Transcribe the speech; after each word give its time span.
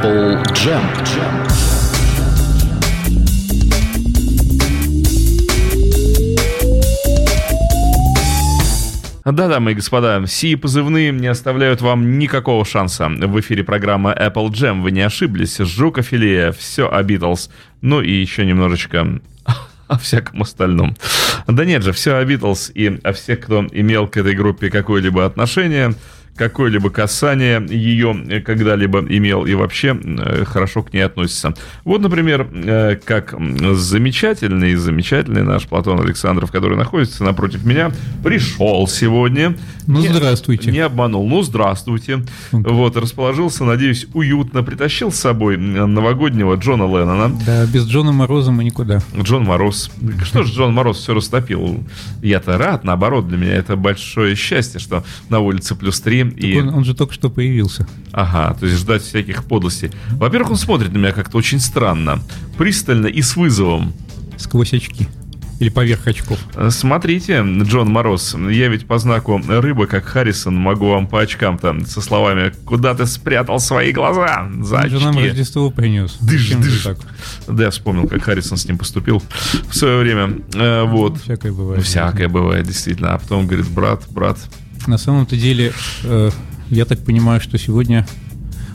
Apple 0.00 0.42
Jam. 0.54 0.82
Jam. 1.04 1.46
Да, 9.26 9.48
дамы 9.48 9.72
и 9.72 9.74
господа, 9.74 10.24
сии 10.26 10.54
позывные 10.54 11.12
не 11.12 11.26
оставляют 11.26 11.82
вам 11.82 12.18
никакого 12.18 12.64
шанса. 12.64 13.08
В 13.08 13.40
эфире 13.40 13.62
программа 13.62 14.12
Apple 14.12 14.48
Jam. 14.48 14.80
Вы 14.80 14.90
не 14.92 15.02
ошиблись. 15.02 15.58
Жуков 15.58 16.14
или 16.14 16.50
все 16.58 16.88
о 16.90 17.02
Beatles. 17.02 17.50
Ну 17.82 18.00
и 18.00 18.10
еще 18.10 18.46
немножечко 18.46 19.20
о 19.86 19.98
всяком 19.98 20.40
остальном. 20.42 20.96
Да 21.46 21.66
нет 21.66 21.82
же, 21.82 21.92
все 21.92 22.14
о 22.14 22.24
Beatles 22.24 22.72
и 22.72 22.98
о 23.04 23.12
всех, 23.12 23.40
кто 23.40 23.66
имел 23.70 24.08
к 24.08 24.16
этой 24.16 24.34
группе 24.34 24.70
какое-либо 24.70 25.26
отношение– 25.26 25.94
какое-либо 26.40 26.88
касание 26.88 27.62
ее 27.68 28.40
когда-либо 28.40 29.00
имел 29.00 29.44
и 29.44 29.52
вообще 29.52 29.94
э, 30.02 30.46
хорошо 30.46 30.82
к 30.82 30.90
ней 30.94 31.02
относится. 31.02 31.52
Вот, 31.84 32.00
например, 32.00 32.48
э, 32.50 32.96
как 33.04 33.34
замечательный, 33.74 34.74
замечательный 34.74 35.42
наш 35.42 35.66
Платон 35.66 36.00
Александров, 36.00 36.50
который 36.50 36.78
находится 36.78 37.24
напротив 37.24 37.66
меня, 37.66 37.92
пришел 38.24 38.88
сегодня. 38.88 39.54
Ну, 39.86 40.00
здравствуйте. 40.00 40.70
Не, 40.70 40.78
не 40.78 40.80
обманул. 40.80 41.28
Ну, 41.28 41.42
здравствуйте. 41.42 42.24
Вот, 42.52 42.96
расположился, 42.96 43.64
надеюсь, 43.64 44.06
уютно. 44.14 44.62
Притащил 44.62 45.12
с 45.12 45.16
собой 45.16 45.58
новогоднего 45.58 46.54
Джона 46.54 46.84
Леннона. 46.84 47.36
Да, 47.44 47.66
без 47.66 47.86
Джона 47.86 48.12
Мороза 48.12 48.50
мы 48.50 48.64
никуда. 48.64 49.02
Джон 49.20 49.44
Мороз. 49.44 49.90
Что 50.24 50.44
ж 50.44 50.50
Джон 50.52 50.72
Мороз 50.72 50.98
все 50.98 51.12
растопил? 51.12 51.84
Я-то 52.22 52.56
рад, 52.56 52.84
наоборот, 52.84 53.28
для 53.28 53.36
меня 53.36 53.54
это 53.54 53.76
большое 53.76 54.36
счастье, 54.36 54.80
что 54.80 55.04
на 55.28 55.40
улице 55.40 55.74
плюс 55.74 56.00
и... 56.30 56.58
Он, 56.60 56.68
он 56.70 56.84
же 56.84 56.94
только 56.94 57.12
что 57.14 57.30
появился. 57.30 57.86
Ага, 58.12 58.54
то 58.58 58.66
есть 58.66 58.78
ждать 58.78 59.02
всяких 59.02 59.44
подлостей. 59.44 59.90
Во-первых, 60.12 60.52
он 60.52 60.56
смотрит 60.56 60.92
на 60.92 60.98
меня 60.98 61.12
как-то 61.12 61.36
очень 61.38 61.60
странно, 61.60 62.20
пристально 62.56 63.06
и 63.06 63.22
с 63.22 63.36
вызовом. 63.36 63.92
Сквозь 64.36 64.72
очки. 64.72 65.08
Или 65.60 65.68
поверх 65.68 66.06
очков. 66.06 66.38
Э, 66.54 66.70
смотрите, 66.70 67.44
Джон 67.44 67.90
Мороз, 67.90 68.34
я 68.50 68.68
ведь 68.68 68.86
по 68.86 68.98
знаку 68.98 69.38
рыба, 69.46 69.86
как 69.86 70.06
Харрисон, 70.06 70.56
могу 70.56 70.88
вам 70.88 71.06
по 71.06 71.20
очкам-то 71.20 71.84
со 71.84 72.00
словами 72.00 72.54
«Куда 72.64 72.94
ты 72.94 73.04
спрятал 73.04 73.60
свои 73.60 73.92
глаза?» 73.92 74.48
За 74.62 74.76
Он 74.76 74.80
очки. 74.84 74.96
же 74.96 75.04
нам 75.04 75.18
Рождество 75.18 75.70
принес. 75.70 76.16
Дыш, 76.22 76.44
Зачем 76.44 76.62
дыш. 76.62 76.82
так? 76.82 76.96
Да, 77.46 77.64
я 77.64 77.70
вспомнил, 77.70 78.08
как 78.08 78.22
Харрисон 78.22 78.56
с 78.56 78.64
ним 78.66 78.78
поступил 78.78 79.22
в 79.68 79.76
свое 79.76 79.98
время. 79.98 80.38
Э, 80.54 80.84
вот. 80.84 81.20
Всякое 81.20 81.52
бывает. 81.52 81.84
Всякое 81.84 82.28
бывает, 82.28 82.66
действительно. 82.66 83.12
А 83.12 83.18
потом 83.18 83.46
говорит, 83.46 83.68
брат, 83.68 84.04
брат, 84.08 84.38
На 84.86 84.98
самом-то 84.98 85.36
деле, 85.36 85.72
э, 86.04 86.30
я 86.70 86.84
так 86.84 87.04
понимаю, 87.04 87.40
что 87.40 87.58
сегодня 87.58 88.06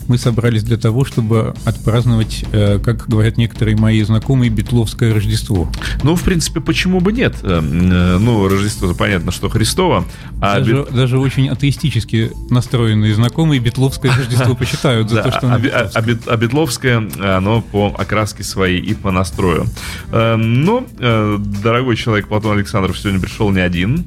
мы 0.08 0.18
собрались 0.18 0.62
для 0.62 0.76
того, 0.76 1.04
чтобы 1.04 1.52
отпраздновать, 1.64 2.44
э, 2.52 2.78
как 2.78 3.08
говорят 3.08 3.36
некоторые 3.38 3.76
мои 3.76 4.00
знакомые, 4.02 4.50
Бетловское 4.50 5.12
Рождество. 5.12 5.68
Ну, 6.04 6.14
в 6.14 6.22
принципе, 6.22 6.60
почему 6.60 7.00
бы 7.00 7.12
нет? 7.12 7.34
Э, 7.42 7.58
э, 7.60 8.18
Ну, 8.20 8.46
Рождество, 8.48 8.94
понятно, 8.94 9.32
что 9.32 9.48
Христово. 9.48 10.04
А 10.40 10.60
даже, 10.60 10.72
бит- 10.84 10.92
даже 10.94 11.18
очень 11.18 11.48
атеистически 11.48 12.30
настроенные 12.50 13.14
знакомые 13.16 13.58
Бетловское 13.60 14.12
Рождество 14.16 14.54
почитают 14.54 15.10
за 15.10 15.24
то, 15.24 15.32
что 15.32 15.48
а, 15.48 15.54
оно 15.56 15.56
а- 15.56 15.90
а 15.92 16.00
бетловское. 16.00 16.02
бит- 16.04 16.28
а 16.28 16.36
Бетловское, 16.36 17.36
оно 17.38 17.60
по 17.62 17.92
окраске 17.98 18.44
своей 18.44 18.80
и 18.80 18.94
по 18.94 19.10
настрою. 19.10 19.66
Э, 20.12 20.36
Но, 20.36 20.86
э, 21.00 21.36
дорогой 21.64 21.96
человек 21.96 22.28
Платон 22.28 22.52
Александров 22.56 22.96
сегодня 22.96 23.20
пришел 23.20 23.50
не 23.50 23.60
один. 23.60 24.06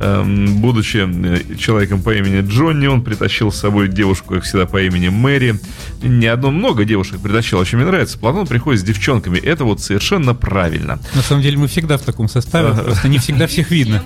Эм, 0.00 0.56
Будучи 0.60 0.98
э, 0.98 1.56
человеком 1.56 2.02
по 2.02 2.12
имени 2.14 2.46
Джонни, 2.46 2.86
он 2.88 3.02
притащил 3.02 3.52
с 3.52 3.56
собой 3.56 3.88
девушку, 3.88 4.34
как 4.34 4.42
всегда, 4.44 4.66
по 4.66 4.82
имени 4.82 5.08
Мэри. 5.08 5.58
Не 6.02 6.26
одно, 6.26 6.50
много 6.50 6.84
девушек 6.84 7.20
притащил. 7.20 7.58
Очень 7.58 7.78
мне 7.78 7.86
нравится. 7.86 8.18
Платон 8.18 8.46
приходит 8.46 8.80
с 8.80 8.84
девчонками. 8.84 9.38
Это 9.38 9.64
вот 9.64 9.80
совершенно 9.80 10.34
правильно. 10.34 10.98
На 11.14 11.22
самом 11.22 11.42
деле 11.42 11.58
мы 11.58 11.68
всегда 11.68 11.96
в 11.96 12.02
таком 12.02 12.28
составе, 12.28 12.74
просто 12.82 13.08
не 13.08 13.18
всегда 13.18 13.46
всех 13.46 13.70
видно. 13.70 14.02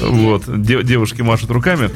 Вот, 0.00 0.44
де- 0.62 0.82
девушки 0.82 1.22
машут 1.22 1.50
руками. 1.50 1.88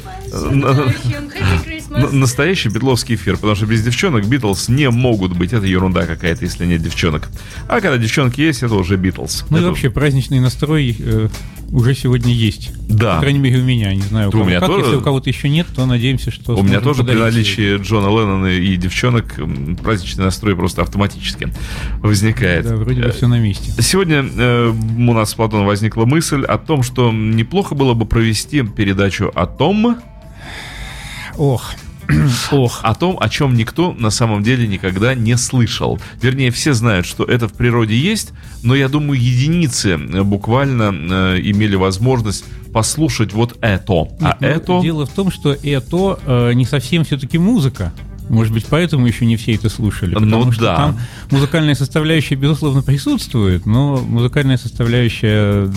Настоящий 2.12 2.69
битловский 2.69 3.14
эфир, 3.16 3.36
потому 3.36 3.54
что 3.54 3.66
без 3.66 3.82
девчонок 3.82 4.26
Битлз 4.26 4.69
не 4.69 4.91
могут 4.91 5.36
быть. 5.36 5.53
Это 5.53 5.66
ерунда 5.66 6.06
какая-то, 6.06 6.44
если 6.44 6.64
нет 6.66 6.82
девчонок. 6.82 7.28
А 7.69 7.81
когда 7.81 7.98
девчонки 7.98 8.41
есть, 8.41 8.62
это 8.62 8.75
уже 8.75 8.97
Битлз. 8.97 9.44
Ну 9.50 9.56
и 9.56 9.60
Это- 9.60 9.69
вообще 9.69 9.91
праздничный 9.91 10.41
настрой 10.41 10.97
э, 10.98 11.28
уже 11.70 11.94
сегодня 11.94 12.32
есть. 12.32 12.70
Да. 12.88 13.16
По 13.16 13.22
крайней 13.22 13.38
мере, 13.41 13.59
у 13.60 13.64
меня. 13.64 13.94
Не 13.94 14.03
знаю, 14.03 14.31
у, 14.32 14.36
у 14.38 14.44
меня 14.44 14.60
как. 14.60 14.69
тоже. 14.69 14.84
Если 14.86 14.97
у 14.97 15.00
кого-то 15.00 15.28
еще 15.28 15.48
нет, 15.48 15.66
то 15.75 15.84
надеемся, 15.86 16.31
что 16.31 16.56
У 16.56 16.62
меня 16.62 16.81
тоже 16.81 17.04
при 17.04 17.14
наличии 17.14 17.76
Джона 17.82 18.06
Леннона 18.09 18.47
и 18.47 18.76
девчонок 18.76 19.34
праздничный 19.82 20.25
настрой 20.25 20.56
просто 20.56 20.82
автоматически 20.82 21.53
возникает. 22.00 22.66
Да, 22.66 22.76
вроде 22.76 23.03
бы 23.03 23.10
все 23.10 23.26
на 23.26 23.38
месте. 23.38 23.72
Сегодня 23.82 24.25
э, 24.25 24.69
у 24.70 25.12
нас 25.12 25.30
с 25.30 25.34
Платоном 25.34 25.66
возникла 25.66 26.04
мысль 26.04 26.42
о 26.44 26.59
том, 26.59 26.82
что 26.82 27.12
неплохо 27.12 27.75
было 27.75 27.94
бы 27.94 28.06
провести 28.06 28.62
передачу 28.62 29.30
о 29.34 29.47
том, 29.47 29.98
Ох, 31.36 31.72
ох. 32.52 32.80
о 32.82 32.94
том, 32.94 33.16
о 33.20 33.28
чем 33.28 33.54
никто 33.54 33.92
на 33.92 34.10
самом 34.10 34.42
деле 34.42 34.66
никогда 34.66 35.14
не 35.14 35.36
слышал. 35.36 35.98
Вернее, 36.20 36.50
все 36.50 36.72
знают, 36.72 37.06
что 37.06 37.24
это 37.24 37.48
в 37.48 37.52
природе 37.52 37.96
есть, 37.96 38.32
но 38.62 38.74
я 38.74 38.88
думаю, 38.88 39.20
единицы 39.20 39.91
э, 39.91 40.22
буквально 40.22 40.92
э, 40.92 41.41
имели 41.42 41.76
возможность 41.76 42.44
послушать 42.72 43.32
вот 43.32 43.56
это. 43.60 44.08
А 44.20 44.36
Нет, 44.41 44.41
ну, 44.41 44.47
это... 44.47 44.80
Дело 44.82 45.06
в 45.06 45.10
том, 45.10 45.30
что 45.30 45.52
это 45.52 46.18
э, 46.26 46.52
не 46.54 46.64
совсем 46.64 47.04
все-таки 47.04 47.38
музыка. 47.38 47.92
Может 48.28 48.53
быть, 48.53 48.66
поэтому 48.66 49.06
еще 49.06 49.27
не 49.27 49.37
все 49.37 49.55
это 49.55 49.69
слушали. 49.69 50.15
Ну 50.15 50.21
Потому 50.21 50.53
что 50.53 50.62
да. 50.62 50.77
там 50.77 51.00
музыкальная 51.31 51.75
составляющая, 51.75 52.34
безусловно, 52.34 52.83
присутствует, 52.83 53.66
но 53.66 53.97
музыкальная 53.97 54.56
составляющая, 54.56 55.71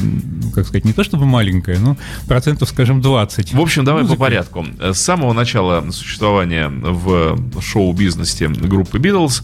как 0.54 0.66
сказать, 0.66 0.86
не 0.86 0.94
то 0.94 1.04
чтобы 1.04 1.26
маленькая, 1.26 1.80
но 1.80 1.98
процентов, 2.28 2.70
скажем, 2.70 3.02
20. 3.02 3.54
В 3.54 3.62
общем, 3.62 3.84
давай 3.84 4.04
Музыка. 4.04 4.18
по 4.18 4.26
порядку. 4.26 4.66
С 4.80 5.00
самого 5.00 5.34
начала 5.34 5.90
существования 5.92 6.70
в 6.70 7.38
шоу-бизнесе 7.62 8.48
группы 8.48 8.98
Beatles 8.98 9.44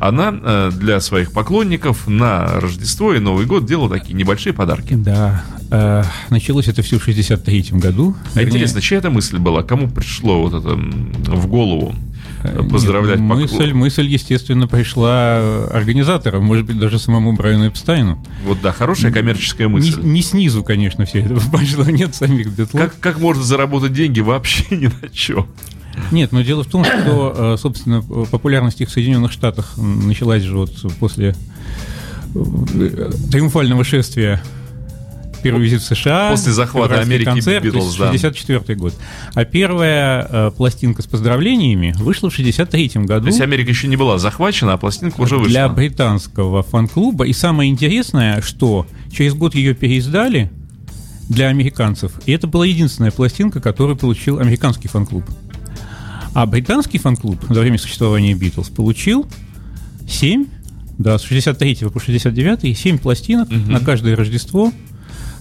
она 0.00 0.32
э, 0.32 0.70
для 0.74 1.00
своих 1.00 1.32
поклонников 1.32 2.06
на 2.06 2.60
Рождество 2.60 3.14
и 3.14 3.18
Новый 3.18 3.46
год 3.46 3.66
делала 3.66 3.90
такие 3.90 4.14
небольшие 4.14 4.52
подарки. 4.52 4.94
Да, 4.94 5.42
э, 5.70 6.04
началось 6.30 6.68
это 6.68 6.82
все 6.82 6.98
в 6.98 7.04
63 7.04 7.66
году. 7.72 8.14
А 8.34 8.38
Вернее, 8.38 8.50
интересно, 8.50 8.80
чья 8.80 8.98
это 8.98 9.10
мысль 9.10 9.38
была? 9.38 9.62
Кому 9.64 9.88
пришло 9.88 10.42
вот 10.42 10.54
это 10.54 10.74
в 10.76 11.46
голову 11.48 11.94
э, 12.42 12.60
Нет, 12.60 12.70
поздравлять 12.70 13.18
поклон- 13.18 13.40
мысль, 13.42 13.72
мысль, 13.72 14.06
естественно, 14.06 14.66
пришла 14.66 15.66
организаторам, 15.68 16.44
может 16.44 16.66
быть, 16.66 16.78
даже 16.78 16.98
самому 16.98 17.32
Брайану 17.32 17.68
Эпстайну. 17.68 18.24
Вот 18.44 18.60
да, 18.62 18.72
хорошая 18.72 19.12
коммерческая 19.12 19.68
Не, 19.68 19.72
мысль. 19.74 20.00
не 20.02 20.22
снизу, 20.22 20.62
конечно, 20.62 21.04
все 21.04 21.20
это 21.20 21.40
пошло, 21.52 21.84
нет 21.84 22.14
самих 22.14 22.48
Битлов. 22.50 22.80
Как, 22.82 22.98
как 23.00 23.18
можно 23.20 23.42
заработать 23.42 23.92
деньги 23.92 24.20
вообще 24.20 24.64
ни 24.76 24.86
на 24.86 25.08
чем? 25.12 25.46
Нет, 26.12 26.30
но 26.32 26.42
дело 26.42 26.62
в 26.62 26.68
том, 26.68 26.84
что, 26.84 27.34
э, 27.36 27.56
собственно, 27.60 28.02
популярность 28.02 28.80
их 28.80 28.88
в 28.88 28.92
Соединенных 28.92 29.32
Штатах 29.32 29.76
началась 29.76 30.42
же 30.44 30.56
вот 30.56 30.70
после 31.00 31.34
э, 32.34 33.10
триумфального 33.32 33.84
шествия 33.84 34.40
первый 35.50 35.64
визит 35.64 35.82
в 35.82 35.86
США. 35.86 36.30
После 36.30 36.52
захвата 36.52 37.00
Америки 37.00 37.24
концерт, 37.24 37.64
Битлз, 37.64 37.96
да. 37.96 38.12
64 38.12 38.78
год. 38.78 38.94
А 39.34 39.44
первая 39.44 40.26
э, 40.30 40.50
пластинка 40.56 41.02
с 41.02 41.06
поздравлениями 41.06 41.94
вышла 41.98 42.30
в 42.30 42.34
63 42.34 42.90
году. 43.04 43.22
То 43.22 43.28
есть 43.28 43.40
Америка 43.40 43.70
еще 43.70 43.88
не 43.88 43.96
была 43.96 44.18
захвачена, 44.18 44.74
а 44.74 44.76
пластинка 44.76 45.20
уже 45.20 45.36
вышла. 45.36 45.48
Для 45.48 45.68
британского 45.68 46.62
фан-клуба. 46.62 47.24
И 47.26 47.32
самое 47.32 47.70
интересное, 47.70 48.40
что 48.42 48.86
через 49.12 49.34
год 49.34 49.54
ее 49.54 49.74
переиздали 49.74 50.50
для 51.28 51.48
американцев. 51.48 52.12
И 52.26 52.32
это 52.32 52.46
была 52.46 52.64
единственная 52.66 53.10
пластинка, 53.10 53.60
которую 53.60 53.96
получил 53.96 54.38
американский 54.38 54.88
фан-клуб. 54.88 55.24
А 56.34 56.46
британский 56.46 56.98
фан-клуб 56.98 57.38
за 57.48 57.60
время 57.60 57.78
существования 57.78 58.34
Битлз 58.34 58.68
получил 58.68 59.26
7, 60.08 60.46
да, 60.98 61.18
с 61.18 61.22
63 61.22 61.76
по 61.92 62.00
69, 62.00 62.76
7 62.78 62.98
пластинок 62.98 63.50
Мгм. 63.50 63.72
на 63.72 63.80
каждое 63.80 64.16
Рождество, 64.16 64.72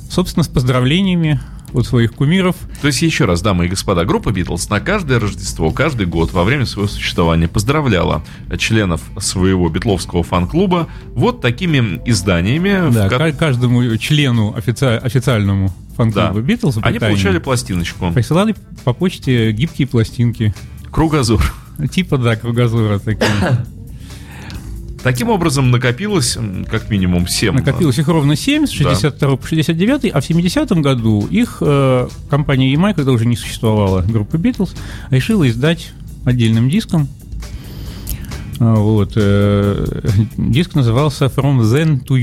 собственно, 0.09 0.43
с 0.43 0.47
поздравлениями 0.47 1.39
от 1.73 1.85
своих 1.85 2.13
кумиров. 2.13 2.55
То 2.81 2.87
есть, 2.87 3.01
еще 3.01 3.25
раз, 3.25 3.41
дамы 3.41 3.65
и 3.65 3.67
господа, 3.69 4.05
группа 4.05 4.31
Битлз 4.31 4.69
на 4.69 4.79
каждое 4.79 5.19
Рождество, 5.19 5.69
каждый 5.71 6.05
год 6.05 6.31
во 6.31 6.43
время 6.45 6.65
своего 6.65 6.87
существования 6.87 7.47
поздравляла 7.49 8.23
членов 8.57 9.01
своего 9.19 9.67
битловского 9.67 10.23
фан-клуба 10.23 10.87
вот 11.07 11.41
такими 11.41 12.01
изданиями. 12.05 12.91
Да, 12.93 13.09
ко- 13.09 13.17
ка- 13.17 13.31
каждому 13.33 13.97
члену 13.97 14.55
офици- 14.57 14.97
официальному 14.97 15.73
фан-клуба 15.97 16.33
Да. 16.35 16.39
Битлз 16.41 16.77
Они 16.81 16.99
получали 16.99 17.39
пластиночку. 17.39 18.11
присылали 18.13 18.55
по 18.85 18.93
почте 18.93 19.51
гибкие 19.51 19.87
пластинки. 19.89 20.53
Кругозор. 20.89 21.41
Типа, 21.91 22.17
да, 22.17 22.37
кругозора 22.37 22.97
такие. 22.99 23.29
Таким 25.07 25.29
образом, 25.29 25.71
накопилось 25.71 26.37
как 26.69 26.89
минимум 26.89 27.27
7. 27.27 27.53
Накопилось 27.53 27.97
их 27.97 28.07
ровно 28.09 28.35
7, 28.35 28.65
с 28.67 28.71
62 28.71 29.37
по 29.37 29.47
69, 29.47 30.11
а 30.13 30.19
в 30.19 30.29
70-м 30.29 30.81
году 30.81 31.25
их 31.27 31.59
э, 31.61 32.07
компания 32.29 32.73
EMI, 32.73 32.93
когда 32.93 33.13
уже 33.13 33.25
не 33.25 33.37
существовала 33.37 34.01
группа 34.01 34.37
Битлз, 34.37 34.75
решила 35.09 35.47
издать 35.47 35.93
отдельным 36.25 36.69
диском. 36.69 37.07
А, 38.59 38.75
Вот. 38.75 39.13
э, 39.15 40.01
Диск 40.37 40.75
назывался 40.75 41.25
From 41.25 41.61
Then 41.61 42.03
to 42.05 42.17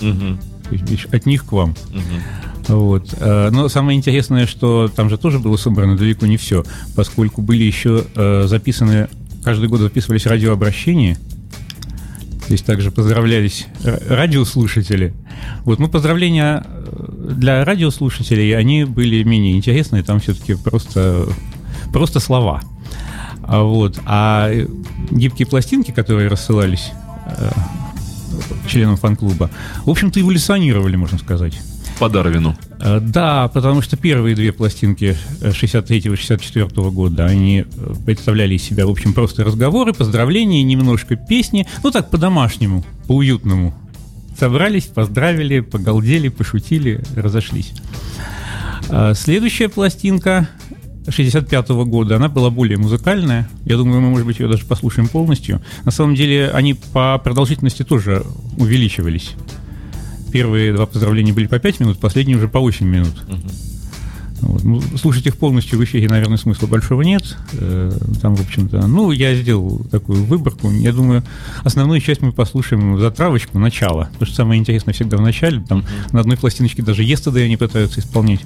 You. 0.00 0.38
Видишь, 0.70 1.06
от 1.10 1.26
них 1.26 1.46
к 1.46 1.50
вам. 1.52 1.74
Мгм. 1.90 2.78
Вот. 2.78 3.12
Э, 3.18 3.50
Но 3.50 3.68
самое 3.68 3.98
интересное, 3.98 4.46
что 4.46 4.86
там 4.94 5.10
же 5.10 5.18
тоже 5.18 5.40
было 5.40 5.56
собрано 5.56 5.96
далеко 5.96 6.26
не 6.26 6.36
все, 6.36 6.62
поскольку 6.94 7.42
были 7.42 7.64
еще 7.64 8.04
э, 8.14 8.44
записаны, 8.46 9.08
каждый 9.42 9.68
год 9.68 9.80
записывались 9.80 10.26
радиообращения, 10.26 11.18
то 12.50 12.54
есть 12.54 12.66
также 12.66 12.90
поздравлялись 12.90 13.68
радиослушатели. 13.84 15.14
Вот, 15.62 15.78
ну, 15.78 15.86
поздравления 15.86 16.64
э, 16.66 17.32
для 17.36 17.64
радиослушателей, 17.64 18.58
они 18.58 18.82
были 18.82 19.22
менее 19.22 19.56
интересные, 19.56 20.02
там 20.02 20.18
все-таки 20.18 20.56
просто, 20.56 21.28
просто 21.92 22.18
слова. 22.18 22.60
А 23.44 23.62
вот, 23.62 24.00
а 24.04 24.50
гибкие 25.12 25.46
пластинки, 25.46 25.92
которые 25.92 26.26
рассылались 26.26 26.90
э, 27.26 27.52
членам 28.66 28.96
фан-клуба, 28.96 29.48
в 29.84 29.90
общем-то, 29.90 30.20
эволюционировали, 30.20 30.96
можно 30.96 31.18
сказать. 31.18 31.56
По 32.00 32.08
Дарвину. 32.08 32.56
Э, 32.80 32.98
Да, 32.98 33.48
потому 33.48 33.82
что 33.82 33.98
первые 33.98 34.34
две 34.34 34.52
пластинки 34.52 35.16
63-64 35.42 36.90
года, 36.90 37.26
они 37.26 37.60
э, 37.60 37.94
представляли 38.06 38.54
из 38.54 38.62
себя, 38.62 38.86
в 38.86 38.90
общем, 38.90 39.12
просто 39.12 39.44
разговоры, 39.44 39.92
поздравления, 39.92 40.62
немножко 40.62 41.16
песни, 41.16 41.66
ну 41.84 41.90
так, 41.90 42.08
по-домашнему, 42.08 42.86
по-уютному. 43.06 43.74
Собрались, 44.38 44.86
поздравили, 44.86 45.60
погалдели, 45.60 46.28
пошутили, 46.28 47.04
разошлись. 47.14 47.72
Следующая 49.14 49.68
пластинка 49.68 50.48
65 51.06 51.68
года, 51.68 52.16
она 52.16 52.28
была 52.28 52.48
более 52.48 52.78
музыкальная. 52.78 53.48
Я 53.64 53.76
думаю, 53.76 54.00
мы, 54.00 54.08
может 54.08 54.26
быть, 54.26 54.38
ее 54.38 54.48
даже 54.48 54.64
послушаем 54.64 55.08
полностью. 55.08 55.60
На 55.84 55.90
самом 55.90 56.14
деле, 56.14 56.50
они 56.50 56.74
по 56.74 57.18
продолжительности 57.18 57.82
тоже 57.82 58.24
увеличивались. 58.56 59.32
Первые 60.32 60.72
два 60.72 60.86
поздравления 60.86 61.32
были 61.32 61.46
по 61.46 61.58
5 61.58 61.80
минут, 61.80 61.98
последние 61.98 62.36
уже 62.36 62.48
по 62.48 62.60
8 62.60 62.86
минут. 62.86 63.14
Вот. 64.40 64.64
Ну, 64.64 64.80
слушать 64.96 65.26
их 65.26 65.36
полностью 65.36 65.78
в 65.78 65.84
эфире, 65.84 66.08
наверное, 66.08 66.38
смысла 66.38 66.66
большого 66.66 67.02
нет. 67.02 67.36
Э, 67.52 67.92
Там, 68.22 68.34
в 68.36 68.40
общем-то, 68.40 68.86
ну, 68.86 69.10
я 69.10 69.34
сделал 69.34 69.84
такую 69.90 70.24
выборку. 70.24 70.70
Я 70.70 70.92
думаю, 70.92 71.22
основную 71.62 72.00
часть 72.00 72.22
мы 72.22 72.32
послушаем 72.32 72.98
за 72.98 73.10
травочку, 73.10 73.58
начало. 73.58 74.08
Потому 74.12 74.26
что 74.26 74.36
самое 74.36 74.58
интересное 74.58 74.94
всегда 74.94 75.18
в 75.18 75.20
начале. 75.20 75.62
Там 75.68 75.84
на 76.12 76.20
одной 76.20 76.38
пластиночке 76.38 76.82
даже 76.82 77.02
Yesterday 77.02 77.44
они 77.44 77.58
пытаются 77.58 78.00
исполнять. 78.00 78.40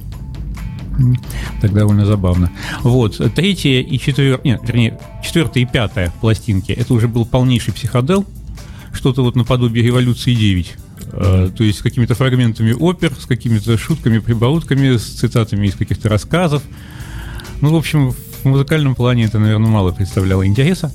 Так 1.60 1.72
довольно 1.72 2.06
забавно. 2.06 2.50
Вот, 2.82 3.20
третья 3.34 3.80
и 3.80 3.98
четвертая, 3.98 4.40
нет, 4.44 4.60
вернее, 4.64 4.98
четвертая 5.24 5.64
и 5.64 5.66
пятая 5.66 6.12
пластинки, 6.20 6.70
это 6.72 6.94
уже 6.94 7.08
был 7.08 7.24
полнейший 7.26 7.74
психодел, 7.74 8.24
что-то 8.92 9.22
вот 9.22 9.34
наподобие 9.34 9.84
революции 9.84 10.34
9. 10.34 10.76
Э, 11.16 11.50
То 11.56 11.64
есть 11.64 11.78
с 11.78 11.82
какими-то 11.82 12.14
фрагментами 12.14 12.72
опер, 12.72 13.12
с 13.18 13.26
какими-то 13.26 13.76
шутками, 13.78 14.18
прибаутками, 14.18 14.96
с 14.96 15.04
цитатами 15.04 15.66
из 15.66 15.74
каких-то 15.74 16.08
рассказов. 16.08 16.62
Ну, 17.60 17.70
в 17.70 17.76
общем, 17.76 18.12
в 18.12 18.44
музыкальном 18.44 18.94
плане 18.94 19.24
это, 19.24 19.38
наверное, 19.38 19.70
мало 19.70 19.92
представляло 19.92 20.46
интереса. 20.46 20.92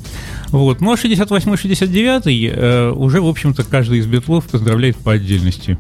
Вот. 0.49 0.81
Ну, 0.81 0.91
а 0.91 0.95
68-69 0.95 2.53
э, 2.53 2.91
уже, 2.91 3.21
в 3.21 3.27
общем-то, 3.27 3.63
каждый 3.63 3.99
из 3.99 4.05
битлов 4.05 4.45
поздравляет 4.45 4.97
по 4.97 5.13
отдельности. 5.13 5.77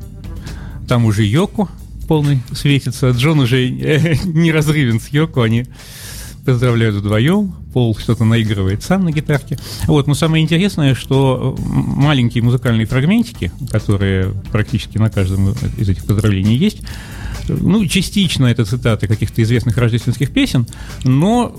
Там 0.87 1.05
уже 1.05 1.23
Йоко 1.23 1.67
полный 2.07 2.41
светится. 2.53 3.11
Джон 3.11 3.39
уже 3.39 3.69
э, 3.69 4.15
не 4.25 4.51
с 4.51 5.07
Йоко, 5.09 5.43
они 5.43 5.67
поздравляют 6.45 6.95
вдвоем. 6.95 7.53
Пол 7.73 7.95
что-то 7.95 8.25
наигрывает 8.25 8.83
сам 8.83 9.05
на 9.05 9.11
гитарке. 9.11 9.57
Вот, 9.87 10.07
но 10.07 10.13
самое 10.13 10.43
интересное, 10.43 10.95
что 10.95 11.55
маленькие 11.59 12.43
музыкальные 12.43 12.85
фрагментики, 12.85 13.51
которые 13.71 14.33
практически 14.51 14.97
на 14.97 15.09
каждом 15.09 15.51
из 15.77 15.89
этих 15.89 16.05
поздравлений 16.05 16.55
есть, 16.55 16.81
ну, 17.59 17.85
частично 17.85 18.47
это 18.47 18.65
цитаты 18.65 19.07
каких-то 19.07 19.41
известных 19.43 19.77
рождественских 19.77 20.31
песен, 20.31 20.67
но 21.03 21.53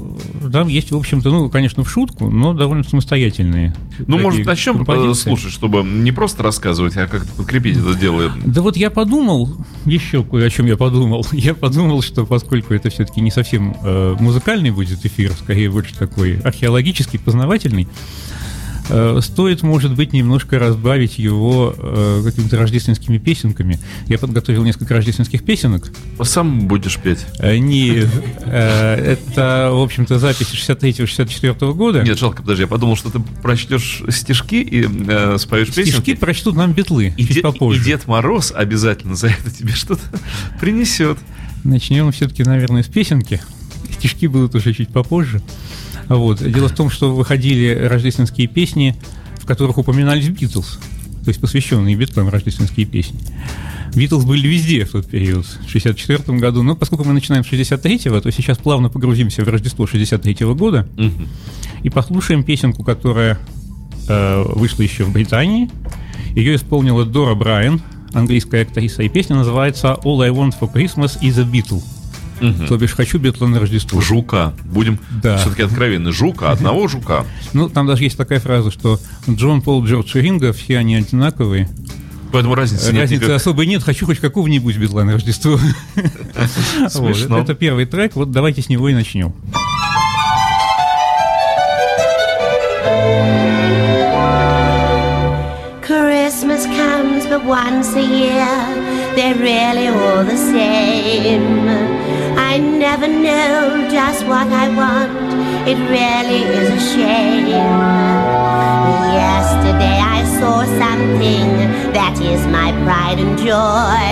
там 0.52 0.68
есть, 0.68 0.90
в 0.90 0.96
общем-то, 0.96 1.30
ну, 1.30 1.50
конечно, 1.50 1.84
в 1.84 1.90
шутку, 1.90 2.30
но 2.30 2.52
довольно 2.54 2.84
самостоятельные. 2.84 3.74
Ну, 4.06 4.18
может, 4.18 4.44
начнем 4.44 4.82
э, 4.82 5.14
слушать, 5.14 5.52
чтобы 5.52 5.82
не 5.82 6.12
просто 6.12 6.42
рассказывать, 6.42 6.96
а 6.96 7.06
как-то 7.06 7.32
подкрепить 7.34 7.76
это 7.76 7.94
дело. 7.94 8.32
Да 8.44 8.62
вот 8.62 8.76
я 8.76 8.90
подумал, 8.90 9.56
еще 9.84 10.22
кое 10.22 10.46
о 10.46 10.50
чем 10.50 10.66
я 10.66 10.76
подумал. 10.76 11.26
Я 11.32 11.54
подумал, 11.54 12.02
что 12.02 12.26
поскольку 12.26 12.74
это 12.74 12.90
все-таки 12.90 13.20
не 13.20 13.30
совсем 13.30 13.74
э, 13.82 14.16
музыкальный 14.20 14.70
будет 14.70 15.04
эфир, 15.04 15.32
скорее 15.32 15.70
больше 15.70 15.94
такой 15.96 16.38
археологический, 16.40 17.18
познавательный, 17.18 17.88
стоит, 19.20 19.62
может 19.62 19.94
быть, 19.94 20.12
немножко 20.12 20.58
разбавить 20.58 21.18
его 21.18 21.74
э, 21.76 22.22
какими-то 22.24 22.56
рождественскими 22.58 23.18
песенками. 23.18 23.78
Я 24.06 24.18
подготовил 24.18 24.64
несколько 24.64 24.94
рождественских 24.94 25.44
песенок. 25.44 25.90
Сам 26.22 26.66
будешь 26.68 26.98
петь. 26.98 27.20
Э, 27.38 28.94
это, 28.94 29.70
в 29.72 29.80
общем-то, 29.82 30.18
запись 30.18 30.48
63-64 30.52 31.72
года. 31.74 32.02
Нет, 32.02 32.18
жалко, 32.18 32.42
подожди, 32.42 32.62
я 32.62 32.66
подумал, 32.68 32.96
что 32.96 33.10
ты 33.10 33.20
прочтешь 33.42 34.02
стишки 34.08 34.56
и 34.56 34.86
э, 35.08 35.36
споешь 35.38 35.70
Стишки 35.70 35.90
песенки. 35.90 36.14
прочтут 36.14 36.56
нам 36.56 36.72
битлы. 36.72 37.14
И, 37.16 37.24
чуть 37.26 37.36
Де- 37.36 37.40
попозже. 37.42 37.80
и 37.80 37.84
Дед 37.84 38.06
Мороз 38.06 38.52
обязательно 38.54 39.14
за 39.14 39.28
это 39.28 39.50
тебе 39.50 39.72
что-то 39.72 40.02
принесет. 40.60 41.18
Начнем 41.64 42.10
все-таки, 42.12 42.42
наверное, 42.42 42.82
с 42.82 42.86
песенки. 42.86 43.40
Стишки 43.92 44.26
будут 44.26 44.54
уже 44.54 44.72
чуть 44.72 44.88
попозже. 44.88 45.42
Вот. 46.10 46.42
Дело 46.42 46.68
в 46.68 46.74
том, 46.74 46.90
что 46.90 47.14
выходили 47.14 47.72
рождественские 47.72 48.48
песни, 48.48 48.96
в 49.36 49.46
которых 49.46 49.78
упоминались 49.78 50.28
Битлз, 50.28 50.80
то 51.24 51.28
есть 51.28 51.40
посвященные 51.40 51.94
Битлам 51.94 52.28
рождественские 52.28 52.84
песни. 52.84 53.20
Битлз 53.94 54.24
были 54.24 54.46
везде 54.48 54.84
в 54.84 54.90
тот 54.90 55.06
период, 55.06 55.46
в 55.46 55.70
64 55.70 56.36
году, 56.38 56.64
но 56.64 56.74
поскольку 56.74 57.04
мы 57.04 57.12
начинаем 57.12 57.44
с 57.44 57.48
63-го, 57.48 58.20
то 58.20 58.32
сейчас 58.32 58.58
плавно 58.58 58.88
погрузимся 58.88 59.44
в 59.44 59.48
Рождество 59.48 59.86
63 59.86 60.46
года 60.54 60.88
и 61.84 61.90
послушаем 61.90 62.42
песенку, 62.42 62.82
которая 62.82 63.38
э, 64.08 64.42
вышла 64.54 64.82
еще 64.82 65.04
в 65.04 65.12
Британии. 65.12 65.70
Ее 66.34 66.56
исполнила 66.56 67.04
Дора 67.04 67.36
Брайан, 67.36 67.80
английская 68.12 68.62
актриса, 68.62 69.04
и 69.04 69.08
песня 69.08 69.36
называется 69.36 69.96
«All 70.04 70.24
I 70.24 70.30
want 70.30 70.54
for 70.60 70.72
Christmas 70.72 71.20
is 71.22 71.40
a 71.40 71.44
Beatle». 71.44 71.82
Мгм. 72.40 72.66
То 72.66 72.76
бишь 72.78 72.92
«Хочу 72.94 73.18
Битла 73.18 73.46
на 73.46 73.60
Рождество». 73.60 74.00
Жука. 74.00 74.54
Будем 74.64 74.98
Да. 75.22 75.36
все-таки 75.38 75.62
откровенны. 75.62 76.12
Жука, 76.12 76.50
одного 76.50 76.88
жука. 76.88 77.24
Ну, 77.52 77.68
там 77.68 77.86
даже 77.86 78.04
есть 78.04 78.16
такая 78.16 78.40
фраза, 78.40 78.70
что 78.70 78.98
Джон, 79.28 79.60
Пол, 79.62 79.84
Джордж 79.84 80.16
и 80.16 80.20
Ринго, 80.20 80.52
все 80.52 80.78
они 80.78 80.94
одинаковые. 80.96 81.68
Поэтому 82.32 82.54
разницы 82.54 82.92
нет 82.92 83.02
Разницы 83.02 83.14
никакой. 83.22 83.36
особой 83.36 83.66
нет, 83.66 83.82
хочу 83.82 84.06
хоть 84.06 84.18
какого-нибудь 84.20 84.76
Битла 84.76 85.02
на 85.02 85.12
Рождество. 85.14 85.58
Вот, 86.80 86.90
Смешно. 86.92 87.38
Это 87.40 87.54
первый 87.54 87.86
трек, 87.86 88.14
вот 88.16 88.30
давайте 88.30 88.62
с 88.62 88.68
него 88.68 88.88
и 88.88 88.94
начнем. 88.94 89.34
Christmas 95.82 96.66
comes 96.66 97.26
but 97.26 97.44
once 97.44 97.94
a 97.96 98.02
year, 98.02 98.46
they're 99.16 99.34
really 99.34 99.88
all 99.88 100.24
the 100.24 100.36
same. 100.36 101.68
I 102.52 102.58
never 102.58 103.06
know 103.06 103.88
just 103.92 104.26
what 104.26 104.48
I 104.48 104.66
want, 104.74 105.12
it 105.68 105.78
really 105.88 106.42
is 106.58 106.68
a 106.68 106.80
shame. 106.92 107.46
Yesterday 109.22 109.98
I 110.16 110.24
saw 110.40 110.64
something 110.64 111.46
that 111.92 112.18
is 112.20 112.44
my 112.48 112.72
pride 112.82 113.20
and 113.20 113.38
joy. 113.38 114.02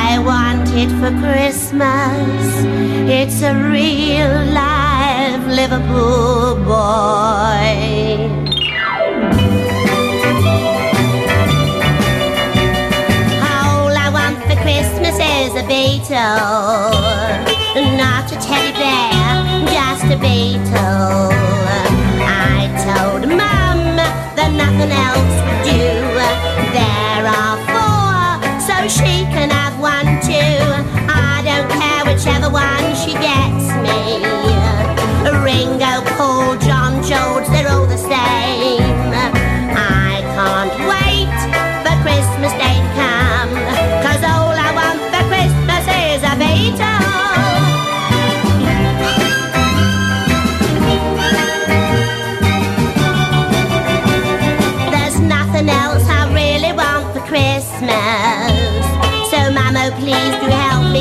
I 0.00 0.18
want 0.24 0.70
it 0.82 0.88
for 0.98 1.12
Christmas, 1.20 2.64
it's 3.06 3.42
a 3.42 3.52
real 3.54 4.32
live 4.54 5.46
Liverpool 5.46 6.56
boy. 6.64 8.38
A 15.58 15.66
Beetle. 15.66 16.94
Not 17.98 18.30
a 18.30 18.36
teddy 18.38 18.72
bear, 18.78 19.66
just 19.66 20.04
a 20.04 20.16
Beetle. 20.16 21.32
I 22.22 22.70
told 22.86 23.26
Mum 23.26 23.98
that 24.38 24.50
nothing 24.54 24.92
else 24.94 25.34
would 25.42 25.62
do. 25.66 25.98
There 26.70 27.26
are 27.26 27.58
four, 27.66 28.38
so 28.62 28.76
she 28.86 29.26
can 29.34 29.50
have 29.50 29.74
one 29.80 30.20
too. 30.22 30.62
I 31.10 31.42
don't 31.42 31.68
care 31.74 32.04
whichever 32.06 32.50
one 32.50 32.94
she 32.94 33.14
gets 33.18 33.66
me. 33.82 34.22
Ringo, 35.42 36.02
Paul, 36.14 36.56
John, 36.58 37.02
George, 37.02 37.48
they're 37.48 37.68
all 37.68 37.86
the 37.86 37.98
same. 37.98 38.77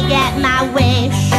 get 0.07 0.39
my 0.39 0.63
wish. 0.73 1.31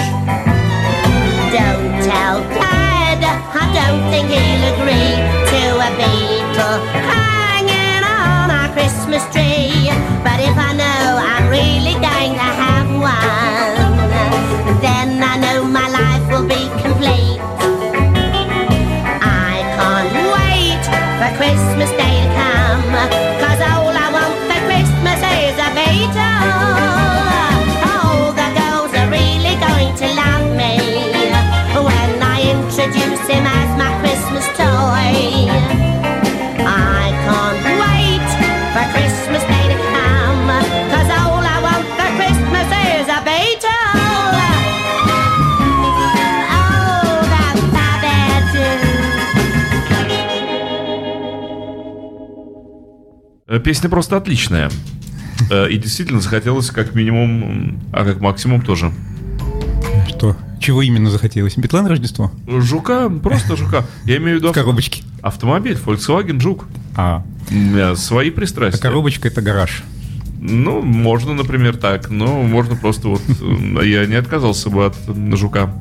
Don't 1.52 2.02
tell 2.04 2.40
Dad, 2.52 3.20
I 3.24 3.64
don't 3.72 4.02
think 4.10 4.28
he'll 4.28 4.64
agree 4.74 5.16
to 5.50 5.62
a 5.80 5.90
beetle. 5.96 7.07
Песня 53.68 53.90
просто 53.90 54.16
отличная. 54.16 54.70
Э, 55.50 55.68
И 55.70 55.76
действительно 55.76 56.22
захотелось 56.22 56.70
как 56.70 56.94
минимум, 56.94 57.78
а 57.92 58.02
как 58.02 58.18
максимум 58.22 58.62
тоже. 58.62 58.90
Что? 60.08 60.38
Чего 60.58 60.80
именно 60.80 61.10
захотелось? 61.10 61.54
Бетлан 61.58 61.86
Рождество? 61.86 62.32
Жука, 62.46 63.10
просто 63.10 63.56
жука. 63.56 63.84
Я 64.06 64.16
имею 64.16 64.38
в 64.38 64.40
виду 64.40 64.52
В 64.52 64.54
коробочке. 64.54 65.02
автомобиль, 65.20 65.76
Volkswagen 65.84 66.40
Жук. 66.40 66.64
А, 66.96 67.22
меня 67.50 67.94
свои 67.94 68.30
а 68.30 68.32
пристрастия. 68.32 68.80
коробочка 68.80 69.28
это 69.28 69.42
гараж. 69.42 69.82
Ну, 70.40 70.80
можно, 70.80 71.34
например, 71.34 71.76
так. 71.76 72.08
Но 72.08 72.42
можно 72.44 72.74
просто 72.74 73.08
вот... 73.08 73.20
э, 73.28 73.86
Я 73.86 74.06
не 74.06 74.14
отказался 74.14 74.70
бы 74.70 74.86
от 74.86 74.96
жука. 75.36 75.78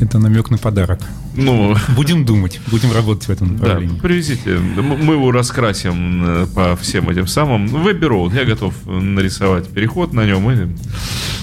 Это 0.00 0.18
намек 0.18 0.50
на 0.50 0.58
подарок. 0.58 0.98
Ну, 1.36 1.76
Будем 1.94 2.24
думать, 2.24 2.60
будем 2.70 2.92
работать 2.92 3.24
в 3.28 3.30
этом 3.30 3.56
да, 3.58 3.62
направлении. 3.66 3.98
привезите. 4.00 4.52
М- 4.56 5.04
Мы 5.04 5.14
его 5.14 5.30
раскрасим 5.32 6.24
э, 6.24 6.46
по 6.54 6.76
всем 6.76 7.08
этим 7.10 7.26
самым. 7.26 7.66
Вебби 7.66 8.06
Роуд. 8.06 8.32
Я 8.34 8.44
готов 8.44 8.74
нарисовать 8.86 9.68
переход 9.68 10.12
на 10.14 10.24
нем. 10.24 10.50
И... 10.50 10.76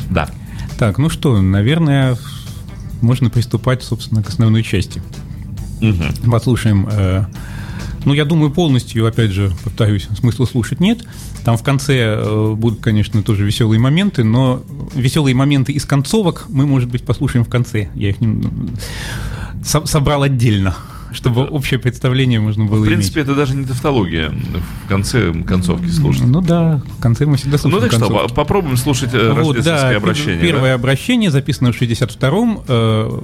Да. 0.09 0.29
Так, 0.79 0.97
ну 0.97 1.09
что, 1.09 1.39
наверное, 1.41 2.17
можно 3.01 3.29
приступать, 3.29 3.83
собственно, 3.83 4.23
к 4.23 4.29
основной 4.29 4.63
части. 4.63 5.01
Мгм. 5.81 6.31
Послушаем. 6.31 6.87
э, 6.91 7.25
ну, 8.05 8.13
я 8.13 8.25
думаю, 8.25 8.51
полностью, 8.51 9.05
опять 9.05 9.31
же, 9.31 9.51
повторюсь, 9.63 10.07
смысла 10.19 10.45
слушать 10.45 10.79
нет. 10.79 11.05
Там 11.45 11.55
в 11.57 11.63
конце 11.63 12.15
э, 12.17 12.53
будут, 12.57 12.79
конечно, 12.81 13.21
тоже 13.21 13.45
веселые 13.45 13.79
моменты, 13.79 14.23
но 14.23 14.63
веселые 14.95 15.35
моменты 15.35 15.71
из 15.71 15.85
концовок 15.85 16.45
мы, 16.49 16.65
может 16.65 16.89
быть, 16.89 17.05
послушаем 17.05 17.45
в 17.45 17.49
конце. 17.49 17.89
Я 17.95 18.09
их 18.09 18.19
нем- 18.21 18.71
со- 19.63 19.85
собрал 19.85 20.23
отдельно, 20.23 20.75
чтобы 21.11 21.45
общее 21.45 21.79
представление 21.79 22.39
можно 22.39 22.65
было 22.65 22.83
В 22.83 22.85
принципе, 22.87 23.19
иметь. 23.21 23.29
это 23.29 23.35
даже 23.35 23.55
не 23.55 23.65
тавтология 23.65 24.29
в 24.29 24.87
конце 24.89 25.31
концовки 25.33 25.87
слушать. 25.87 26.25
Ну 26.25 26.41
да, 26.41 26.81
в 26.97 27.01
конце 27.01 27.25
мы 27.25 27.37
всегда 27.37 27.53
Ну 27.63 27.69
слушаем 27.69 27.81
так 27.83 27.91
что, 27.91 27.99
концовки. 28.07 28.29
по- 28.29 28.35
попробуем 28.35 28.77
слушать 28.77 29.13
э, 29.13 29.29
Вот, 29.29 29.37
рождественское 29.37 29.91
да, 29.91 29.97
обращение. 29.97 30.41
Первое 30.41 30.69
да? 30.69 30.75
обращение 30.75 31.29
записано 31.31 31.71
в 31.71 31.79
62-м, 31.81 32.61
э, 32.67 33.21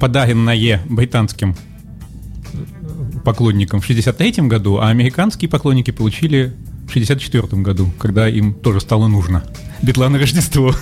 подаренное 0.00 0.80
британским 0.88 1.54
поклонникам 3.24 3.80
в 3.80 3.88
63-м 3.88 4.48
году, 4.48 4.78
а 4.78 4.88
американские 4.88 5.48
поклонники 5.48 5.90
получили 5.90 6.54
в 6.88 6.94
64-м 6.96 7.62
году, 7.64 7.90
когда 7.98 8.28
им 8.28 8.54
тоже 8.54 8.80
стало 8.80 9.08
нужно. 9.08 9.42
Бетлан 9.82 10.14
и 10.16 10.18
Рождество. 10.20 10.72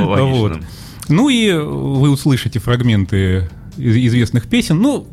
Вот. 0.00 0.60
Ну 1.08 1.28
и 1.28 1.52
вы 1.52 2.10
услышите 2.10 2.58
фрагменты 2.58 3.48
известных 3.76 4.48
песен. 4.48 4.80
Ну, 4.80 5.06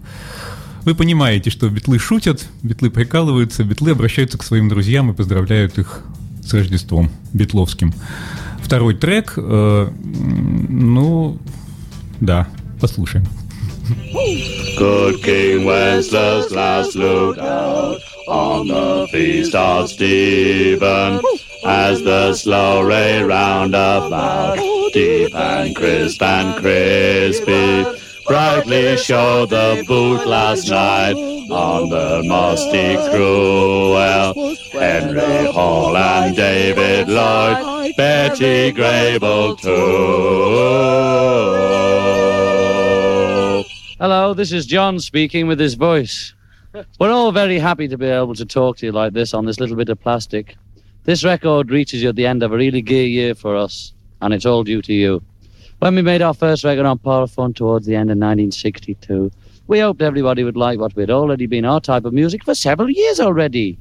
вы 0.86 0.96
понимаете, 0.96 1.50
что 1.50 1.70
битлы 1.70 2.00
шутят, 2.00 2.48
битлы 2.63 2.89
прикалываются, 2.89 3.63
битлы 3.63 3.92
обращаются 3.92 4.38
к 4.38 4.44
своим 4.44 4.70
друзьям 4.70 5.12
и 5.12 5.13
поздравляют 5.13 5.78
их 5.78 6.04
с 6.44 6.54
Рождеством 6.54 7.12
битловским. 7.34 7.94
Второй 8.63 8.96
трек, 8.96 9.34
э, 9.38 9.89
ну, 10.70 11.38
да, 12.20 12.48
послушаем. 12.80 13.25
Good 14.78 15.24
King 15.24 15.66
Wenceslas 15.66 16.51
last 16.51 16.96
looked 16.96 17.39
out 17.39 17.98
on 18.28 18.68
the 18.68 19.08
feast 19.12 19.56
of 19.56 19.89
Stephen 19.89 21.20
as 21.66 22.01
the 22.04 22.34
slow 22.34 22.84
ray 22.84 23.24
round 23.24 23.74
about, 23.74 24.60
deep 24.94 25.36
and 25.36 25.75
crisp 25.75 26.22
and 26.22 26.56
crispy, 26.62 27.86
brightly 28.29 28.95
showed 28.95 29.50
the 29.50 29.83
boot 29.88 30.25
last 30.27 30.69
night 30.69 31.15
on 31.51 31.89
the 31.89 32.21
musty 32.27 32.95
cruel. 33.09 33.98
Henry 34.71 35.51
Hall 35.51 35.98
and 35.98 36.36
David 36.36 37.09
Lloyd, 37.09 37.95
Betty 37.98 38.71
Grable 38.71 39.59
too. 39.59 39.69
Hello, 44.00 44.33
this 44.36 44.51
is 44.51 44.67
John 44.67 45.00
speaking 45.00 45.48
with 45.48 45.59
his 45.59 45.74
voice. 45.74 46.36
We're 47.00 47.12
all 47.12 47.31
very 47.31 47.57
happy 47.57 47.88
to 47.88 47.98
be 47.98 48.05
able 48.05 48.36
to 48.36 48.45
talk 48.45 48.77
to 48.77 48.86
you 48.86 48.91
like 48.91 49.13
this 49.13 49.33
on 49.33 49.45
this 49.45 49.59
little 49.59 49.75
bit 49.75 49.89
of 49.89 50.00
plastic. 50.00 50.55
This 51.03 51.24
record 51.24 51.71
reaches 51.71 52.03
you 52.03 52.09
at 52.09 52.15
the 52.15 52.27
end 52.27 52.43
of 52.43 52.51
a 52.51 52.55
really 52.55 52.83
gay 52.83 53.07
year 53.07 53.33
for 53.33 53.55
us, 53.55 53.93
and 54.21 54.36
it's 54.36 54.45
all 54.45 54.63
due 54.63 54.83
to 54.83 54.93
you. 54.93 55.24
When 55.80 55.94
we 55.94 56.02
made 56.02 56.23
our 56.23 56.35
first 56.35 56.64
record 56.64 56.87
on 56.87 56.99
Parlophone 56.99 57.54
towards 57.54 57.87
the 57.87 57.94
end 57.94 58.11
of 58.11 58.16
1962, 58.16 59.30
we 59.66 59.80
hoped 59.80 60.02
everybody 60.02 60.44
would 60.44 60.56
like 60.56 60.78
what 60.78 60.94
we'd 60.97 61.11
already 61.11 61.47
been 61.47 61.64
our 61.64 61.80
type 61.80 62.04
of 62.04 62.12
music 62.12 62.44
for 62.44 62.54
several 62.54 62.90
years 62.90 63.21
already. 63.21 63.78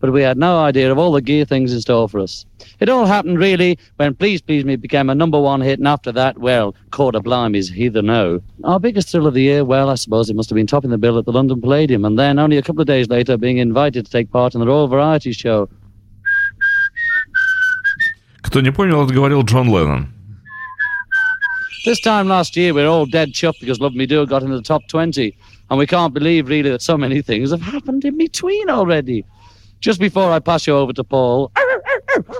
But 0.00 0.12
we 0.12 0.22
had 0.22 0.36
no 0.36 0.58
idea 0.58 0.92
of 0.92 0.98
all 0.98 1.12
the 1.12 1.22
gear 1.22 1.44
things 1.44 1.72
in 1.72 1.80
store 1.80 2.08
for 2.08 2.20
us. 2.20 2.44
It 2.78 2.88
all 2.88 3.06
happened 3.06 3.38
really 3.38 3.78
when 3.96 4.14
Please 4.14 4.42
Please 4.42 4.64
Me 4.64 4.76
became 4.76 5.08
a 5.08 5.14
number 5.14 5.40
one 5.40 5.60
hit, 5.60 5.78
and 5.78 5.88
after 5.88 6.12
that, 6.12 6.38
well, 6.38 6.74
Quarter 6.90 7.20
Blimey's 7.20 7.70
Heather 7.70 8.02
No. 8.02 8.40
Our 8.64 8.78
biggest 8.78 9.08
thrill 9.08 9.26
of 9.26 9.34
the 9.34 9.42
year, 9.42 9.64
well, 9.64 9.88
I 9.88 9.94
suppose 9.94 10.28
it 10.28 10.36
must 10.36 10.50
have 10.50 10.56
been 10.56 10.66
topping 10.66 10.90
the 10.90 10.98
bill 10.98 11.18
at 11.18 11.24
the 11.24 11.32
London 11.32 11.60
Palladium, 11.60 12.04
and 12.04 12.18
then 12.18 12.38
only 12.38 12.58
a 12.58 12.62
couple 12.62 12.82
of 12.82 12.86
days 12.86 13.08
later 13.08 13.36
being 13.36 13.58
invited 13.58 14.04
to 14.04 14.12
take 14.12 14.30
part 14.30 14.54
in 14.54 14.60
the 14.60 14.66
Royal 14.66 14.88
Variety 14.88 15.32
Show. 15.32 15.68
Кто 18.42 18.60
не 18.60 18.70
понял, 18.70 19.02
это 19.04 19.14
говорил 19.14 19.42
Джон 19.42 19.70
Леннон. 19.70 20.08
This 21.89 21.99
time 21.99 22.27
last 22.27 22.55
year, 22.55 22.71
we 22.71 22.83
were 22.83 22.87
all 22.87 23.07
dead 23.07 23.29
chuffed 23.29 23.59
because 23.59 23.79
Love 23.79 23.95
Me 23.95 24.05
Do 24.05 24.23
got 24.27 24.43
into 24.43 24.55
the 24.55 24.61
top 24.61 24.87
20, 24.89 25.35
and 25.71 25.79
we 25.79 25.87
can't 25.87 26.13
believe 26.13 26.47
really 26.47 26.69
that 26.69 26.83
so 26.83 26.95
many 26.95 27.19
things 27.23 27.49
have 27.49 27.63
happened 27.63 28.05
in 28.05 28.15
between 28.15 28.69
already. 28.69 29.25
Just 29.79 29.99
before 29.99 30.31
I 30.31 30.37
pass 30.37 30.67
you 30.67 30.75
over 30.75 30.93
to 30.93 31.03
Paul, 31.03 31.51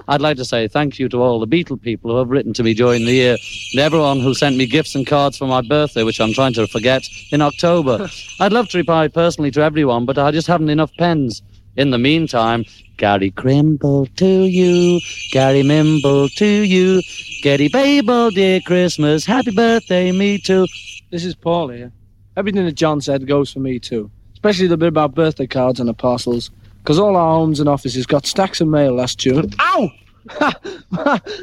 I'd 0.07 0.21
like 0.21 0.37
to 0.37 0.45
say 0.45 0.67
thank 0.67 0.99
you 0.99 1.09
to 1.09 1.23
all 1.23 1.39
the 1.39 1.47
Beatle 1.47 1.81
people 1.81 2.11
who 2.11 2.17
have 2.17 2.29
written 2.29 2.53
to 2.53 2.63
me 2.63 2.75
during 2.75 3.05
the 3.05 3.11
year, 3.11 3.37
and 3.73 3.81
everyone 3.81 4.19
who 4.19 4.35
sent 4.35 4.55
me 4.55 4.67
gifts 4.67 4.93
and 4.93 5.07
cards 5.07 5.39
for 5.39 5.47
my 5.47 5.61
birthday, 5.61 6.03
which 6.03 6.21
I'm 6.21 6.31
trying 6.31 6.53
to 6.53 6.67
forget, 6.67 7.01
in 7.31 7.41
October. 7.41 8.07
I'd 8.39 8.53
love 8.53 8.69
to 8.69 8.77
reply 8.77 9.07
personally 9.07 9.49
to 9.49 9.61
everyone, 9.61 10.05
but 10.05 10.19
I 10.19 10.29
just 10.29 10.45
haven't 10.45 10.69
enough 10.69 10.91
pens. 10.99 11.41
In 11.79 11.91
the 11.91 11.97
meantime, 11.97 12.65
Gary 12.97 13.31
Crimble 13.31 14.05
to 14.17 14.43
you, 14.43 14.99
Gary 15.31 15.63
Mimble 15.63 16.27
to 16.35 16.45
you, 16.45 17.01
Getty 17.41 17.69
Babel, 17.69 18.31
dear 18.31 18.59
Christmas, 18.59 19.25
happy 19.25 19.51
birthday, 19.51 20.11
me 20.11 20.39
too. 20.39 20.67
This 21.09 21.23
is 21.23 21.35
Paul 21.35 21.69
here. 21.69 21.89
Everything 22.35 22.65
that 22.65 22.73
John 22.73 22.99
said 22.99 23.25
goes 23.25 23.53
for 23.53 23.59
me 23.59 23.79
too, 23.79 24.11
especially 24.33 24.67
the 24.67 24.75
bit 24.75 24.89
about 24.89 25.15
birthday 25.15 25.47
cards 25.47 25.79
and 25.79 25.87
the 25.87 25.93
parcels, 25.93 26.51
because 26.83 26.99
all 26.99 27.15
our 27.15 27.35
homes 27.35 27.61
and 27.61 27.69
offices 27.69 28.05
got 28.05 28.25
stacks 28.25 28.59
of 28.59 28.67
mail 28.67 28.95
last 28.95 29.17
June. 29.17 29.49
Ow! 29.61 29.89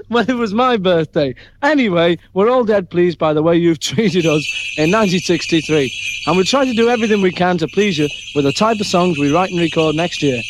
well, 0.09 0.28
it 0.28 0.37
was 0.37 0.55
my 0.55 0.76
birthday. 0.76 1.35
Anyway, 1.62 2.19
we're 2.35 2.50
all 2.50 2.64
dead 2.64 2.90
pleased 2.90 3.19
by 3.19 3.33
the 3.33 3.43
way 3.43 3.57
you've 3.57 3.78
treated 3.81 4.26
us 4.26 4.45
in 4.76 4.90
1963, 4.90 6.25
and 6.26 6.37
we'll 6.37 6.45
try 6.45 6.64
to 6.64 6.73
do 6.73 6.88
everything 6.88 7.23
we 7.23 7.33
can 7.33 7.59
to 7.59 7.69
please 7.69 7.99
you 7.99 8.09
with 8.35 8.45
the 8.45 8.52
type 8.52 8.78
of 8.81 8.87
songs 8.87 9.19
we 9.19 9.33
write 9.33 9.50
and 9.50 9.61
record 9.61 9.95
next 9.95 10.23
year. 10.23 10.40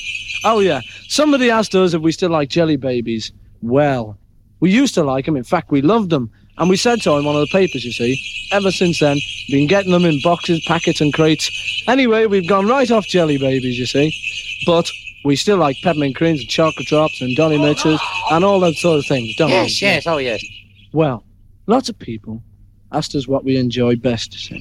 Oh, 0.45 0.61
yeah. 0.61 0.81
Somebody 1.09 1.51
asked 1.51 1.75
us 1.75 1.95
if 1.95 2.03
we 2.03 2.13
still 2.13 2.31
like 2.31 2.49
jelly 2.49 2.77
babies. 2.77 3.33
Well, 3.63 4.19
we 4.61 4.71
used 4.71 4.95
to 4.95 5.05
like 5.05 5.25
them. 5.25 5.37
In 5.37 5.45
fact, 5.45 5.71
we 5.71 5.83
loved 5.83 6.11
them. 6.11 6.31
And 6.59 6.71
we 6.71 6.77
said 6.77 7.03
so 7.03 7.19
in 7.19 7.25
one 7.25 7.35
of 7.35 7.43
the 7.43 7.53
papers, 7.53 7.85
you 7.85 7.93
see. 7.93 8.19
Ever 8.51 8.71
since 8.71 9.01
then, 9.01 9.19
been 9.51 9.67
getting 9.67 9.93
them 9.93 10.05
in 10.05 10.21
boxes, 10.23 10.65
packets, 10.67 11.01
and 11.01 11.13
crates. 11.13 11.51
Anyway, 11.87 12.27
we've 12.27 12.49
gone 12.49 12.67
right 12.67 12.91
off 12.91 13.07
jelly 13.07 13.37
babies, 13.37 13.79
you 13.79 13.87
see. 13.87 14.15
But 14.65 14.91
we 15.25 15.37
still 15.37 15.59
like 15.59 15.77
peppermint 15.83 16.17
creams 16.17 16.41
and 16.41 16.49
chocolate 16.49 16.87
drops 16.87 17.21
and 17.21 17.37
Dolly 17.37 17.57
oh, 17.57 17.63
Mitchells 17.63 18.01
oh. 18.01 18.16
And 18.31 18.45
all 18.45 18.61
that 18.61 18.75
sort 18.75 18.99
of 18.99 19.07
things, 19.07 19.35
don't 19.37 19.51
Yes, 19.51 19.81
we? 19.81 19.87
yes, 19.87 20.07
oh 20.07 20.19
yes. 20.19 20.45
Well, 20.93 21.25
lots 21.67 21.89
of 21.89 21.99
people 21.99 22.43
asked 22.93 23.15
us 23.15 23.27
what 23.29 23.45
we 23.45 23.57
enjoy 23.57 23.97
best. 23.97 24.53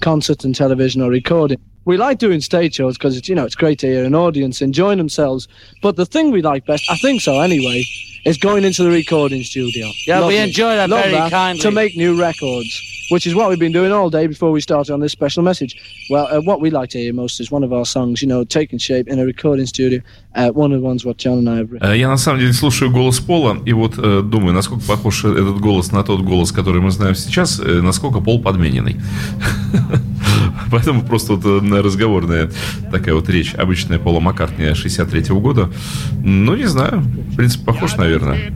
Concert 0.00 0.44
and 0.44 0.54
television 0.54 1.02
or 1.02 1.10
recording 1.10 1.60
we 1.85 1.97
like 1.97 2.19
doing 2.19 2.41
stage 2.41 2.75
shows 2.75 2.97
because 2.97 3.17
it's 3.17 3.27
you 3.29 3.35
know 3.35 3.45
it's 3.45 3.55
great 3.55 3.79
to 3.79 3.87
hear 3.87 4.03
an 4.05 4.13
audience 4.15 4.61
enjoying 4.61 4.97
themselves. 4.97 5.47
But 5.81 5.95
the 5.95 6.05
thing 6.05 6.31
we 6.31 6.41
like 6.41 6.65
best, 6.65 6.89
I 6.89 6.97
think 6.97 7.21
so 7.21 7.39
anyway, 7.41 7.83
is 8.25 8.37
going 8.37 8.63
into 8.63 8.83
the 8.83 8.91
recording 8.91 9.43
studio. 9.43 9.87
Yeah, 10.05 10.27
we 10.27 10.37
enjoy 10.37 10.75
that 10.75 10.89
Love 10.89 11.03
very 11.03 11.13
that, 11.15 11.31
kindly. 11.31 11.61
to 11.61 11.71
make 11.71 11.95
new 11.97 12.19
records. 12.19 12.85
Which 13.11 13.25
is 13.25 13.33
what 13.33 13.49
we've 13.49 13.57
been 13.57 13.71
doing 13.71 13.91
all 13.91 14.11
day 14.11 14.27
before 14.27 14.51
we 14.51 14.61
started 14.61 14.93
on 14.93 14.99
this 14.99 15.11
special 15.11 15.41
message. 15.41 15.75
Well, 16.11 16.27
uh, 16.29 16.41
what 16.41 16.61
we 16.61 16.69
like 16.69 16.91
to 16.91 16.99
hear 16.99 17.11
most 17.11 17.39
is 17.41 17.49
one 17.51 17.63
of 17.63 17.73
our 17.73 17.83
songs, 17.83 18.21
you 18.21 18.27
know, 18.27 18.43
taking 18.43 18.77
shape 18.77 19.07
in 19.07 19.17
a 19.17 19.25
recording 19.25 19.65
studio. 19.65 19.99
Uh, 20.35 20.51
one 20.51 20.71
of 20.71 20.79
the 20.81 20.85
ones 20.85 21.03
what 21.05 21.17
John 21.17 21.39
and 21.39 21.49
I 21.49 21.55
have 21.57 21.71
written. 21.71 21.89
Э, 21.89 21.97
Я 21.97 22.07
на 22.07 22.17
самом 22.17 22.39
деле 22.39 22.53
слушаю 22.53 22.91
голос 22.91 23.19
Пола, 23.19 23.57
и 23.65 23.73
вот 23.73 23.97
э, 23.97 24.21
думаю, 24.21 24.53
насколько 24.53 24.85
похож 24.85 25.25
этот 25.25 25.59
голос 25.59 25.91
на 25.91 26.03
тот 26.03 26.21
голос, 26.21 26.51
который 26.51 26.81
мы 26.81 26.91
знаем 26.91 27.15
сейчас, 27.15 27.59
э, 27.59 27.81
насколько 27.81 28.19
Пол 28.19 28.43
подмененный. 28.43 28.97
Поэтому 30.71 31.01
просто 31.03 31.33
вот 31.33 31.63
э, 31.74 31.80
разговорная 31.82 32.50
такая 32.90 33.14
вот 33.14 33.28
речь, 33.28 33.54
обычная 33.54 33.98
Пола 33.98 34.20
Маккартни 34.20 34.66
63-го 34.66 35.40
года. 35.40 35.70
Ну, 36.22 36.54
не 36.56 36.66
знаю, 36.66 37.00
в 37.00 37.36
принципе, 37.36 37.64
похож, 37.66 37.96
наверное. 37.96 38.52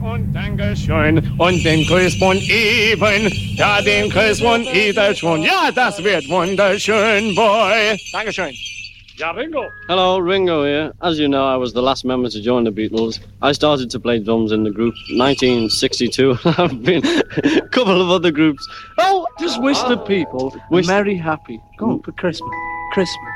Ja, 9.19 9.33
Ringo. 9.33 9.67
Hello, 9.89 10.17
Ringo 10.17 10.63
here. 10.63 10.93
As 11.01 11.19
you 11.19 11.27
know, 11.27 11.45
I 11.45 11.57
was 11.57 11.73
the 11.73 11.81
last 11.81 12.05
member 12.05 12.29
to 12.29 12.41
join 12.41 12.63
the 12.63 12.71
Beatles. 12.71 13.19
I 13.41 13.51
started 13.51 13.89
to 13.89 13.99
play 13.99 14.17
drums 14.19 14.53
in 14.53 14.63
the 14.63 14.71
group 14.71 14.93
1962. 15.17 16.37
I've 16.45 16.81
been 16.81 17.03
a 17.05 17.67
couple 17.67 17.99
of 18.01 18.09
other 18.11 18.31
groups. 18.31 18.65
Oh, 18.97 19.27
just 19.37 19.61
wish 19.61 19.77
the 19.89 19.97
people 19.97 20.55
Wish- 20.71 20.87
merry, 20.87 21.17
happy. 21.17 21.59
Go 21.77 21.91
on 21.91 22.01
for 22.01 22.13
Christmas. 22.13 22.49
Christmas. 22.91 23.33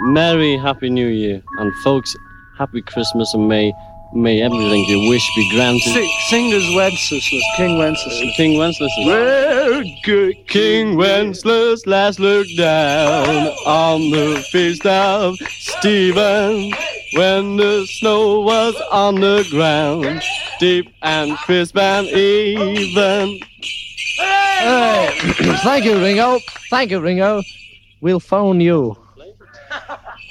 Merry 0.00 0.56
Happy 0.56 0.90
New 0.90 1.08
Year. 1.08 1.42
And 1.58 1.74
folks, 1.82 2.14
Happy 2.58 2.82
Christmas 2.82 3.32
and 3.34 3.48
may 3.48 3.72
may 4.14 4.42
everything 4.42 4.84
you 4.84 5.08
wish 5.08 5.26
be 5.34 5.50
granted. 5.50 5.80
Sing, 5.80 6.10
singers 6.28 6.74
Wenceslas, 6.74 7.42
King 7.56 7.78
Wenceslas. 7.78 8.20
Uh, 8.20 8.32
King 8.36 8.58
Wenceslas. 8.58 8.92
Well, 9.06 9.82
good 10.04 10.36
King 10.48 10.96
Wenceslas 10.96 11.86
last 11.86 12.20
looked 12.20 12.56
down 12.56 13.26
on 13.66 14.10
the 14.10 14.44
feast 14.52 14.84
of 14.86 15.36
Stephen 15.58 16.72
when 17.14 17.56
the 17.56 17.86
snow 17.86 18.40
was 18.40 18.74
on 18.90 19.16
the 19.16 19.46
ground, 19.50 20.22
deep 20.60 20.92
and 21.02 21.36
crisp 21.38 21.76
and 21.76 22.06
even. 22.08 23.40
Hey, 24.18 25.10
thank 25.62 25.84
you, 25.84 25.98
Ringo. 25.98 26.38
Thank 26.70 26.90
you, 26.90 27.00
Ringo. 27.00 27.42
We'll 28.02 28.18
phone 28.18 28.60
you. 28.60 28.96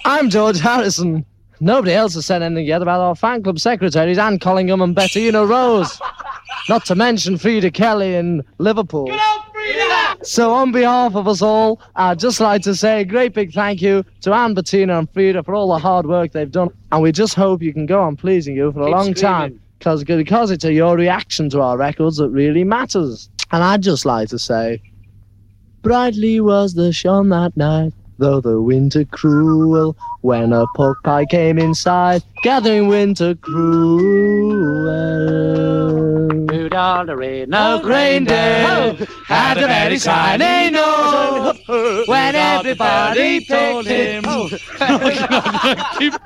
I'm 0.03 0.29
George 0.29 0.59
Harrison. 0.59 1.25
Nobody 1.61 1.93
else 1.93 2.15
has 2.15 2.25
said 2.25 2.41
anything 2.41 2.65
yet 2.65 2.81
about 2.81 2.99
our 2.99 3.15
fan 3.15 3.43
club 3.43 3.59
secretaries, 3.59 4.17
Anne 4.17 4.39
Collingham 4.39 4.81
and 4.81 4.93
Betty 4.93 5.31
Bettina 5.31 5.45
Rose. 5.45 5.97
Not 6.67 6.83
to 6.87 6.95
mention 6.95 7.37
Frida 7.37 7.71
Kelly 7.71 8.15
in 8.15 8.43
Liverpool. 8.57 9.09
So, 10.21 10.51
on 10.51 10.73
behalf 10.73 11.15
of 11.15 11.29
us 11.29 11.41
all, 11.41 11.79
I'd 11.95 12.19
just 12.19 12.41
like 12.41 12.61
to 12.63 12.75
say 12.75 12.99
a 12.99 13.05
great 13.05 13.33
big 13.33 13.53
thank 13.53 13.81
you 13.81 14.03
to 14.19 14.33
Anne, 14.33 14.53
Bettina, 14.53 14.99
and 14.99 15.09
Frida 15.09 15.43
for 15.43 15.55
all 15.55 15.69
the 15.69 15.79
hard 15.79 16.07
work 16.07 16.33
they've 16.33 16.51
done. 16.51 16.71
And 16.91 17.01
we 17.01 17.13
just 17.13 17.35
hope 17.35 17.61
you 17.61 17.71
can 17.71 17.85
go 17.85 18.03
on 18.03 18.17
pleasing 18.17 18.53
you 18.53 18.73
for 18.73 18.81
a 18.81 18.85
Keep 18.87 18.95
long 18.95 19.13
time. 19.13 19.61
Cause, 19.79 20.03
because 20.03 20.51
it's 20.51 20.65
your 20.65 20.97
reaction 20.97 21.49
to 21.51 21.61
our 21.61 21.77
records 21.77 22.17
that 22.17 22.29
really 22.31 22.65
matters. 22.65 23.29
And 23.51 23.63
I'd 23.63 23.81
just 23.81 24.05
like 24.05 24.27
to 24.29 24.37
say, 24.37 24.81
Brightly 25.81 26.39
was 26.39 26.75
the 26.75 26.93
shone 26.93 27.29
that 27.29 27.57
night, 27.57 27.93
though 28.19 28.39
the 28.39 28.61
winter 28.61 29.03
cruel, 29.03 29.97
when 30.21 30.53
a 30.53 30.65
pork 30.75 31.01
pie 31.03 31.25
came 31.25 31.57
inside, 31.57 32.21
gathering 32.43 32.87
winter 32.87 33.33
cruel. 33.33 34.01
Rudolph 36.45 37.07
the 37.07 37.15
red-nosed 37.15 37.85
reindeer 37.85 38.95
had 39.25 39.57
a 39.57 39.65
very 39.65 39.97
shiny 39.97 40.69
nose. 40.69 41.59
when 42.07 42.35
everybody 42.35 43.43
told 43.45 43.87
him, 43.87 44.23
oh, 44.27 44.49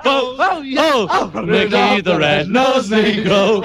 oh, 0.06 0.36
oh, 0.38 1.08
oh, 1.10 1.42
Ricky 1.44 2.02
the 2.02 2.18
red-nosed 2.20 2.92
Negro 2.92 3.64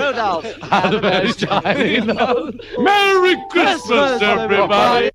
had 0.69 0.95
a 0.95 1.01
very 1.01 1.33
shiny 1.33 2.01
nose. 2.07 2.55
Merry 2.79 3.37
Christmas, 3.51 4.23
everybody! 4.23 5.11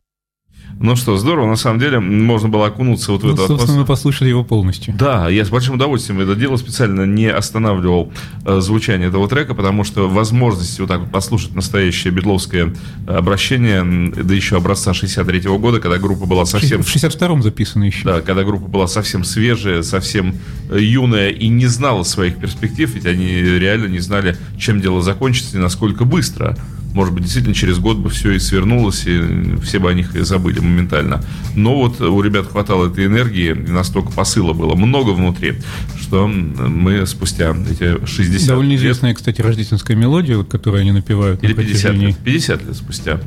Ну 0.77 0.95
что, 0.97 1.15
здорово, 1.17 1.47
на 1.47 1.55
самом 1.55 1.79
деле, 1.79 1.99
можно 2.01 2.49
было 2.49 2.67
окунуться 2.67 3.13
вот 3.13 3.21
в 3.21 3.23
Ну, 3.23 3.29
эту 3.29 3.37
собственно, 3.37 3.55
атмосферу. 3.55 3.79
мы 3.79 3.85
послушали 3.85 4.29
его 4.29 4.43
полностью. 4.43 4.93
Да, 4.97 5.29
я 5.29 5.45
с 5.45 5.49
большим 5.49 5.75
удовольствием 5.75 6.19
это 6.19 6.35
делал, 6.35 6.57
специально 6.57 7.05
не 7.05 7.27
останавливал 7.27 8.11
э, 8.45 8.59
звучание 8.59 9.07
этого 9.07 9.27
трека, 9.29 9.53
потому 9.55 9.85
что 9.85 10.09
возможности 10.09 10.81
вот 10.81 10.87
так 10.89 10.99
вот 10.99 11.11
послушать 11.11 11.55
настоящее 11.55 12.11
битловское 12.11 12.73
обращение, 13.07 13.77
м, 13.77 14.11
да 14.11 14.33
еще 14.33 14.57
образца 14.57 14.93
63 14.93 15.41
года, 15.57 15.79
когда 15.79 15.97
группа 15.97 16.25
была 16.25 16.45
совсем... 16.45 16.83
В 16.83 16.87
62-м 16.93 17.41
записано 17.41 17.85
еще. 17.85 18.03
Да, 18.03 18.21
когда 18.21 18.43
группа 18.43 18.67
была 18.67 18.87
совсем 18.87 19.23
свежая, 19.23 19.81
совсем 19.81 20.35
э, 20.69 20.77
юная 20.81 21.29
и 21.29 21.47
не 21.47 21.67
знала 21.67 22.03
своих 22.03 22.35
перспектив, 22.37 22.93
ведь 22.93 23.05
они 23.05 23.27
реально 23.41 23.87
не 23.87 23.99
знали, 23.99 24.37
чем 24.59 24.81
дело 24.81 25.01
закончится 25.01 25.57
и 25.57 25.59
насколько 25.61 26.03
быстро. 26.03 26.57
Может 26.95 27.13
быть, 27.13 27.23
действительно, 27.23 27.53
через 27.53 27.77
год 27.77 27.97
бы 27.97 28.09
все 28.09 28.31
и 28.31 28.39
свернулось, 28.39 29.03
и 29.05 29.19
все 29.61 29.79
бы 29.79 29.91
о 29.91 29.93
них 29.93 30.13
забыли 30.25 30.59
моментально. 30.59 31.21
Но 31.53 31.75
вот 31.75 31.99
у 31.99 32.21
ребят 32.21 32.47
хватало 32.47 32.89
этой 32.89 33.05
энергии, 33.05 33.51
и 33.51 33.53
настолько 33.71 34.13
посыла 34.13 34.53
было 34.53 34.75
много 34.75 35.09
внутри, 35.11 35.55
что 36.01 36.25
мы 36.25 37.05
спустя 37.05 37.53
эти 37.69 38.03
60 38.07 38.47
Довольно 38.47 38.71
лет, 38.71 38.79
известная, 38.79 39.13
кстати, 39.13 39.41
рождественская 39.41 39.97
мелодия, 39.97 40.37
вот, 40.37 40.47
которую 40.47 40.79
они 40.81 40.93
напевают. 40.93 41.41
на 41.43 41.47
или 41.47 41.53
50 41.53 41.81
протяжении- 41.91 42.07
лет, 42.07 42.17
50 42.19 42.65
лет 42.65 42.75
спустя, 42.77 43.19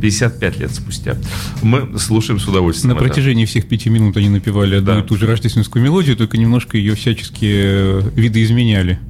55 0.00 0.58
лет 0.60 0.70
спустя, 0.72 1.16
мы 1.62 1.98
слушаем 1.98 2.38
с 2.38 2.46
удовольствием 2.46 2.94
На 2.94 2.98
это. 3.00 3.04
протяжении 3.08 3.46
всех 3.46 3.66
пяти 3.66 3.90
минут 3.90 4.16
они 4.16 4.28
напевали 4.28 4.76
одну 4.76 4.92
Да. 4.92 5.00
и 5.00 5.02
ту 5.02 5.16
же 5.16 5.26
рождественскую 5.26 5.82
мелодию, 5.84 6.16
только 6.16 6.36
немножко 6.38 6.76
ее 6.78 6.94
всячески 6.94 7.46
э, 7.50 8.02
видоизменяли. 8.14 9.00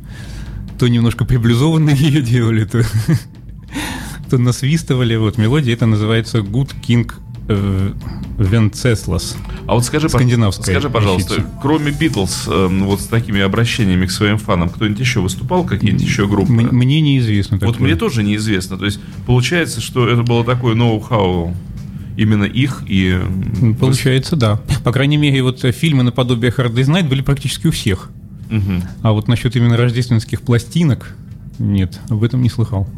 То 0.79 0.89
немножко 0.89 1.27
приблизованно 1.27 1.91
ее 1.95 2.23
делали, 2.23 2.65
то, 2.65 2.83
то 4.31 4.39
насвистывали. 4.39 5.17
Вот 5.17 5.39
мелодия 5.39 5.75
это 5.75 5.87
называется 5.87 6.39
Good 6.39 6.71
King 6.87 7.13
э, 7.49 7.93
Венцеслас. 8.39 9.37
А 9.67 9.75
вот 9.75 9.85
скажи, 9.85 10.09
скажи, 10.09 10.91
пожалуйста, 10.91 11.35
вещица. 11.35 11.51
кроме 11.61 11.91
Битлз, 11.93 12.49
эм, 12.49 12.85
вот 12.85 13.01
с 13.01 13.07
такими 13.07 13.41
обращениями 13.41 14.07
к 14.07 14.11
своим 14.11 14.39
фанам, 14.39 14.69
кто-нибудь 14.69 15.01
еще 15.01 15.21
выступал, 15.21 15.65
какие-нибудь 15.65 16.03
еще 16.03 16.27
группы? 16.27 16.53
М- 16.53 16.77
Мне 16.77 17.01
неизвестно 17.01 17.59
вот 17.59 17.73
такое. 17.73 17.89
мне 17.89 17.97
тоже 17.97 18.23
неизвестно. 18.23 18.79
То 18.79 18.85
есть 18.85 19.01
получается, 19.27 19.81
что 19.81 20.09
это 20.09 20.23
было 20.23 20.45
такое 20.45 20.75
ноу-хау 20.75 21.55
именно 22.17 22.45
их 22.45 22.83
и... 22.87 23.21
Получается, 23.79 24.37
да. 24.37 24.61
По 24.85 24.93
крайней 24.93 25.17
мере, 25.19 25.43
вот 25.43 25.65
э, 25.65 25.73
фильмы 25.73 26.03
наподобие 26.03 26.51
Hard 26.51 26.75
Day's 26.75 26.87
Night 26.89 27.09
были 27.09 27.21
практически 27.23 27.67
у 27.67 27.71
всех. 27.71 28.11
Мгм. 28.51 28.83
А 29.03 29.13
вот 29.13 29.29
насчет 29.29 29.55
именно 29.57 29.77
рождественских 29.77 30.41
пластинок, 30.43 31.15
нет, 31.59 32.01
об 32.09 32.23
этом 32.23 32.43
не 32.43 32.49
слыхал. 32.49 32.89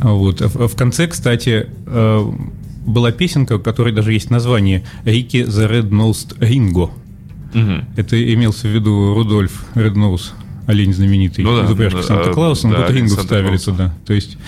Вот. 0.00 0.40
В, 0.40 0.76
конце, 0.76 1.06
кстати, 1.06 1.66
э, 1.86 2.32
была 2.86 3.12
песенка, 3.12 3.56
у 3.56 3.58
которой 3.58 3.92
даже 3.92 4.12
есть 4.12 4.30
название 4.30 4.84
«Рики 5.04 5.38
the 5.38 5.70
Red 5.70 5.90
Nosed 5.90 6.38
Ringo». 6.38 6.90
Мгм. 7.52 7.84
Это 7.96 8.32
имелся 8.32 8.68
в 8.68 8.70
виду 8.70 9.12
Рудольф 9.14 9.64
Редноус, 9.74 10.34
олень 10.66 10.94
знаменитый, 10.94 11.44
Ну 11.44 11.56
да, 11.56 11.64
из 11.64 11.70
упряжки 11.70 11.96
да, 11.96 12.02
Санта-Клауса, 12.04 12.68
но 12.68 12.76
да, 12.76 12.86
тут 12.86 12.96
Ринго 12.96 13.16
вставили 13.16 13.56
туда. 13.56 13.92
То 14.06 14.12
есть 14.14 14.38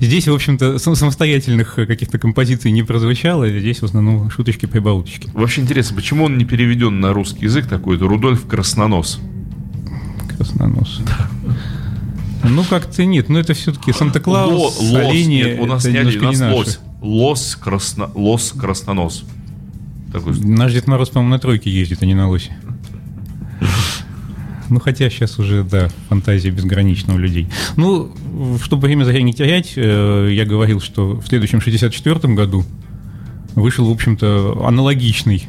здесь, 0.00 0.28
в 0.28 0.32
общем-то, 0.32 0.78
сам- 0.78 0.94
самостоятельных 0.94 1.74
каких-то 1.74 2.18
композиций 2.18 2.70
не 2.70 2.84
прозвучало, 2.84 3.48
здесь 3.48 3.80
в 3.80 3.84
основном 3.84 4.30
шуточки-прибауточки. 4.30 5.28
Вообще 5.34 5.62
интересно, 5.62 5.96
почему 5.96 6.24
он 6.26 6.38
не 6.38 6.44
переведен 6.44 7.00
на 7.00 7.12
русский 7.12 7.46
язык 7.46 7.66
такой-то 7.66 8.06
Рудольф 8.06 8.46
Краснонос? 8.46 9.18
Краснонос. 10.36 11.00
Ну, 12.44 12.64
как-то 12.64 13.04
нет. 13.04 13.28
Ну, 13.28 13.38
это 13.38 13.54
все-таки 13.54 13.92
Санта-Клаус, 13.92 14.80
Ло- 14.80 14.98
олени. 14.98 15.34
нет, 15.34 15.60
у 15.60 15.66
нас 15.66 15.84
немножко 15.84 16.22
у 16.24 16.32
нас 16.32 16.40
лось. 16.40 16.78
Лос, 17.00 17.58
красно, 17.60 18.10
лос 18.14 18.52
Краснонос. 18.58 19.24
Такой, 20.12 20.38
Наш 20.40 20.72
Дед 20.72 20.86
Мороз, 20.86 21.08
по-моему, 21.08 21.30
на 21.34 21.38
тройке 21.38 21.70
ездит, 21.70 22.02
а 22.02 22.06
не 22.06 22.14
на 22.14 22.28
лосе. 22.28 22.56
Ну, 24.68 24.80
хотя 24.80 25.10
сейчас 25.10 25.38
уже, 25.38 25.64
да, 25.64 25.88
фантазия 26.08 26.50
безгранична 26.50 27.14
у 27.14 27.18
людей. 27.18 27.46
Ну, 27.76 28.10
чтобы 28.62 28.86
время 28.86 29.04
зря 29.04 29.20
не 29.22 29.34
терять, 29.34 29.72
э, 29.76 30.28
я 30.32 30.44
говорил, 30.46 30.80
что 30.80 31.20
в 31.20 31.26
следующем 31.26 31.60
64 31.60 32.34
году 32.34 32.64
вышел, 33.54 33.86
в 33.86 33.90
общем-то, 33.92 34.64
аналогичный, 34.66 35.46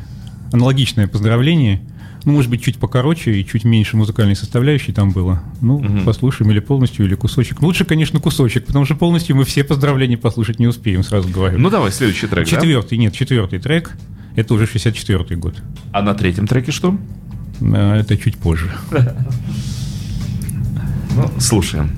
аналогичное 0.52 1.08
поздравление 1.08 1.82
Ну, 2.26 2.34
может 2.34 2.50
быть, 2.50 2.64
чуть 2.64 2.78
покороче 2.78 3.34
и 3.40 3.46
чуть 3.46 3.64
меньше 3.66 3.98
музыкальной 3.98 4.36
составляющей 4.36 4.94
там 4.94 5.12
было. 5.12 5.44
Ну, 5.62 5.84
послушаем 6.06 6.52
или 6.52 6.60
полностью, 6.60 7.06
или 7.06 7.16
кусочек. 7.16 7.62
Ну, 7.62 7.68
лучше, 7.68 7.86
конечно, 7.86 8.20
кусочек, 8.20 8.66
потому 8.66 8.86
что 8.86 8.96
полностью 8.96 9.36
мы 9.36 9.44
все 9.46 9.64
поздравления 9.64 10.18
послушать 10.18 10.60
не 10.60 10.68
успеем, 10.68 11.04
сразу 11.04 11.28
говорю. 11.30 11.60
Ну 11.60 11.70
давай, 11.70 11.92
следующий 11.92 12.28
трек, 12.28 12.46
да? 12.46 12.52
Четвертый, 12.52 12.98
нет, 12.98 13.14
четвертый 13.14 13.60
трек. 13.60 13.98
Это 14.36 14.54
уже 14.54 14.66
64-й 14.66 15.36
год. 15.36 15.56
А 15.92 16.02
на 16.02 16.14
третьем 16.16 16.48
треке 16.48 16.72
что? 16.72 16.98
А, 17.62 18.00
Это 18.00 18.18
чуть 18.18 18.38
позже. 18.38 18.72
Ну, 21.16 21.30
слушаем. 21.40 21.92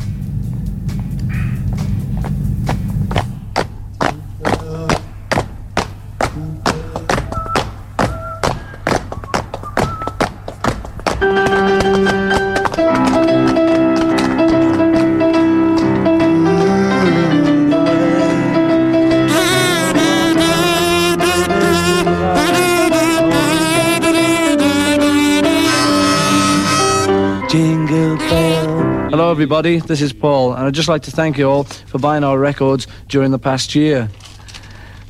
everybody. 29.44 29.80
This 29.80 30.00
is 30.00 30.12
Paul, 30.12 30.54
and 30.54 30.64
I'd 30.66 30.72
just 30.74 30.88
like 30.88 31.02
to 31.02 31.10
thank 31.10 31.36
you 31.36 31.44
all 31.48 31.64
for 31.64 31.98
buying 31.98 32.24
our 32.24 32.38
records 32.38 32.86
during 33.08 33.30
the 33.30 33.38
past 33.38 33.74
year. 33.74 34.08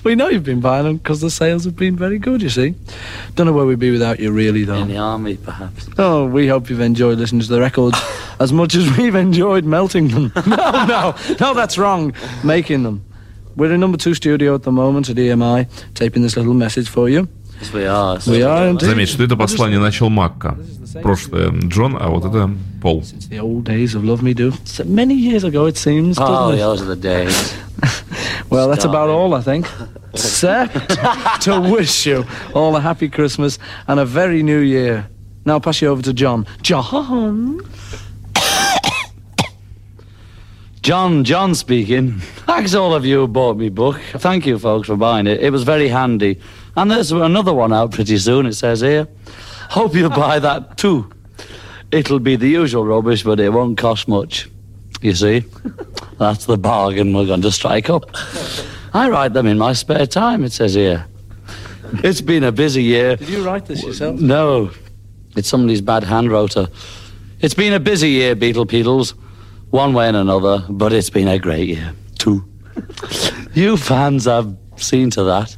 We 0.03 0.14
know 0.14 0.29
you've 0.29 0.45
been 0.45 0.61
buying 0.61 0.85
them 0.85 0.97
because 0.97 1.21
the 1.21 1.31
sales 1.31 1.64
have 1.64 1.77
been 1.77 1.95
very 1.95 2.19
good, 2.19 2.43
you 2.43 2.49
see. 2.49 2.75
Don't 3.37 3.47
know 3.47 3.53
where 3.53 3.66
we'd 3.66 3.79
be 3.79 3.90
without 3.90 4.19
you, 4.19 4.33
really, 4.33 4.64
though. 4.64 4.83
In 4.83 4.88
the 4.88 4.97
army, 4.97 5.37
perhaps. 5.37 5.88
Oh, 5.99 6.25
we 6.27 6.49
hope 6.49 6.69
you've 6.71 6.81
enjoyed 6.81 7.19
listening 7.19 7.43
to 7.43 7.49
the 7.49 7.61
records 7.61 7.99
as 8.40 8.53
much 8.53 8.75
as 8.75 8.97
we've 8.99 9.14
enjoyed 9.14 9.64
melting 9.64 10.09
them. 10.09 10.33
no, 10.47 10.87
no, 10.87 11.14
no, 11.38 11.55
that's 11.55 11.79
wrong. 11.79 12.12
Making 12.43 12.83
them. 12.83 13.05
We're 13.57 13.73
in 13.73 13.81
number 13.81 13.99
two 13.99 14.14
studio 14.14 14.55
at 14.55 14.62
the 14.62 14.73
moment 14.73 15.09
at 15.11 15.16
EMI, 15.16 15.69
taping 15.95 16.23
this 16.23 16.37
little 16.37 16.55
message 16.55 16.88
for 16.88 17.09
you. 17.09 17.29
Yes, 17.61 17.73
we 17.73 17.85
are. 17.85 18.19
We 18.27 18.43
are 18.43 18.69
indeed. 18.69 18.88
Заметь, 18.88 19.11
что 19.11 19.23
это 19.23 19.37
послание 19.37 19.79
начал 19.79 20.09
Макка. 20.09 20.57
Прошлое 21.03 21.51
Джон, 21.64 21.97
а 22.01 22.09
вот 22.09 22.25
это 22.25 22.51
Пол. 22.81 23.01
It's 23.01 23.29
the 23.29 23.38
old 23.38 23.64
days 23.64 23.95
of 23.95 24.05
Love 24.05 24.23
Me 24.23 24.35
Do. 24.35 24.53
So 24.64 24.85
many 24.85 25.14
years 25.14 25.45
ago, 25.45 25.66
it 25.66 25.77
seems. 25.77 26.19
Oh, 26.19 26.27
doesn't 26.27 26.55
it? 26.55 26.59
those 26.59 26.83
are 26.83 26.95
the 26.95 26.97
days. 26.97 27.55
Well, 28.51 28.69
that's 28.69 28.85
about 28.85 29.07
Starving. 29.07 29.14
all, 29.14 29.35
I 29.35 29.43
think. 29.43 29.66
Except 30.12 31.43
to 31.43 31.61
wish 31.61 32.05
you 32.07 32.25
all 32.53 32.75
a 32.75 32.81
happy 32.81 33.09
Christmas 33.09 33.59
and 33.87 34.01
a 34.01 34.05
very 34.05 34.43
new 34.43 34.59
year. 34.59 35.09
Now 35.45 35.55
I'll 35.55 35.61
pass 35.61 35.81
you 35.81 35.88
over 35.88 36.03
to 36.03 36.12
John. 36.12 36.47
John? 36.61 37.61
John, 40.83 41.25
John 41.25 41.55
speaking. 41.55 42.19
Thanks 42.47 42.75
all 42.75 42.95
of 42.95 43.05
you 43.05 43.21
who 43.21 43.29
bought 43.29 43.57
me 43.57 43.69
book. 43.69 44.01
Thank 44.14 44.47
you, 44.47 44.59
folks, 44.59 44.88
for 44.88 44.97
buying 44.97 45.27
it. 45.27 45.40
It 45.40 45.51
was 45.51 45.62
very 45.62 45.88
handy. 45.88 46.40
And 46.75 46.90
there's 46.90 47.12
another 47.12 47.53
one 47.53 47.73
out 47.73 47.93
pretty 47.93 48.16
soon, 48.19 48.47
it 48.47 48.55
says 48.55 48.81
here. 48.81 49.07
Hope 49.69 49.95
you 49.95 50.10
buy 50.23 50.39
that 50.39 50.78
too. 50.78 51.10
It'll 51.91 52.19
be 52.19 52.36
the 52.36 52.49
usual 52.49 52.86
rubbish, 52.86 53.23
but 53.23 53.39
it 53.39 53.54
won't 53.54 53.78
cost 53.78 54.08
much. 54.08 54.49
You 55.01 55.13
see? 55.13 55.45
That's 56.17 56.45
the 56.45 56.58
bargain 56.58 57.13
we're 57.13 57.25
going 57.25 57.41
to 57.41 57.51
strike 57.51 57.89
up. 57.89 58.06
I 58.93 59.10
write 59.10 59.34
them 59.34 59.45
in 59.45 59.58
my 59.58 59.73
spare 59.73 60.08
time, 60.08 60.43
it 60.43 60.51
says 60.51 60.73
here. 60.73 61.06
It's 62.04 62.21
been 62.21 62.43
a 62.43 62.51
busy 62.51 62.84
year. 62.84 63.15
Did 63.15 63.30
you 63.30 63.45
write 63.45 63.65
this 63.65 63.84
yourself? 63.84 64.19
No, 64.19 64.71
it's 65.36 65.47
somebody's 65.47 65.82
bad 65.82 66.04
hand 66.04 66.32
rotor. 66.32 66.67
It's 67.41 67.54
been 67.54 67.73
a 67.73 67.80
busy 67.80 68.10
year, 68.10 68.36
Beetle 68.36 68.65
Beetles, 68.65 69.13
one 69.69 69.93
way 69.93 70.08
and 70.08 70.17
another, 70.17 70.65
but 70.69 70.93
it's 70.93 71.10
been 71.10 71.28
a 71.28 71.38
great 71.38 71.67
year, 71.67 71.93
too. 72.17 72.43
you 73.54 73.78
fans 73.78 74.25
have 74.25 74.56
seen 74.78 75.10
to 75.12 75.23
that. 75.25 75.56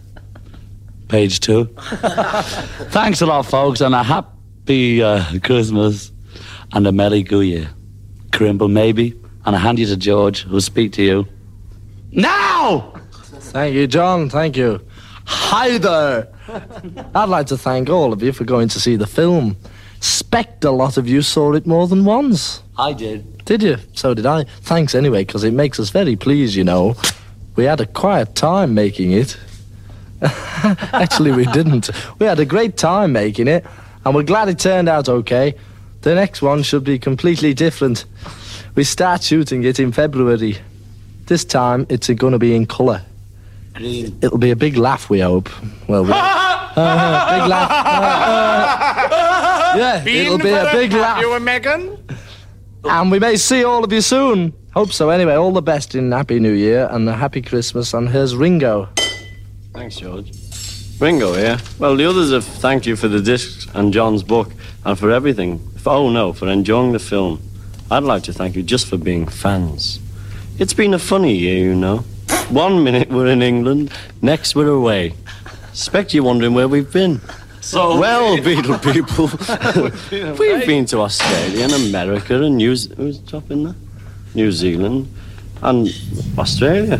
Page 1.07 1.39
two. 1.39 1.65
Thanks 2.91 3.21
a 3.21 3.25
lot, 3.25 3.43
folks, 3.43 3.81
and 3.81 3.95
a 3.95 4.03
happy 4.03 5.01
uh, 5.01 5.23
Christmas 5.43 6.11
and 6.73 6.85
a 6.85 6.91
Merry 6.91 7.23
Go 7.23 7.39
Year. 7.39 7.69
Crimble, 8.33 8.67
maybe, 8.67 9.19
and 9.45 9.55
I 9.55 9.59
hand 9.59 9.79
you 9.79 9.85
to 9.87 9.97
George, 9.97 10.43
who'll 10.43 10.61
speak 10.61 10.91
to 10.93 11.03
you. 11.03 11.27
Now! 12.11 12.93
Thank 13.11 13.75
you, 13.75 13.87
John. 13.87 14.29
Thank 14.29 14.57
you. 14.57 14.85
Hi 15.25 15.77
there. 15.77 16.27
I'd 17.15 17.29
like 17.29 17.47
to 17.47 17.57
thank 17.57 17.89
all 17.89 18.13
of 18.13 18.21
you 18.21 18.31
for 18.31 18.43
going 18.43 18.67
to 18.69 18.79
see 18.79 18.95
the 18.95 19.07
film. 19.07 19.57
Spect 19.99 20.63
a 20.63 20.71
lot 20.71 20.97
of 20.97 21.07
you 21.07 21.21
saw 21.21 21.53
it 21.53 21.65
more 21.65 21.87
than 21.87 22.05
once. 22.05 22.61
I 22.77 22.93
did. 22.93 23.45
Did 23.45 23.63
you? 23.63 23.77
So 23.93 24.13
did 24.13 24.25
I. 24.25 24.43
Thanks 24.61 24.93
anyway, 24.93 25.23
because 25.25 25.43
it 25.43 25.53
makes 25.53 25.79
us 25.79 25.89
very 25.89 26.15
pleased, 26.15 26.55
you 26.55 26.63
know. 26.63 26.95
We 27.55 27.63
had 27.63 27.81
a 27.81 27.85
quiet 27.85 28.35
time 28.35 28.73
making 28.73 29.11
it. 29.11 29.37
Actually, 30.93 31.32
we 31.32 31.45
didn't. 31.45 31.89
We 32.19 32.25
had 32.25 32.39
a 32.39 32.45
great 32.45 32.77
time 32.77 33.12
making 33.12 33.47
it, 33.47 33.65
and 34.06 34.15
we're 34.15 34.23
glad 34.23 34.49
it 34.49 34.60
turned 34.60 34.89
out 34.89 35.10
okay. 35.10 35.56
The 36.01 36.15
next 36.15 36.41
one 36.41 36.63
should 36.63 36.84
be 36.84 36.97
completely 36.99 37.53
different. 37.53 38.06
We 38.75 38.84
start 38.84 39.23
shooting 39.23 39.63
it 39.63 39.80
in 39.80 39.91
February. 39.91 40.58
This 41.25 41.43
time, 41.43 41.86
it's 41.89 42.10
going 42.10 42.34
to 42.34 42.39
be 42.39 42.56
in 42.56 42.65
colour. 42.65 43.03
Green. 43.73 44.17
It'll 44.21 44.38
be 44.38 44.51
a 44.51 44.56
big 44.56 44.77
laugh, 44.77 45.10
we 45.10 45.19
hope. 45.19 45.49
Well, 45.88 46.03
we 46.03 46.12
Uh, 46.77 47.39
big 47.39 47.49
laugh. 47.49 47.71
Uh, 47.71 49.15
uh, 49.15 49.77
yeah, 49.77 50.06
it'll 50.06 50.38
be 50.38 50.51
a 50.51 50.71
big 50.71 50.93
laugh. 50.93 51.19
You 51.19 51.34
and 51.34 51.43
Megan? 51.43 51.97
And 52.84 53.12
we 53.12 53.17
may 53.17 53.36
see 53.36 53.63
all 53.63 53.84
of 53.84 53.91
you 53.91 54.01
soon. 54.01 54.53
Hope 54.75 54.91
so. 54.91 55.10
Anyway, 55.10 55.34
all 55.34 55.51
the 55.51 55.62
best 55.63 55.95
in 55.95 56.12
Happy 56.12 56.39
New 56.39 56.53
Year 56.53 56.88
and 56.91 57.10
a 57.10 57.13
Happy 57.13 57.41
Christmas. 57.41 57.95
And 57.95 58.10
here's 58.10 58.36
Ringo. 58.36 58.89
Thanks, 59.77 59.97
George. 59.97 60.31
Ringo 60.99 61.33
here. 61.33 61.59
Well, 61.77 61.95
the 61.95 62.05
others 62.05 62.31
have 62.31 62.43
thanked 62.43 62.87
you 62.87 62.95
for 62.95 63.07
the 63.07 63.21
discs 63.21 63.67
and 63.75 63.93
John's 63.93 64.23
book 64.23 64.51
and 64.83 64.97
for 64.97 65.11
everything. 65.11 65.59
For, 65.77 65.91
oh 65.91 66.09
no, 66.09 66.33
for 66.33 66.47
enjoying 66.47 66.93
the 66.93 66.99
film. 66.99 67.39
I'd 67.91 68.01
like 68.01 68.23
to 68.23 68.33
thank 68.33 68.55
you 68.55 68.63
just 68.63 68.87
for 68.87 68.97
being 68.97 69.27
fans. 69.27 69.99
It's 70.57 70.73
been 70.73 70.95
a 70.95 70.99
funny 70.99 71.35
year, 71.35 71.63
you 71.63 71.75
know. 71.75 71.97
One 72.49 72.83
minute 72.83 73.09
we're 73.09 73.27
in 73.27 73.43
England, 73.43 73.91
next 74.19 74.55
we're 74.55 74.67
away. 74.67 75.13
Expect 75.69 76.11
you're 76.11 76.23
wondering 76.23 76.55
where 76.55 76.67
we've 76.67 76.91
been. 76.91 77.21
So 77.61 77.99
Well, 77.99 78.35
Beetle 78.43 78.79
people, 78.79 79.27
we've 80.39 80.65
been 80.65 80.87
to 80.87 81.01
Australia 81.01 81.65
and 81.65 81.73
America 81.73 82.41
and 82.41 82.57
New 82.57 82.71
who's 82.71 83.19
top 83.19 83.51
in 83.51 83.65
there? 83.65 83.75
New 84.33 84.51
Zealand 84.51 85.07
and 85.61 85.89
Australia. 86.35 86.99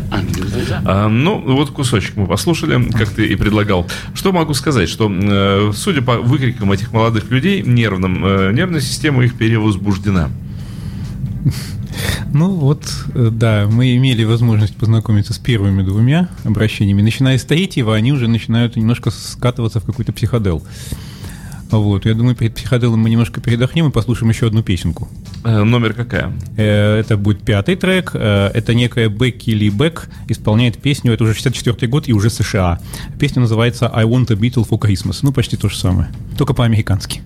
А, 0.86 1.08
ну, 1.08 1.40
вот 1.40 1.72
кусочек 1.72 2.16
мы 2.16 2.28
послушали, 2.28 2.90
как 2.92 3.10
ты 3.10 3.28
и 3.28 3.36
предлагал. 3.36 3.88
Что 4.14 4.32
могу 4.32 4.54
сказать, 4.54 4.90
что, 4.90 5.12
э, 5.12 5.72
судя 5.76 6.02
по 6.02 6.18
выкрикам 6.18 6.72
этих 6.72 6.92
молодых 6.94 7.30
людей, 7.30 7.62
нервным, 7.62 8.26
э, 8.26 8.52
нервная 8.54 8.82
система 8.82 9.24
их 9.24 9.36
перевозбуждена. 9.36 10.30
Ну 12.34 12.50
вот, 12.50 12.84
э, 13.16 13.30
да, 13.32 13.68
мы 13.72 13.96
имели 13.96 14.24
возможность 14.24 14.76
познакомиться 14.76 15.34
с 15.34 15.38
первыми 15.38 15.82
двумя 15.82 16.30
обращениями. 16.44 17.02
Начиная 17.02 17.38
с 17.38 17.46
третьего, 17.46 17.96
они 17.96 18.12
уже 18.12 18.28
начинают 18.28 18.76
немножко 18.76 19.12
скатываться 19.12 19.80
в 19.80 19.86
какой-то 19.86 20.14
психодел. 20.14 20.64
Вот, 21.70 22.06
я 22.06 22.14
думаю, 22.14 22.36
перед 22.36 22.56
психоделом 22.56 23.02
мы 23.02 23.10
немножко 23.10 23.42
передохнем 23.42 23.88
и 23.88 23.92
послушаем 23.92 24.30
еще 24.30 24.48
одну 24.48 24.64
песенку. 24.64 25.08
Э, 25.44 25.64
номер 25.64 25.94
какая? 25.94 26.32
Э, 26.56 27.00
Это 27.00 27.18
будет 27.18 27.42
пятый 27.42 27.76
трек. 27.76 28.12
Э, 28.14 28.50
Это 28.54 28.74
некая 28.74 29.10
Бекки 29.10 29.52
Ли 29.52 29.70
Бек 29.70 30.10
исполняет 30.30 30.78
песню, 30.78 31.14
это 31.14 31.24
уже 31.24 31.34
64 31.34 31.88
год 31.90 32.08
и 32.08 32.14
уже 32.14 32.30
США. 32.30 32.80
Песня 33.20 33.42
называется 33.42 33.88
«I 33.94 34.06
want 34.06 34.32
a 34.32 34.36
Beatle 34.36 34.68
for 34.68 34.80
Christmas». 34.80 35.20
Ну, 35.22 35.32
почти 35.32 35.58
то 35.58 35.70
же 35.70 35.78
самое, 35.78 36.10
только 36.38 36.54
по-американски. 36.54 37.22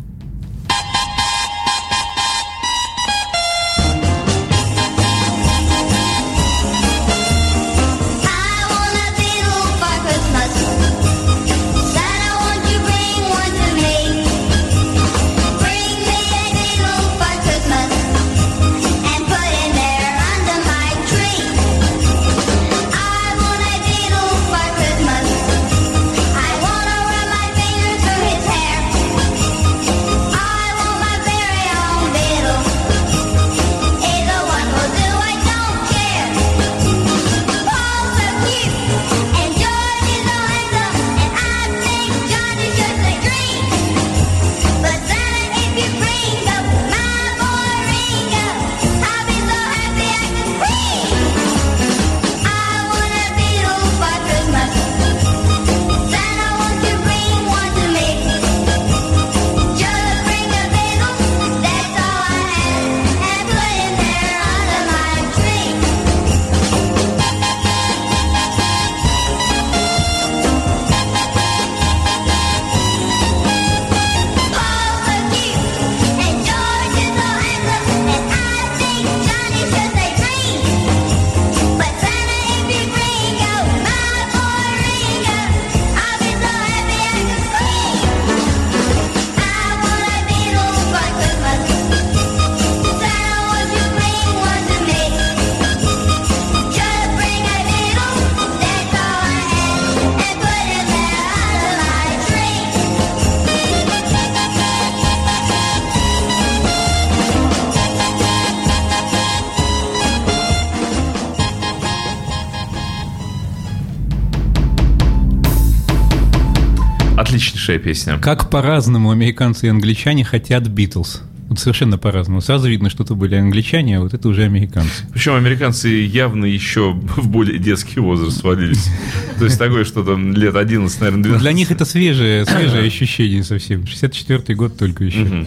Отличнейшая 117.72 117.80
песня. 117.80 118.20
Как 118.20 118.50
по-разному 118.50 119.12
американцы 119.12 119.68
и 119.68 119.70
англичане 119.70 120.24
хотят 120.24 120.68
Битлз. 120.68 121.22
Вот 121.50 121.60
совершенно 121.60 121.98
по-разному. 121.98 122.40
Сразу 122.40 122.70
видно, 122.70 122.90
что 122.90 123.04
это 123.04 123.14
были 123.14 123.36
англичане, 123.36 123.98
а 123.98 124.02
вот 124.02 124.14
это 124.14 124.30
уже 124.30 124.44
американцы. 124.44 125.04
Причем 125.12 125.36
американцы 125.36 125.90
явно 125.90 126.46
еще 126.46 126.94
в 126.94 127.28
более 127.28 127.60
детский 127.60 128.00
возраст 128.00 128.40
свалились. 128.40 128.90
То 129.38 129.46
есть 129.46 129.60
такое 129.60 129.84
что-то 129.84 130.16
лет 130.16 130.56
11, 130.56 131.02
наверное, 131.02 131.24
12. 131.24 131.42
Для 131.42 131.52
них 131.52 131.72
это 131.72 131.84
свежее, 131.84 132.46
свежее 132.46 132.88
ощущение 132.88 133.44
совсем. 133.44 133.82
64-й 133.82 134.56
год 134.56 134.78
только 134.78 135.04
еще. 135.04 135.46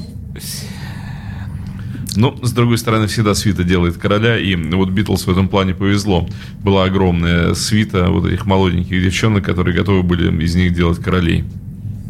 Но, 2.16 2.38
с 2.42 2.52
другой 2.52 2.78
стороны, 2.78 3.06
всегда 3.06 3.34
свита 3.34 3.64
делает 3.64 3.96
короля, 3.96 4.38
и 4.38 4.54
вот 4.54 4.90
Битлз 4.90 5.26
в 5.26 5.30
этом 5.30 5.48
плане 5.48 5.74
повезло. 5.74 6.28
Была 6.62 6.84
огромная 6.84 7.54
свита 7.54 8.08
вот 8.10 8.26
этих 8.26 8.46
молоденьких 8.46 9.02
девчонок, 9.02 9.44
которые 9.44 9.74
готовы 9.74 10.02
были 10.02 10.44
из 10.44 10.54
них 10.54 10.74
делать 10.74 11.00
королей. 11.00 11.44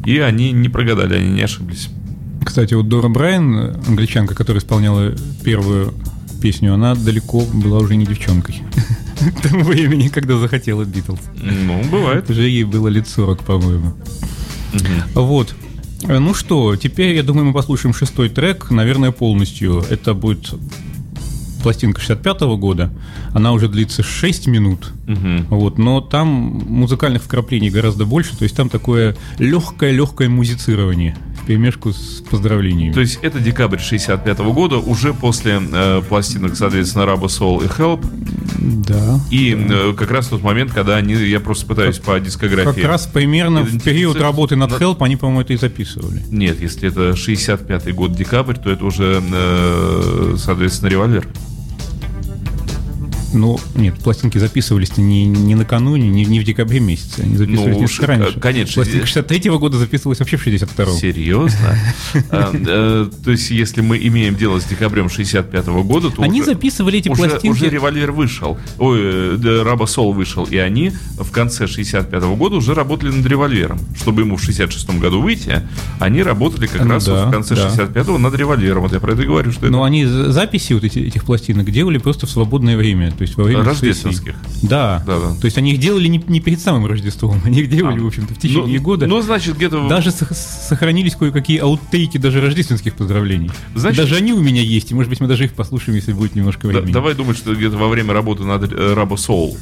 И 0.04 0.18
они 0.18 0.52
не 0.52 0.68
прогадали, 0.68 1.14
они 1.14 1.30
не 1.30 1.42
ошиблись. 1.42 1.88
Кстати, 2.44 2.74
вот 2.74 2.88
Дора 2.88 3.08
Брайан, 3.08 3.76
англичанка, 3.86 4.34
которая 4.34 4.60
исполняла 4.60 5.14
первую 5.42 5.94
песню, 6.42 6.74
она 6.74 6.94
далеко 6.94 7.40
была 7.40 7.78
уже 7.78 7.96
не 7.96 8.04
девчонкой. 8.06 8.62
К 9.38 9.40
тому 9.48 9.64
времени, 9.64 10.08
когда 10.08 10.36
захотела 10.36 10.84
Битлз. 10.84 11.20
Ну, 11.36 11.82
бывает. 11.90 12.28
Уже 12.28 12.42
ей 12.42 12.64
было 12.64 12.88
лет 12.88 13.08
40, 13.08 13.42
по-моему. 13.44 13.94
Вот. 15.14 15.54
Ну 16.06 16.34
что, 16.34 16.76
теперь, 16.76 17.14
я 17.14 17.22
думаю, 17.22 17.46
мы 17.46 17.54
послушаем 17.54 17.94
шестой 17.94 18.28
трек, 18.28 18.70
наверное, 18.70 19.10
полностью. 19.10 19.82
Это 19.88 20.12
будет 20.12 20.52
пластинка 21.64 21.98
65 21.98 22.42
года. 22.58 22.90
Она 23.32 23.52
уже 23.52 23.68
длится 23.68 24.02
6 24.02 24.46
минут. 24.48 24.92
Мгм. 25.06 25.46
Вот, 25.48 25.78
но 25.78 26.02
там 26.02 26.28
музыкальных 26.28 27.22
вкраплений 27.22 27.70
гораздо 27.70 28.04
больше, 28.04 28.36
то 28.36 28.42
есть 28.44 28.54
там 28.54 28.68
такое 28.68 29.16
легкое-легкое 29.38 30.28
музицирование 30.28 31.16
в 31.42 31.46
перемешку 31.46 31.92
с 31.92 32.22
поздравлениями. 32.30 32.92
То 32.92 33.00
есть 33.00 33.18
это 33.22 33.40
декабрь 33.40 33.78
65 33.78 34.38
года, 34.40 34.76
уже 34.76 35.14
после 35.14 35.58
э, 35.60 36.02
пластинок, 36.06 36.54
соответственно, 36.54 37.06
Раба 37.06 37.28
Soul 37.28 37.64
и 37.64 37.68
Help. 37.68 38.06
Да. 38.86 39.20
И 39.30 39.56
э, 39.56 39.94
как 39.96 40.10
раз 40.10 40.28
тот 40.28 40.42
момент, 40.42 40.72
когда 40.72 40.96
они, 40.96 41.14
я 41.14 41.40
просто 41.40 41.66
пытаюсь 41.66 41.98
по 41.98 42.20
дискографии. 42.20 42.80
Как 42.80 42.90
раз 42.90 43.06
примерно 43.06 43.62
в 43.62 43.80
период 43.80 44.20
работы 44.20 44.56
над 44.56 44.70
над- 44.70 44.80
Help 44.82 44.96
они, 45.00 45.16
по-моему, 45.16 45.40
это 45.40 45.54
и 45.54 45.56
записывали. 45.56 46.22
Нет, 46.30 46.60
если 46.60 46.88
это 46.88 47.16
65 47.16 47.94
год, 47.94 48.14
декабрь, 48.14 48.56
то 48.56 48.70
это 48.70 48.84
уже, 48.84 49.22
э, 49.22 50.34
соответственно, 50.38 50.90
револьвер. 50.90 51.26
Ну, 53.34 53.58
нет, 53.74 53.94
пластинки 53.98 54.38
записывались 54.38 54.96
не, 54.96 55.26
не 55.26 55.54
накануне, 55.54 56.08
не, 56.08 56.24
не 56.24 56.40
в 56.40 56.44
декабре 56.44 56.80
месяце, 56.80 57.20
они 57.22 57.36
записывались 57.36 57.74
Ну, 57.76 57.80
несколько 57.82 58.06
раньше. 58.06 58.40
конечно. 58.40 58.74
Пластинка 58.82 59.06
63 59.06 59.50
года 59.50 59.76
записывалась 59.78 60.20
вообще 60.20 60.36
в 60.36 60.46
62-м. 60.46 60.96
Серьезно? 60.96 61.76
А, 62.30 62.50
э, 62.54 63.10
То 63.24 63.30
есть, 63.32 63.50
если 63.50 63.80
мы 63.80 63.98
имеем 63.98 64.36
дело 64.36 64.60
с 64.60 64.64
декабрем 64.64 65.08
65 65.08 65.66
года, 65.66 66.10
то 66.10 66.22
Они 66.22 66.42
записывали 66.42 66.98
эти 67.00 67.08
пластинки- 67.08 67.48
уже 67.48 67.68
револьвер 67.68 68.12
вышел, 68.12 68.56
ой, 68.78 68.98
э, 69.02 69.62
Раба 69.64 69.86
Сол 69.86 70.12
вышел, 70.12 70.44
и 70.44 70.56
они 70.56 70.92
в 71.18 71.30
конце 71.32 71.66
65 71.66 72.22
года 72.36 72.56
уже 72.56 72.72
работали 72.74 73.10
над 73.10 73.26
револьвером. 73.26 73.78
Чтобы 73.96 74.22
ему 74.22 74.36
в 74.36 74.42
66 74.42 74.88
году 75.00 75.20
выйти, 75.20 75.62
они 75.98 76.22
работали 76.22 76.66
как 76.66 76.84
Ну 76.84 76.90
раз 76.92 77.06
в 77.08 77.30
конце 77.30 77.54
да. 77.56 77.68
65-го 77.68 78.18
над 78.18 78.34
револьвером. 78.36 78.82
Вот 78.84 78.92
я 78.92 79.00
про 79.00 79.12
это 79.14 79.24
говорю, 79.24 79.50
что 79.52 79.66
Но 79.66 79.82
они 79.82 80.04
за- 80.06 80.30
записи 80.32 80.72
вот 80.72 80.84
эти, 80.84 81.00
этих 81.00 81.24
пластинок 81.24 81.70
делали 81.70 81.98
просто 81.98 82.26
в 82.26 82.30
свободное 82.30 82.76
время, 82.76 83.10
то 83.10 83.22
есть 83.24 83.36
во 83.36 83.44
время 83.44 83.62
Рождественских. 83.64 84.34
сессий. 84.52 84.68
Да. 84.68 85.02
Да, 85.06 85.18
да. 85.18 85.34
То 85.40 85.44
есть 85.46 85.58
они 85.58 85.72
их 85.72 85.80
делали 85.80 86.06
не, 86.08 86.22
не 86.28 86.40
перед 86.40 86.60
самым 86.60 86.86
Рождеством, 86.86 87.40
они 87.44 87.60
их 87.60 87.68
делали, 87.70 87.98
в 87.98 88.06
общем-то, 88.06 88.34
в 88.34 88.38
течение 88.38 88.78
Ну, 88.78 88.84
года. 88.84 89.06
Ну, 89.06 89.20
значит, 89.20 89.56
где-то... 89.56 89.88
Даже 89.88 90.10
сох- 90.10 90.32
сохранились 90.34 91.14
кое-какие 91.16 91.58
ауттейки 91.58 92.18
даже 92.18 92.40
рождественских 92.40 92.94
поздравлений. 92.94 93.50
Значит- 93.74 93.98
даже 93.98 94.16
они 94.16 94.32
у 94.32 94.40
меня 94.40 94.62
есть, 94.62 94.90
и 94.90 94.94
может 94.94 95.10
быть 95.10 95.20
мы 95.20 95.26
даже 95.28 95.44
их 95.44 95.52
послушаем, 95.54 95.96
если 95.96 96.12
будет 96.12 96.34
немножко 96.34 96.62
Да, 96.62 96.68
времени. 96.68 96.92
давай 96.92 97.14
думать, 97.14 97.36
что 97.36 97.54
где-то 97.54 97.76
во 97.76 97.88
время 97.88 98.12
работы 98.14 98.44
над 98.44 98.72
э, 98.72 98.94
Раба 98.94 99.16
Соул. 99.16 99.56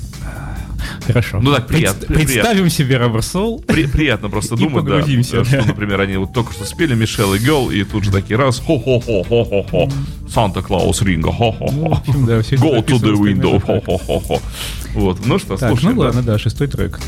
Хорошо. 1.06 1.40
Ну 1.42 1.52
так, 1.54 1.66
приятно. 1.66 2.06
Пред- 2.06 2.18
Представим 2.26 2.70
себе 2.70 2.96
Rubber 2.96 3.18
Soul. 3.20 3.64
При- 3.66 3.86
приятно 3.86 4.28
просто 4.28 4.56
думать, 4.56 4.84
да, 4.84 5.00
э, 5.00 5.22
что, 5.22 5.44
да. 5.44 5.64
например, 5.66 6.00
они 6.00 6.16
вот 6.16 6.32
только 6.32 6.52
что 6.52 6.64
спели 6.64 6.94
Мишел 6.94 7.34
и 7.34 7.38
Гелл, 7.38 7.70
и 7.70 7.82
тут 7.84 8.04
же 8.04 8.10
такие 8.10 8.36
раз, 8.36 8.58
хо-хо-хо-хо-хо-хо, 8.60 9.88
Санта-Клаус 10.28 11.02
Ринго, 11.02 11.32
хо-хо-хо, 11.32 11.98
общем, 12.06 12.26
да, 12.26 12.38
go 12.38 12.84
to 12.84 12.98
the 13.00 13.14
window, 13.14 13.60
хо-хо-хо-хо. 13.60 14.40
Вот, 14.94 15.18
ну 15.26 15.38
что, 15.38 15.56
Так, 15.56 15.70
слушай. 15.70 15.94
ну 15.94 16.00
ладно, 16.02 16.22
да, 16.22 16.38
шестой 16.38 16.68
трек. 16.68 17.00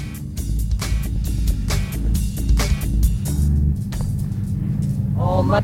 All 5.17 5.43
my 5.43 5.63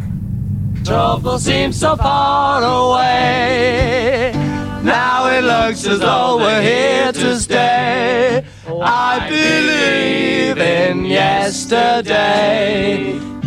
trouble 0.84 1.38
seems 1.38 1.78
so 1.78 1.94
far 1.96 2.62
away. 2.62 4.32
Now 4.82 5.28
it 5.30 5.42
looks 5.44 5.86
as 5.86 6.00
though 6.00 6.38
we're 6.38 6.62
here 6.62 7.12
to 7.12 7.38
stay. 7.38 8.42
I 8.66 9.28
believe 9.28 10.56
in 10.58 11.04
yesterday. 11.04 12.16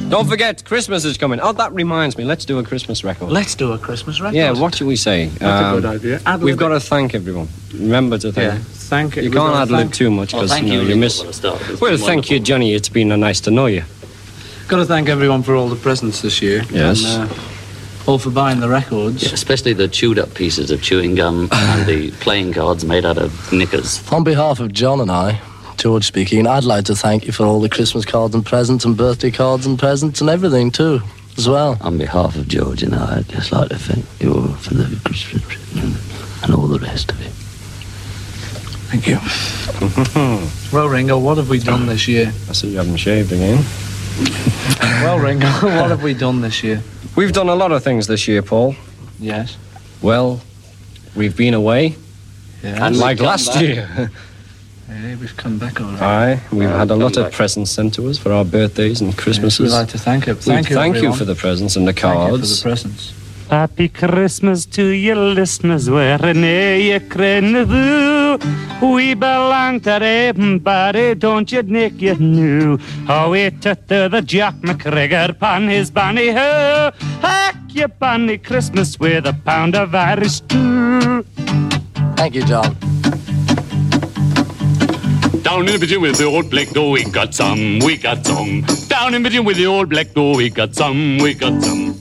Don't 0.09 0.27
forget, 0.29 0.63
Christmas 0.63 1.03
is 1.05 1.17
coming. 1.17 1.39
Oh, 1.41 1.53
that 1.53 1.73
reminds 1.73 2.19
me. 2.19 2.23
Let's 2.23 2.45
do 2.45 2.59
a 2.59 2.63
Christmas 2.63 3.03
record. 3.03 3.31
Let's 3.31 3.55
do 3.55 3.71
a 3.71 3.79
Christmas 3.79 4.21
record. 4.21 4.35
Yeah, 4.35 4.51
what 4.51 4.75
should 4.75 4.85
we 4.85 4.95
say? 4.95 5.23
Um, 5.25 5.31
That's 5.39 5.65
a 5.65 5.71
good 5.81 5.85
idea. 5.85 6.21
Ad 6.27 6.39
We've 6.41 6.53
lib 6.53 6.59
got 6.59 6.69
to 6.69 6.79
thank 6.79 7.15
everyone. 7.15 7.47
Remember 7.73 8.19
to 8.19 8.31
thank. 8.31 8.53
Yeah, 8.53 8.59
thank 8.63 9.15
You 9.15 9.23
we've 9.23 9.33
can't 9.33 9.53
gotta 9.53 9.61
ad 9.63 9.71
lib 9.71 9.91
too 9.91 10.11
much 10.11 10.33
because 10.33 10.51
thank 10.51 10.67
you, 10.67 10.73
know, 10.73 10.81
you, 10.83 10.89
you 10.89 10.95
miss. 10.97 11.19
for 11.21 11.25
the 11.27 11.33
start. 11.33 11.59
It's 11.67 11.81
Well, 11.81 11.97
been 11.97 12.05
thank 12.05 12.29
you, 12.29 12.39
Johnny. 12.39 12.75
It's 12.75 12.89
been 12.89 13.07
nice 13.19 13.41
to 13.41 13.49
know 13.49 13.65
you. 13.65 13.83
Got 14.67 14.77
to 14.77 14.85
thank 14.85 15.09
everyone 15.09 15.43
for 15.43 15.55
all 15.55 15.67
the 15.67 15.75
presents 15.75 16.21
this 16.21 16.41
year. 16.41 16.63
Yes. 16.71 17.03
And, 17.05 17.29
uh, 17.29 17.33
all 18.05 18.17
for 18.17 18.31
buying 18.31 18.59
the 18.59 18.69
records. 18.69 19.23
Especially 19.31 19.73
the 19.73 19.87
chewed 19.87 20.19
up 20.19 20.33
pieces 20.33 20.71
of 20.71 20.81
chewing 20.81 21.15
gum 21.15 21.47
and 21.51 21.85
the 21.87 22.11
playing 22.11 22.53
cards 22.53 22.83
made 22.83 23.05
out 23.05 23.17
of 23.17 23.51
knickers. 23.51 24.01
On 24.11 24.23
behalf 24.23 24.59
of 24.59 24.73
John 24.73 24.99
and 24.99 25.11
I, 25.11 25.39
George 25.77 26.05
speaking, 26.05 26.47
I'd 26.47 26.63
like 26.63 26.85
to 26.85 26.95
thank 26.95 27.25
you 27.25 27.31
for 27.31 27.45
all 27.45 27.59
the 27.59 27.69
Christmas 27.69 28.05
cards 28.05 28.35
and 28.35 28.45
presents 28.45 28.85
and 28.85 28.95
birthday 28.97 29.31
cards 29.31 29.65
and 29.65 29.77
presents 29.79 30.21
and 30.21 30.29
everything 30.29 30.71
too, 30.71 31.01
as 31.37 31.47
well. 31.47 31.77
On 31.81 31.97
behalf 31.97 32.35
of 32.35 32.47
George 32.47 32.83
and 32.83 32.95
I, 32.95 33.17
I'd 33.17 33.29
just 33.29 33.51
like 33.51 33.69
to 33.69 33.77
thank 33.77 34.05
you 34.21 34.47
for 34.55 34.73
the 34.73 34.99
Christmas 35.03 35.43
present 35.43 35.97
and 36.43 36.53
all 36.53 36.67
the 36.67 36.79
rest 36.79 37.11
of 37.11 37.21
it. 37.21 37.31
Thank 38.91 39.07
you. 39.07 39.17
well, 40.77 40.87
Ringo, 40.87 41.17
what 41.17 41.37
have 41.37 41.49
we 41.49 41.59
done 41.59 41.87
this 41.87 42.07
year? 42.07 42.27
I 42.49 42.53
see 42.53 42.69
you 42.71 42.77
haven't 42.77 42.97
shaved 42.97 43.31
again. 43.31 43.63
Well, 45.03 45.19
Ringo, 45.19 45.47
what 45.61 45.89
have 45.89 46.03
we 46.03 46.13
done 46.13 46.41
this 46.41 46.63
year? 46.63 46.81
We've 47.15 47.33
done 47.33 47.49
a 47.49 47.55
lot 47.55 47.71
of 47.71 47.83
things 47.83 48.07
this 48.07 48.27
year, 48.27 48.41
Paul. 48.41 48.75
Yes. 49.19 49.57
Well, 50.01 50.41
we've 51.15 51.35
been 51.35 51.53
away. 51.53 51.95
Yeah. 52.63 52.85
And 52.85 52.97
like 52.97 53.19
last 53.19 53.59
year. 53.59 54.11
Yeah, 54.89 55.15
we've 55.15 55.35
come 55.35 55.57
back 55.57 55.81
all 55.81 55.87
right. 55.87 56.01
Aye, 56.01 56.41
we've 56.51 56.69
had 56.69 56.91
a 56.91 56.95
lot 56.95 57.13
come 57.15 57.25
of 57.25 57.31
presents 57.33 57.71
sent 57.71 57.95
to 57.95 58.07
us 58.09 58.17
for 58.17 58.31
our 58.31 58.45
birthdays 58.45 59.01
and 59.01 59.17
Christmases. 59.17 59.71
we'd 59.71 59.77
like 59.77 59.89
to 59.89 59.97
thank 59.97 60.27
you. 60.27 60.35
Thank 60.35 60.69
you, 60.69 60.75
Thank 60.75 60.97
you 60.97 61.13
for 61.13 61.25
the 61.25 61.35
presents 61.35 61.75
and 61.75 61.87
the 61.87 61.93
Thank 61.93 62.03
you 62.03 62.11
for 62.11 62.29
cards. 62.29 62.61
the 62.61 62.63
presents. 62.63 63.13
Happy 63.49 63.89
Christmas 63.89 64.65
to 64.67 64.85
your 64.85 65.15
listeners, 65.15 65.89
wherever 65.89 66.33
you 66.33 66.99
do. 66.99 68.12
We 68.81 69.13
belong 69.13 69.79
to 69.81 69.91
everybody, 69.91 71.13
hmm, 71.13 71.19
don't 71.19 71.51
you, 71.51 71.63
Nick, 71.63 72.01
you 72.01 72.15
knew. 72.15 72.77
How 73.05 73.31
we 73.31 73.49
took 73.51 73.87
to 73.87 74.09
the 74.09 74.21
Jack 74.21 74.55
McGregor 74.55 75.37
pon 75.37 75.67
his 75.67 75.91
bonny 75.91 76.31
ho. 76.31 76.91
Hack 77.21 77.55
your 77.69 77.87
bonny 77.87 78.37
Christmas 78.37 78.99
with 78.99 79.25
a 79.25 79.33
pound 79.33 79.75
of 79.75 79.93
Irish 79.93 80.33
stew. 80.33 81.23
Thank 82.15 82.35
you, 82.35 82.43
John. 82.45 82.75
Down 85.43 85.67
in 85.67 85.73
the 85.73 85.77
pigeon 85.79 86.01
with 86.01 86.17
the 86.17 86.25
old 86.25 86.49
black 86.49 86.69
door, 86.69 86.91
we 86.91 87.03
got 87.03 87.33
some, 87.33 87.79
we 87.79 87.97
got 87.97 88.25
some. 88.25 88.61
Down 88.87 89.13
in 89.13 89.21
the 89.21 89.29
pigeon 89.29 89.45
with 89.45 89.57
the 89.57 89.65
old 89.65 89.89
black 89.89 90.13
door, 90.13 90.35
we 90.35 90.49
got 90.49 90.73
some, 90.73 91.17
we 91.19 91.33
got 91.33 91.61
some. 91.61 91.93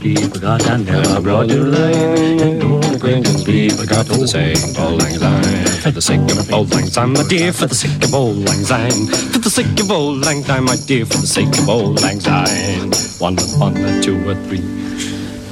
People 0.00 0.40
got 0.40 0.66
and 0.66 0.86
never 0.86 1.20
brought 1.20 1.50
you 1.50 1.62
line. 1.62 2.58
No 2.58 2.78
acquaintance 2.78 3.44
people 3.44 3.84
got 3.84 4.06
For 4.06 4.16
the 4.16 4.26
sake 4.26 4.56
of 4.56 4.78
old 4.78 4.98
lang 4.98 5.18
syne, 5.18 5.66
for 5.82 5.90
the 5.90 6.00
sake 6.00 6.20
of 6.20 6.52
old 6.54 6.70
lang 6.70 6.86
syne, 6.86 7.12
my 7.12 7.22
dear, 7.28 7.52
for 7.52 7.66
the 7.66 7.74
sake 7.74 8.02
of 8.02 8.14
old 8.14 8.38
lang 8.38 8.64
syne, 8.64 9.06
for 9.30 9.38
the 9.38 9.50
sake 9.50 9.78
of 9.78 9.90
old 9.90 10.24
lang 10.24 10.42
syne, 10.42 10.64
my 10.64 10.76
dear, 10.86 11.04
for 11.04 11.18
the 11.18 11.26
sake 11.26 11.52
of 11.58 11.68
old 11.68 12.00
lang 12.00 12.18
syne. 12.18 12.90
One, 13.18 13.36
one, 13.58 14.00
two, 14.00 14.26
or 14.26 14.34
three. 14.48 14.64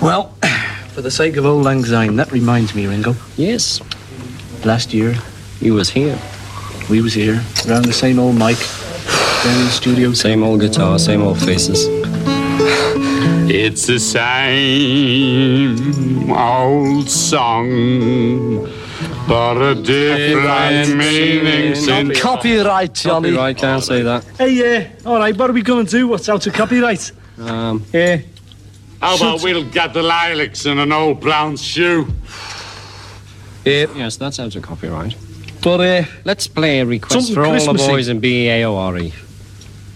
Well, 0.00 0.32
for 0.94 1.02
the 1.02 1.10
sake 1.10 1.36
of 1.36 1.44
old 1.44 1.64
lang 1.64 1.84
syne, 1.84 2.16
that 2.16 2.32
reminds 2.32 2.74
me, 2.74 2.86
Ringo. 2.86 3.16
Yes. 3.36 3.82
Last 4.64 4.94
year, 4.94 5.14
he 5.60 5.70
was 5.70 5.90
here. 5.90 6.18
We 6.88 7.02
was 7.02 7.12
here, 7.12 7.44
around 7.68 7.84
the 7.84 7.92
same 7.92 8.18
old 8.18 8.36
mic, 8.36 8.56
down 9.44 9.58
in 9.60 9.66
the 9.66 9.76
studio. 9.76 10.14
Same 10.14 10.42
old 10.42 10.60
guitar, 10.60 10.98
same 10.98 11.20
old 11.20 11.38
faces. 11.38 11.86
It's 13.50 13.86
the 13.86 13.98
same 13.98 15.80
old 16.30 17.08
song. 17.08 18.68
But 19.26 19.56
a 19.56 19.74
different 19.74 20.96
meaning 20.96 21.74
in 21.76 22.14
Copyright, 22.14 22.94
Johnny. 22.94 23.30
Copyright, 23.30 23.56
can't 23.58 23.82
say 23.82 24.02
that. 24.02 24.24
Hey, 24.38 24.76
uh, 24.76 24.84
all 25.08 25.18
right, 25.18 25.36
what 25.36 25.48
are 25.50 25.52
we 25.54 25.62
going 25.62 25.86
to 25.86 25.90
do? 25.90 26.08
What's 26.08 26.28
out 26.28 26.46
of 26.46 26.52
copyright? 26.54 27.10
Um, 27.38 27.84
Uh, 27.94 28.18
How 29.00 29.16
about 29.16 29.42
we'll 29.42 29.64
get 29.70 29.92
the 29.94 30.02
lilacs 30.02 30.64
in 30.66 30.78
an 30.78 30.92
old 30.92 31.20
brown 31.20 31.56
shoe? 31.56 32.06
yes, 33.64 34.16
that's 34.16 34.38
out 34.40 34.56
of 34.56 34.62
copyright. 34.62 35.14
but, 35.62 35.80
uh, 35.80 36.04
Let's 36.24 36.46
play 36.48 36.80
a 36.80 36.86
request 36.86 37.12
Something 37.12 37.34
for 37.34 37.44
all 37.46 37.58
the 37.72 37.74
boys 37.86 38.08
in 38.08 38.20
BAORE. 38.20 39.12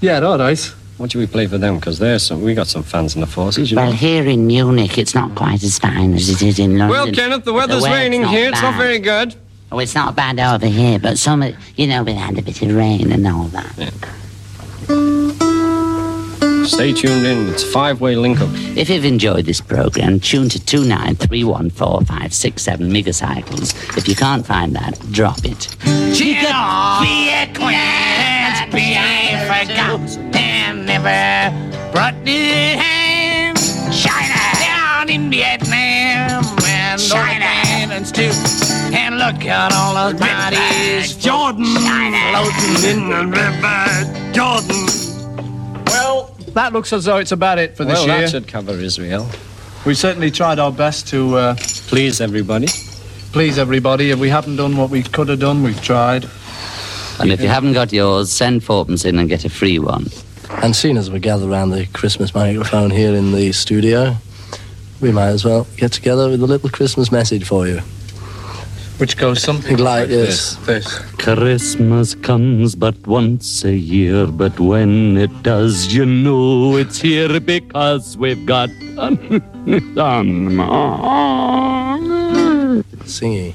yeah, 0.01 0.21
all 0.21 0.39
right. 0.39 0.73
What 0.99 1.11
do 1.11 1.19
we 1.19 1.27
play 1.27 1.47
for 1.47 1.59
them? 1.59 1.77
Because 1.77 1.99
there's 1.99 2.23
some, 2.23 2.43
we 2.43 2.55
got 2.55 2.69
some 2.69 2.83
fans 2.83 3.15
in 3.15 3.21
the 3.21 3.27
forces, 3.27 3.71
you 3.71 3.77
know. 3.77 3.83
Well, 3.83 3.93
here 3.93 4.27
in 4.29 4.47
Munich, 4.47 4.99
it's 4.99 5.15
not 5.15 5.35
quite 5.35 5.63
as 5.63 5.79
fine 5.79 6.15
as 6.15 6.29
it 6.29 6.43
is 6.43 6.59
in 6.59 6.79
London. 6.79 6.89
Well, 6.91 7.13
Kenneth, 7.13 7.45
the 7.45 7.53
weather's 7.53 7.83
weather's 7.83 7.99
raining 7.99 8.23
not 8.23 8.31
here. 8.31 8.51
It's 8.51 8.63
not 8.63 8.77
very 8.77 8.99
good. 8.99 9.35
Oh, 9.73 9.79
it's 9.79 9.95
not 9.95 10.15
bad 10.15 10.39
over 10.39 10.67
here, 10.67 10.99
but 10.99 11.19
some, 11.19 11.43
you 11.77 11.87
know, 11.87 12.03
we 12.03 12.13
had 12.13 12.39
a 12.39 12.43
bit 12.43 12.61
of 12.63 12.75
rain 12.75 13.11
and 13.11 13.27
all 13.27 13.45
that. 13.49 13.73
Stay 16.69 16.93
tuned 16.93 17.27
in. 17.27 17.49
It's 17.49 17.65
five-way 17.65 18.15
link-up. 18.15 18.51
If 18.77 18.89
you've 18.89 19.05
enjoyed 19.05 19.47
this 19.47 19.61
program, 19.61 20.21
tune 20.21 20.49
to 20.51 20.65
two 20.65 20.85
nine 20.85 21.17
three 21.17 21.43
one 21.43 21.71
four 21.71 22.03
five 22.03 22.33
six 22.33 22.63
seven 22.63 22.91
megacycles. 22.91 23.75
If 23.97 24.07
you 24.07 24.15
can't 24.15 24.47
find 24.47 24.77
that, 24.77 24.97
drop 25.11 25.45
it. 25.45 25.77
Chicken, 26.15 26.53
Vietnam's 27.03 28.61
forgot 29.49 30.17
and 30.17 30.52
never 30.99 31.91
brought 31.91 32.15
the 32.25 32.77
hand. 32.77 33.57
China 33.93 34.41
down 34.61 35.09
in 35.09 35.31
Vietnam 35.31 36.45
and 36.67 37.01
China 37.01 37.47
islands 37.47 38.13
too. 38.13 38.31
And 38.95 39.19
look 39.19 39.47
at 39.47 39.73
all 39.73 39.95
those 39.95 40.21
bodies. 40.21 41.17
Jordan 41.17 41.65
floating 41.65 42.85
in 42.91 43.09
the 43.09 43.25
river. 43.27 44.33
Jordan. 44.33 45.85
Well, 45.87 46.35
that 46.49 46.73
looks 46.75 46.93
as 46.93 47.07
though 47.07 47.17
it's 47.17 47.33
about 47.33 47.59
it 47.59 47.75
for 47.77 47.85
this 47.85 48.01
well, 48.01 48.09
year. 48.09 48.21
that 48.23 48.31
should 48.31 48.49
cover 48.49 48.73
Israel. 48.73 49.27
We 49.87 49.95
certainly 49.95 50.31
tried 50.31 50.59
our 50.59 50.73
best 50.73 51.09
to 51.09 51.37
uh, 51.37 51.55
Please, 51.89 52.21
everybody. 52.21 52.69
please 53.33 53.59
everybody. 53.59 54.11
If 54.11 54.19
we 54.19 54.29
haven't 54.29 54.57
done 54.57 54.77
what 54.77 54.91
we 54.91 55.03
could 55.03 55.29
have 55.29 55.41
done, 55.41 55.63
we've 55.63 55.83
tried. 55.83 56.29
And 57.19 57.33
if 57.33 57.41
you 57.41 57.49
haven't 57.49 57.73
got 57.73 57.93
yours, 57.93 58.31
send 58.31 58.63
fourpence 58.63 59.05
in 59.05 59.19
and 59.19 59.29
get 59.29 59.45
a 59.45 59.51
free 59.51 59.79
one. 59.79 60.07
And 60.63 60.77
seeing 60.77 60.97
as 60.97 61.11
we 61.11 61.19
gather 61.19 61.49
around 61.49 61.71
the 61.71 61.87
Christmas 61.87 62.35
microphone 62.35 62.91
here 62.91 63.15
in 63.15 63.33
the 63.33 63.53
studio, 63.53 64.17
we 65.01 65.11
might 65.11 65.29
as 65.29 65.45
well 65.45 65.67
get 65.77 65.93
together 65.93 66.29
with 66.29 66.43
a 66.43 66.47
little 66.47 66.71
Christmas 66.71 67.11
message 67.11 67.45
for 67.45 67.67
you. 67.67 67.81
Which 68.99 69.17
goes 69.17 69.43
something 69.43 69.79
like 69.79 70.09
this. 70.09 70.55
This. 70.67 70.99
Christmas 71.19 72.15
comes 72.15 72.77
but 72.77 73.05
once 73.07 73.65
a 73.65 73.75
year, 73.75 74.27
but 74.27 74.61
when 74.61 75.17
it 75.17 75.43
does, 75.43 75.93
you 75.93 76.07
know 76.07 76.77
it's 76.77 77.01
here 77.01 77.41
because 77.41 78.17
we've 78.17 78.47
got 78.47 78.71
Singing. 83.07 83.55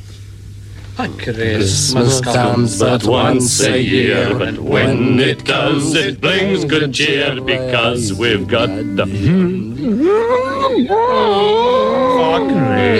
Christmas 0.97 2.21
comes 2.21 2.79
but 2.79 3.03
once 3.03 3.61
a 3.61 3.79
year, 3.79 4.33
but 4.35 4.57
when 4.57 5.19
it 5.19 5.45
does, 5.45 5.93
it 5.93 6.19
brings 6.19 6.65
good 6.65 6.91
cheer 6.91 7.39
because 7.39 8.13
we've 8.13 8.47
got 8.47 8.69
the. 8.69 9.05
For 10.87 12.39
hmm. 12.39 12.97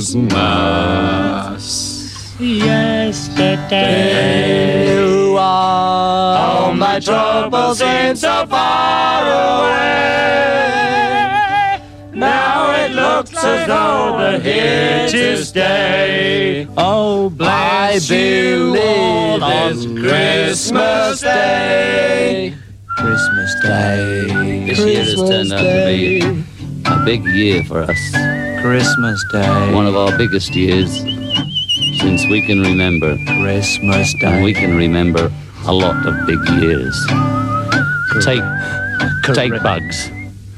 Christmas. 0.00 1.66
Yesterday, 2.38 3.74
you 4.94 5.36
are 5.36 6.38
all 6.38 6.72
my 6.72 7.00
troubles 7.00 7.80
seem 7.80 8.14
so 8.14 8.46
far 8.46 9.24
away. 9.24 10.09
Looks 13.60 13.68
as 13.68 13.68
though 13.68 14.18
they're 14.18 14.40
here 14.40 15.08
to 15.08 15.44
stay. 15.44 16.66
Oh, 16.76 17.30
bless 17.30 18.10
you 18.10 18.76
all 18.78 19.42
on 19.42 19.96
Christmas 19.96 21.20
Day. 21.20 22.54
Christmas 22.96 23.62
Day. 23.62 24.66
This 24.66 24.78
year 24.78 25.04
has 25.04 25.14
turned 25.16 25.52
out 25.52 25.58
to 25.58 25.86
be 25.86 26.44
a 26.86 27.04
big 27.04 27.24
year 27.24 27.64
for 27.64 27.82
us. 27.82 28.10
Christmas 28.62 29.24
Day. 29.32 29.74
One 29.74 29.86
of 29.86 29.96
our 29.96 30.16
biggest 30.16 30.54
years 30.54 31.00
since 32.00 32.26
we 32.26 32.46
can 32.46 32.60
remember. 32.60 33.16
Christmas 33.42 34.14
And 34.22 34.44
we 34.44 34.52
can 34.52 34.76
remember 34.76 35.32
a 35.66 35.72
lot 35.72 36.06
of 36.06 36.26
big 36.26 36.38
years. 36.60 36.96
Take, 38.24 38.42
take 39.34 39.62
bugs. 39.62 40.10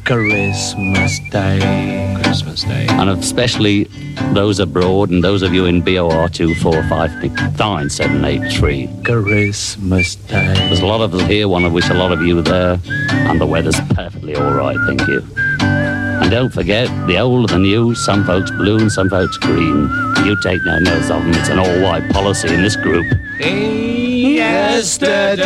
Christmas 0.05 1.21
Day. 1.31 2.19
Christmas 2.23 2.63
Day. 2.65 2.87
And 2.89 3.09
especially 3.11 3.85
those 4.33 4.59
abroad 4.59 5.11
and 5.11 5.23
those 5.23 5.43
of 5.43 5.55
you 5.55 5.67
in 5.67 5.81
BOR 5.81 6.29
2459783. 6.29 9.05
Christmas 9.05 10.17
Day. 10.17 10.55
There's 10.55 10.81
a 10.81 10.87
lot 10.87 11.03
of 11.03 11.15
us 11.15 11.23
here, 11.29 11.47
one 11.47 11.65
of 11.65 11.73
which 11.73 11.89
a 11.89 11.95
lot 11.95 12.11
of 12.13 12.21
you 12.23 12.39
are 12.39 12.43
there, 12.43 12.81
and 13.11 13.41
the 13.41 13.47
weather's 13.47 13.81
perfectly 13.91 14.35
all 14.35 14.53
right, 14.53 14.77
thank 14.87 15.07
you. 15.07 15.25
And 15.61 16.29
don't 16.31 16.53
forget, 16.53 16.89
the 17.07 17.19
old 17.19 17.53
and 17.53 17.65
the 17.65 17.69
new, 17.69 17.95
some 17.95 18.25
folks 18.25 18.51
blue 18.51 18.79
and 18.79 18.91
some 18.91 19.09
folks 19.09 19.37
green. 19.39 19.89
You 20.25 20.37
take 20.43 20.65
no 20.65 20.79
notice 20.79 21.11
of 21.11 21.23
them, 21.23 21.33
it's 21.35 21.49
an 21.49 21.59
all-white 21.59 22.11
policy 22.11 22.49
in 22.53 22.63
this 22.63 22.77
group. 22.77 23.07
Yesterday, 23.41 25.43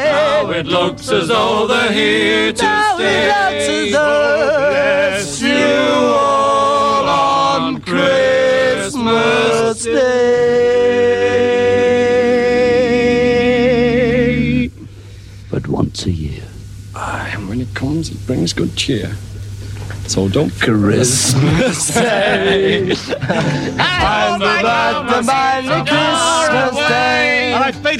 Now 0.06 0.50
it 0.52 0.66
looks 0.68 1.12
as 1.12 1.28
though 1.28 1.68
they're 1.68 1.92
here 1.92 2.54
to 2.54 2.84
stay. 2.96 3.90
Bless 3.92 5.42
you 5.42 5.56
all 5.56 7.08
on 7.08 7.82
Christmas 7.82 9.86
Day. 13.80 14.70
But 15.52 15.68
once 15.68 16.06
a 16.06 16.12
year. 16.12 16.44
Aye, 16.96 17.32
and 17.34 17.48
when 17.50 17.62
it 17.62 17.74
comes, 17.74 18.10
it 18.10 18.26
brings 18.28 18.54
good 18.54 18.76
cheer. 18.76 19.16
So 20.08 20.28
don't 20.28 20.52
Christmas 20.60 21.88
Day. 21.94 22.92
I'm 23.80 24.42
about 24.42 25.22
to 25.22 25.28
buy 25.28 25.62
the 25.62 25.84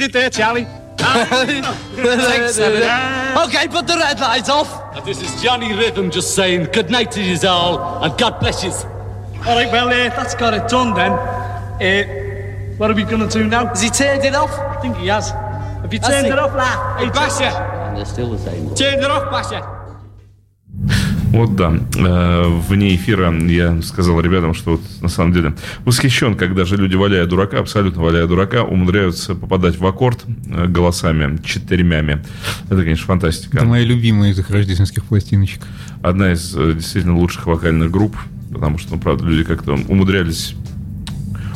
fade 0.00 0.02
it 0.02 0.12
there, 0.12 0.30
Charlie. 0.30 0.66
Okay, 3.46 3.68
put 3.68 3.86
the 3.86 3.96
red 3.96 4.20
lights 4.20 4.48
off. 4.48 5.04
This 5.04 5.22
is 5.22 5.42
Johnny 5.42 5.72
Rhythm 5.72 6.10
just 6.10 6.34
saying 6.34 6.68
good 6.72 6.90
night 6.90 7.10
to 7.12 7.22
you 7.22 7.36
all, 7.48 8.04
and 8.04 8.16
God 8.18 8.38
bless 8.40 8.62
you. 8.62 8.70
All 8.70 9.56
right, 9.56 9.70
well, 9.72 9.88
uh, 9.88 10.14
that's 10.14 10.34
got 10.34 10.52
it 10.52 10.68
done 10.68 10.94
then. 10.94 11.12
Uh, 11.12 12.76
what 12.76 12.90
are 12.90 12.94
we 12.94 13.04
going 13.04 13.26
to 13.26 13.28
do 13.28 13.46
now? 13.46 13.66
Has 13.66 13.82
he 13.82 13.88
turned 13.88 14.24
it 14.24 14.34
off? 14.34 14.50
I 14.50 14.80
think 14.80 14.96
he 14.96 15.06
has. 15.06 15.30
Have 15.30 15.92
you 15.92 16.00
turned 16.00 16.26
he? 16.26 16.32
it 16.32 16.38
off, 16.38 16.54
lad? 16.54 17.00
Hey, 17.00 17.10
Basher! 17.10 17.44
And 17.44 17.96
they're 17.96 18.04
still 18.04 18.30
the 18.30 18.38
same. 18.38 18.74
Turned 18.74 19.02
it 19.02 19.10
off, 19.10 19.30
Basher! 19.30 21.16
Вот 21.30 21.56
да, 21.56 21.80
Э, 21.96 22.44
вне 22.68 22.94
эфира 22.94 23.32
я 23.46 23.80
сказал 23.82 24.20
ребятам, 24.20 24.54
что 24.54 24.72
вот 24.72 24.80
на 25.00 25.08
самом 25.08 25.32
деле 25.32 25.54
восхищен, 25.84 26.34
когда 26.34 26.64
же 26.64 26.76
люди, 26.76 26.94
валяя 26.94 27.26
дурака, 27.26 27.58
абсолютно 27.58 28.02
валяя 28.02 28.26
дурака, 28.26 28.62
умудряются 28.62 29.34
попадать 29.34 29.78
в 29.78 29.86
аккорд 29.86 30.24
э, 30.26 30.66
голосами, 30.66 31.38
четырьмями. 31.44 32.24
Это, 32.66 32.82
конечно, 32.82 33.06
фантастика. 33.06 33.58
Это 33.58 33.66
моя 33.66 33.84
любимая 33.84 34.30
из 34.30 34.38
их 34.38 34.50
рождественских 34.50 35.04
пластиночек. 35.04 35.62
Одна 36.02 36.32
из 36.32 36.54
э, 36.56 36.74
действительно 36.74 37.16
лучших 37.16 37.46
вокальных 37.46 37.90
групп, 37.90 38.16
потому 38.52 38.78
что, 38.78 38.94
ну, 38.94 39.00
правда, 39.00 39.24
люди 39.24 39.44
как-то 39.44 39.74
умудрялись 39.74 40.54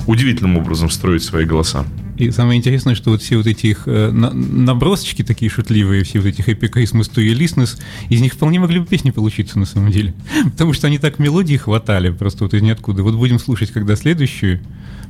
удивительным 0.07 0.57
образом 0.57 0.91
строить 0.91 1.23
свои 1.23 1.45
голоса. 1.45 1.85
И 2.17 2.31
самое 2.31 2.59
интересное, 2.59 2.95
что 2.95 3.11
вот 3.11 3.23
все 3.23 3.37
вот 3.37 3.47
эти 3.47 3.67
их 3.67 3.85
э, 3.87 4.11
на- 4.11 4.31
набросочки 4.33 5.23
такие 5.23 5.51
шутливые, 5.51 6.05
все 6.05 6.21
вот 6.21 6.29
эти 6.29 6.43
Happy 6.43 6.71
Christmas 6.71 7.11
to 7.13 7.25
listeners, 7.37 7.81
из 8.09 8.21
них 8.21 8.35
вполне 8.35 8.61
могли 8.61 8.79
бы 8.79 8.87
песни 8.87 9.11
получиться 9.11 9.59
на 9.59 9.67
самом 9.67 9.91
деле. 9.91 10.15
Потому 10.45 10.73
что 10.75 10.87
они 10.87 10.99
так 10.99 11.19
мелодии 11.19 11.57
хватали 11.57 12.11
просто 12.11 12.45
вот 12.45 12.55
из 12.55 12.63
ниоткуда. 12.63 13.03
Вот 13.03 13.15
будем 13.15 13.39
слушать, 13.39 13.73
когда 13.73 13.97
следующую 13.97 14.61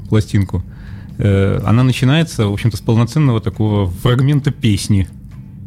пластинку. 0.08 0.64
Э, 1.18 1.60
она 1.64 1.82
начинается, 1.82 2.46
в 2.48 2.52
общем-то, 2.52 2.76
с 2.76 2.80
полноценного 2.80 3.40
такого 3.40 3.90
фрагмента 3.90 4.50
песни. 4.50 5.08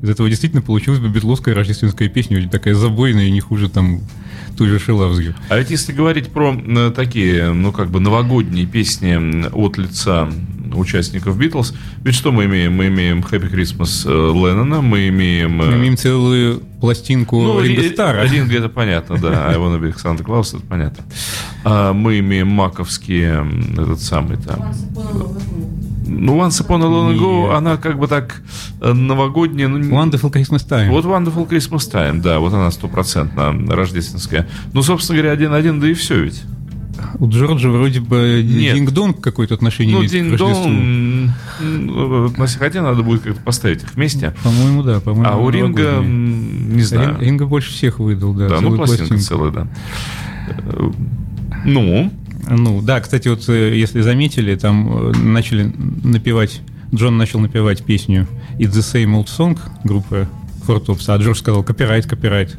Из 0.01 0.09
этого 0.09 0.29
действительно 0.29 0.61
получилась 0.61 0.99
бы 0.99 1.09
битловская 1.09 1.55
рождественская 1.55 2.07
песня, 2.07 2.37
очень 2.37 2.49
такая 2.49 2.75
забойная 2.75 3.25
и 3.25 3.31
не 3.31 3.39
хуже 3.39 3.67
там 3.69 4.01
той 4.55 4.67
же 4.69 4.79
Шелавзги. 4.79 5.33
А 5.49 5.57
ведь 5.57 5.71
если 5.71 5.91
говорить 5.91 6.29
про 6.29 6.53
э, 6.55 6.91
такие, 6.95 7.51
ну, 7.51 7.71
как 7.71 7.89
бы 7.89 7.99
новогодние 7.99 8.65
песни 8.65 9.47
от 9.49 9.77
лица 9.77 10.29
участников 10.73 11.37
Битлз. 11.37 11.73
Ведь 12.03 12.15
что 12.15 12.31
мы 12.31 12.45
имеем? 12.45 12.73
Мы 12.73 12.87
имеем 12.87 13.19
Happy 13.19 13.51
Christmas 13.51 14.03
э, 14.05 14.09
Леннона, 14.09 14.81
мы 14.81 15.07
имеем... 15.07 15.61
э, 15.61 15.65
Мы 15.67 15.77
имеем 15.77 15.97
целую 15.97 16.61
пластинку 16.81 17.41
ну, 17.41 17.61
Ринго 17.61 17.81
Ри- 17.81 17.93
Стара. 17.93 18.27
Ринго 18.27 18.55
это 18.55 18.69
понятно, 18.69 19.17
да. 19.17 19.49
I 19.49 19.55
wanna 19.55 19.79
be 19.79 19.97
Санта 19.97 20.23
Клаус, 20.23 20.53
это 20.53 20.63
понятно. 20.63 21.03
А, 21.63 21.93
мы 21.93 22.19
имеем 22.19 22.49
маковские, 22.49 23.47
этот 23.73 24.01
самый 24.01 24.37
там... 24.37 24.73
Ну, 26.07 26.37
Once 26.37 26.65
Upon 26.65 26.81
a 26.83 26.87
Long 26.87 27.15
Ago, 27.17 27.55
она 27.55 27.77
как 27.77 27.99
бы 27.99 28.07
так 28.07 28.41
э, 28.81 28.93
новогодняя. 28.93 29.67
Ну, 29.67 29.79
Wonderful 29.79 30.31
Christmas 30.31 30.67
Time. 30.67 30.89
Вот 30.89 31.05
Wonderful 31.05 31.47
Christmas 31.49 31.91
Time, 31.91 32.21
да, 32.21 32.39
вот 32.39 32.53
она 32.53 32.71
стопроцентно 32.71 33.53
рождественская. 33.67 34.47
Ну, 34.73 34.81
собственно 34.83 35.17
говоря, 35.17 35.33
один-один, 35.33 35.79
да 35.79 35.89
и 35.89 35.93
все 35.93 36.23
ведь. 36.23 36.43
У 37.19 37.29
Джорджа 37.29 37.69
вроде 37.69 37.99
бы. 37.99 38.41
Динг-Донг 38.43 39.21
какое-то 39.21 39.53
отношение 39.53 39.93
Ну, 39.95 39.99
имеет 39.99 40.11
к 40.11 40.13
Дин 40.13 40.31
Рождеству. 40.31 40.69
На 42.39 42.47
хотя 42.47 42.81
надо 42.81 43.03
будет 43.03 43.21
как-то 43.21 43.41
поставить 43.41 43.83
их 43.83 43.93
вместе. 43.95 44.33
По-моему, 44.43 44.83
да. 44.83 44.99
По-моему, 44.99 45.29
А 45.29 45.37
у 45.37 45.49
Ринга, 45.49 46.01
не 46.01 46.81
знаю. 46.81 47.11
Рин- 47.11 47.19
Ринга 47.19 47.45
больше 47.45 47.71
всех 47.71 47.99
выдал, 47.99 48.33
да. 48.33 48.49
Да, 48.49 48.61
ну 48.61 48.75
пластинка 48.75 49.07
пластинку. 49.13 49.23
целая, 49.23 49.51
да. 49.51 49.67
Э, 50.49 50.89
Ну, 51.65 52.11
Ну, 52.49 52.81
да, 52.81 52.99
кстати, 53.01 53.27
вот 53.27 53.47
э, 53.49 53.75
если 53.77 54.01
заметили, 54.01 54.55
там 54.55 55.11
э, 55.11 55.17
начали 55.17 55.71
напевать, 56.03 56.61
Джон 56.93 57.17
начал 57.17 57.39
напевать 57.39 57.83
песню 57.83 58.27
«It's 58.57 58.71
the 58.71 58.81
same 58.81 59.21
old 59.21 59.27
song» 59.27 59.59
группы 59.83 60.27
Four 60.65 60.85
Tops, 60.85 61.05
а 61.07 61.17
Джордж 61.17 61.39
сказал 61.39 61.63
«копирайт, 61.63 62.05
копирайт». 62.05 62.57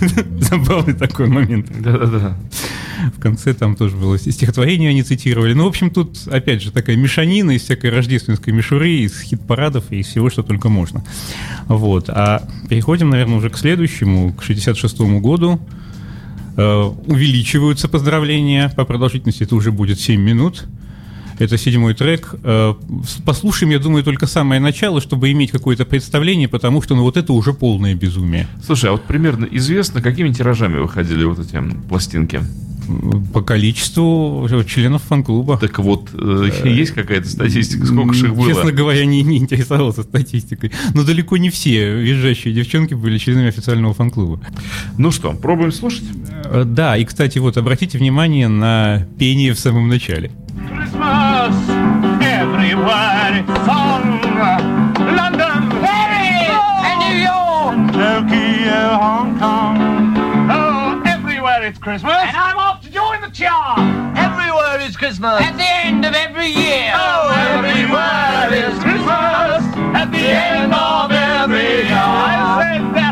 Забавный 0.40 0.94
такой 0.94 1.28
момент. 1.28 1.66
Да-да-да. 1.80 2.36
В 3.16 3.20
конце 3.20 3.52
там 3.54 3.76
тоже 3.76 3.96
было 3.96 4.18
стихотворение 4.18 4.90
они 4.90 5.02
цитировали. 5.02 5.52
Ну, 5.52 5.64
в 5.64 5.68
общем, 5.68 5.90
тут, 5.90 6.16
опять 6.28 6.62
же, 6.62 6.70
такая 6.70 6.96
мешанина 6.96 7.50
из 7.52 7.62
всякой 7.62 7.90
рождественской 7.90 8.52
мишуры, 8.52 8.90
из 8.90 9.20
хит-парадов 9.20 9.84
и 9.90 10.00
из 10.00 10.06
всего, 10.06 10.30
что 10.30 10.42
только 10.42 10.68
можно. 10.68 11.04
Вот. 11.66 12.08
А 12.08 12.48
переходим, 12.68 13.10
наверное, 13.10 13.36
уже 13.36 13.50
к 13.50 13.58
следующему, 13.58 14.32
к 14.32 14.42
66-му 14.42 15.20
году. 15.20 15.60
Э, 16.56 16.84
увеличиваются 17.06 17.88
поздравления 17.88 18.72
по 18.76 18.84
продолжительности, 18.84 19.42
это 19.42 19.56
уже 19.56 19.72
будет 19.72 19.98
7 19.98 20.20
минут. 20.20 20.64
Это 21.40 21.58
седьмой 21.58 21.94
трек. 21.94 22.32
Э, 22.44 22.74
Послушаем, 23.24 23.72
я 23.72 23.80
думаю, 23.80 24.04
только 24.04 24.26
самое 24.26 24.60
начало, 24.60 25.00
чтобы 25.00 25.32
иметь 25.32 25.50
какое-то 25.50 25.84
представление, 25.84 26.48
потому 26.48 26.80
что 26.80 26.94
ну, 26.94 27.02
вот 27.02 27.16
это 27.16 27.32
уже 27.32 27.52
полное 27.52 27.94
безумие. 27.94 28.46
слушай, 28.64 28.88
а 28.88 28.92
вот 28.92 29.02
примерно 29.02 29.46
известно, 29.50 30.00
какими 30.00 30.32
тиражами 30.32 30.78
выходили 30.78 31.24
вот 31.24 31.40
эти 31.40 31.60
пластинки? 31.88 32.40
По 33.32 33.42
количеству 33.42 34.48
членов 34.66 35.02
фан-клуба. 35.02 35.58
Так 35.58 35.78
вот, 35.78 36.10
э, 36.12 36.50
есть 36.64 36.92
какая-то 36.92 37.28
статистика, 37.28 37.86
сколько 37.86 38.14
же 38.14 38.26
их 38.26 38.34
было? 38.36 38.48
Честно 38.48 38.72
говоря, 38.72 39.04
не, 39.06 39.22
не 39.22 39.38
интересовался 39.38 40.02
статистикой. 40.02 40.72
Но 40.94 41.04
далеко 41.04 41.36
не 41.36 41.50
все 41.50 41.94
визжащие 42.00 42.52
девчонки 42.54 42.94
были 42.94 43.18
членами 43.18 43.48
официального 43.48 43.94
фан-клуба. 43.94 44.40
Ну 44.98 45.10
что, 45.10 45.32
пробуем 45.32 45.72
слушать? 45.72 46.04
Э, 46.44 46.64
Да, 46.64 46.96
и, 46.96 47.04
кстати, 47.04 47.38
вот 47.38 47.56
обратите 47.56 47.98
внимание 47.98 48.48
на 48.48 49.06
пение 49.18 49.52
в 49.54 49.58
самом 49.58 49.88
начале. 49.88 50.30
Christmas 50.68 51.54
everywhere 52.22 53.32
it's 53.40 53.64
sung. 53.66 54.20
London, 55.18 55.70
Paris, 55.82 56.50
and 56.88 56.96
New 57.04 57.18
York, 57.30 57.74
Tokyo, 57.92 58.80
Hong 59.04 59.38
Kong. 59.38 59.76
Oh, 60.50 61.02
everywhere 61.06 61.62
it's 61.64 61.78
Christmas. 61.78 62.12
And 62.12 62.36
I'm 62.36 62.58
off 63.40 63.76
to 63.76 63.80
join 63.80 63.94
the 63.94 64.14
chart. 64.14 64.16
Everywhere 64.16 64.80
is 64.80 64.96
Christmas. 64.96 65.40
At 65.40 65.56
the 65.56 65.64
end 65.64 66.04
of 66.04 66.14
every 66.14 66.48
year. 66.48 66.92
Oh, 66.94 67.30
everywhere 67.54 68.52
is 68.52 68.78
Christmas. 68.82 69.64
At 69.94 70.10
the 70.10 70.18
end 70.18 70.72
of 70.72 71.10
every 71.10 71.86
year. 71.86 71.94
I 71.94 72.58
said 72.60 72.94
that 72.94 73.03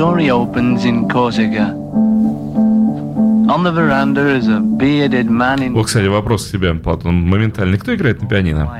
story 0.00 0.30
opens 0.30 0.84
in 0.86 1.06
Corsica. 1.10 1.74
On 3.54 3.62
the 3.64 3.70
veranda 3.70 4.22
is 4.38 4.48
a 4.48 4.58
bearded 4.60 5.28
man 5.28 5.60
in 5.62 5.74
Вот, 5.74 5.86
кстати, 5.88 6.06
вопрос 6.06 6.46
к 6.46 6.52
тебе, 6.52 6.72
Платон, 6.74 7.16
моментальный. 7.16 7.76
Кто 7.78 7.94
играет 7.94 8.22
на 8.22 8.28
пианино? 8.28 8.70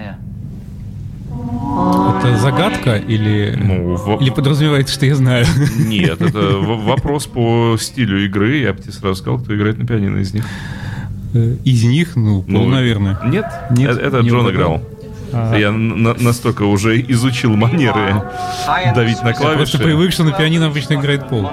Это 2.21 2.37
загадка 2.39 2.97
или, 2.97 3.53
или 4.21 4.31
подразумевается, 4.31 4.95
что 4.95 5.05
я 5.07 5.15
знаю? 5.15 5.45
Нет, 5.79 6.23
это 6.23 6.39
в- 6.59 6.85
вопрос 6.87 7.27
по 7.27 7.77
стилю 7.79 8.25
игры. 8.25 8.59
Я 8.59 8.73
бы 8.73 8.81
тебе 8.81 8.93
сразу 8.93 9.17
сказал, 9.17 9.39
кто 9.41 9.55
играет 9.55 9.77
на 9.79 9.87
пианино 9.87 10.19
из 10.19 10.33
них. 10.33 10.47
Э, 11.35 11.57
Из 11.65 11.85
них, 11.85 12.17
ну, 12.17 12.43
Пол, 12.43 12.51
Ну, 12.65 12.69
наверное. 12.69 13.19
Нет, 13.27 13.45
Нет, 13.71 13.91
это, 13.91 14.01
это 14.07 14.21
не 14.23 14.31
Джон 14.31 14.47
угадал. 14.47 14.77
играл. 14.77 14.83
А. 15.33 15.57
Я 15.57 15.71
на- 15.73 16.15
настолько 16.15 16.63
уже 16.63 17.01
изучил 17.01 17.55
манеры 17.57 18.23
давить 18.95 19.23
на 19.23 19.29
Я 19.29 19.35
просто 19.35 19.43
клавиши. 19.55 19.79
привык, 19.79 20.13
что 20.13 20.25
на 20.25 20.33
пианино 20.33 20.67
обычно 20.67 20.95
играет 20.95 21.29
Пол. 21.29 21.51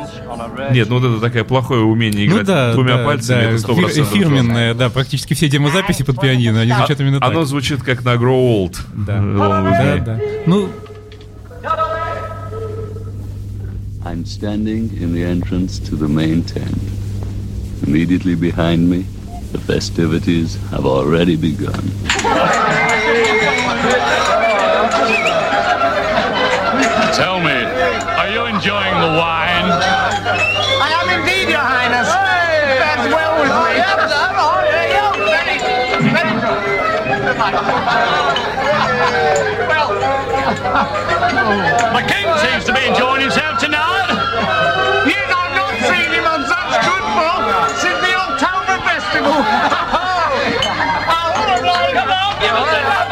Нет, 0.72 0.90
ну 0.90 1.00
вот 1.00 1.12
это 1.12 1.22
такое 1.22 1.44
плохое 1.44 1.82
умение 1.82 2.28
Ну 2.28 2.34
играть 2.36 2.48
да, 2.48 2.74
двумя 2.74 2.98
да, 2.98 3.06
пальцами, 3.06 3.42
да, 3.44 3.50
это 3.52 3.58
100% 3.68 3.90
фир- 3.94 4.06
фирменное, 4.06 4.74
да, 4.74 4.90
практически 4.90 5.34
все 5.34 5.48
демозаписи 5.50 6.04
под 6.04 6.20
пианино, 6.20 6.62
они 6.62 6.72
звучат 6.72 7.00
А- 7.00 7.04
именно 7.04 7.20
так. 7.20 7.30
Оно 7.30 7.46
звучит 7.46 7.84
как 7.84 8.04
на 8.04 8.16
Grow 8.16 8.66
Old. 8.70 8.78
Да. 8.94 9.18
With 9.18 9.96
Да, 9.98 9.98
да. 10.06 10.20
Ну, 10.46 10.70
I'm 14.06 14.24
standing 14.26 14.90
in 15.02 15.14
the 15.14 15.24
entrance 15.26 15.80
to 15.80 15.96
the 15.98 16.08
main 16.08 16.42
tent. 16.44 16.78
Immediately 17.86 18.36
behind 18.36 18.90
me, 18.90 19.06
the 19.52 19.60
festivities 19.60 20.58
have 20.72 20.86
already 20.86 21.36
begun. 21.36 21.84
Tell 27.16 27.40
me, 27.40 27.56
are 28.20 28.30
you 28.30 28.46
enjoying 28.46 29.00
the 29.00 29.12
wine? 29.16 29.72
I 30.84 30.92
am 31.00 31.08
indeed, 31.20 31.48
Your 31.50 31.64
Highness. 31.64 32.10
That's 32.12 33.08
well 33.08 33.40
with 33.40 33.48
me. 33.48 33.80
Very, 36.12 36.38
The 41.96 42.04
king 42.12 42.28
seems 42.44 42.66
to 42.66 42.74
be 42.74 42.84
enjoying 42.88 43.22
himself 43.22 43.58
tonight. 43.60 44.12
Yet 45.08 45.32
I've 45.32 45.56
not 45.56 45.74
seen 45.88 46.12
him 46.12 46.26
on 46.28 46.44
such 46.44 46.72
good 46.84 47.06
form 47.16 47.44
since 47.80 48.00
the 48.04 48.14
October 48.20 48.84
Festival. 48.84 49.32
Come 51.08 51.32
get 51.40 51.48
his 51.56 51.62
burger, 51.64 53.07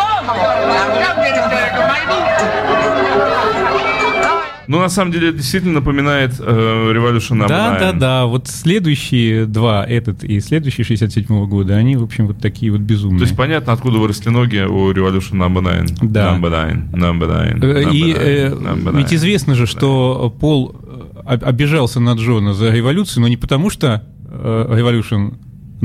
Ну, 4.67 4.79
на 4.79 4.89
самом 4.89 5.11
деле, 5.11 5.27
это 5.29 5.37
действительно 5.37 5.75
напоминает 5.75 6.33
э, 6.39 6.91
Revolution 6.91 7.47
да, 7.47 7.77
9. 7.77 7.79
да, 7.79 7.91
да, 7.93 8.25
вот 8.25 8.47
следующие 8.47 9.45
два, 9.45 9.85
этот 9.85 10.23
и 10.23 10.39
следующий 10.39 10.81
67 10.83 11.45
года, 11.47 11.75
они, 11.75 11.95
в 11.97 12.03
общем, 12.03 12.25
вот 12.25 12.39
такие 12.39 12.71
вот 12.71 12.81
безумные. 12.81 13.19
То 13.19 13.25
есть 13.25 13.37
понятно, 13.37 13.73
откуда 13.73 13.99
выросли 13.99 14.29
ноги 14.29 14.57
у 14.67 14.91
Revolution 14.91 15.33
Number 15.33 15.61
9. 16.01 16.11
Да. 16.11 16.33
Number 16.35 16.49
9, 16.49 16.93
Number 16.99 17.59
9, 17.59 17.63
Э, 17.63 17.83
number 17.83 17.93
И 17.93 18.01
9, 18.01 18.17
э, 18.17 18.47
number 18.49 18.97
ведь 18.97 19.07
9. 19.09 19.13
известно 19.13 19.53
же, 19.53 19.67
что 19.67 20.35
Пол 20.39 20.75
э, 20.83 21.01
об- 21.25 21.45
обижался 21.45 21.99
на 21.99 22.13
Джона 22.13 22.55
за 22.55 22.71
революцию, 22.71 23.21
но 23.21 23.27
не 23.27 23.37
потому, 23.37 23.69
что 23.69 24.01
э, 24.27 24.67
Revolution 24.71 25.35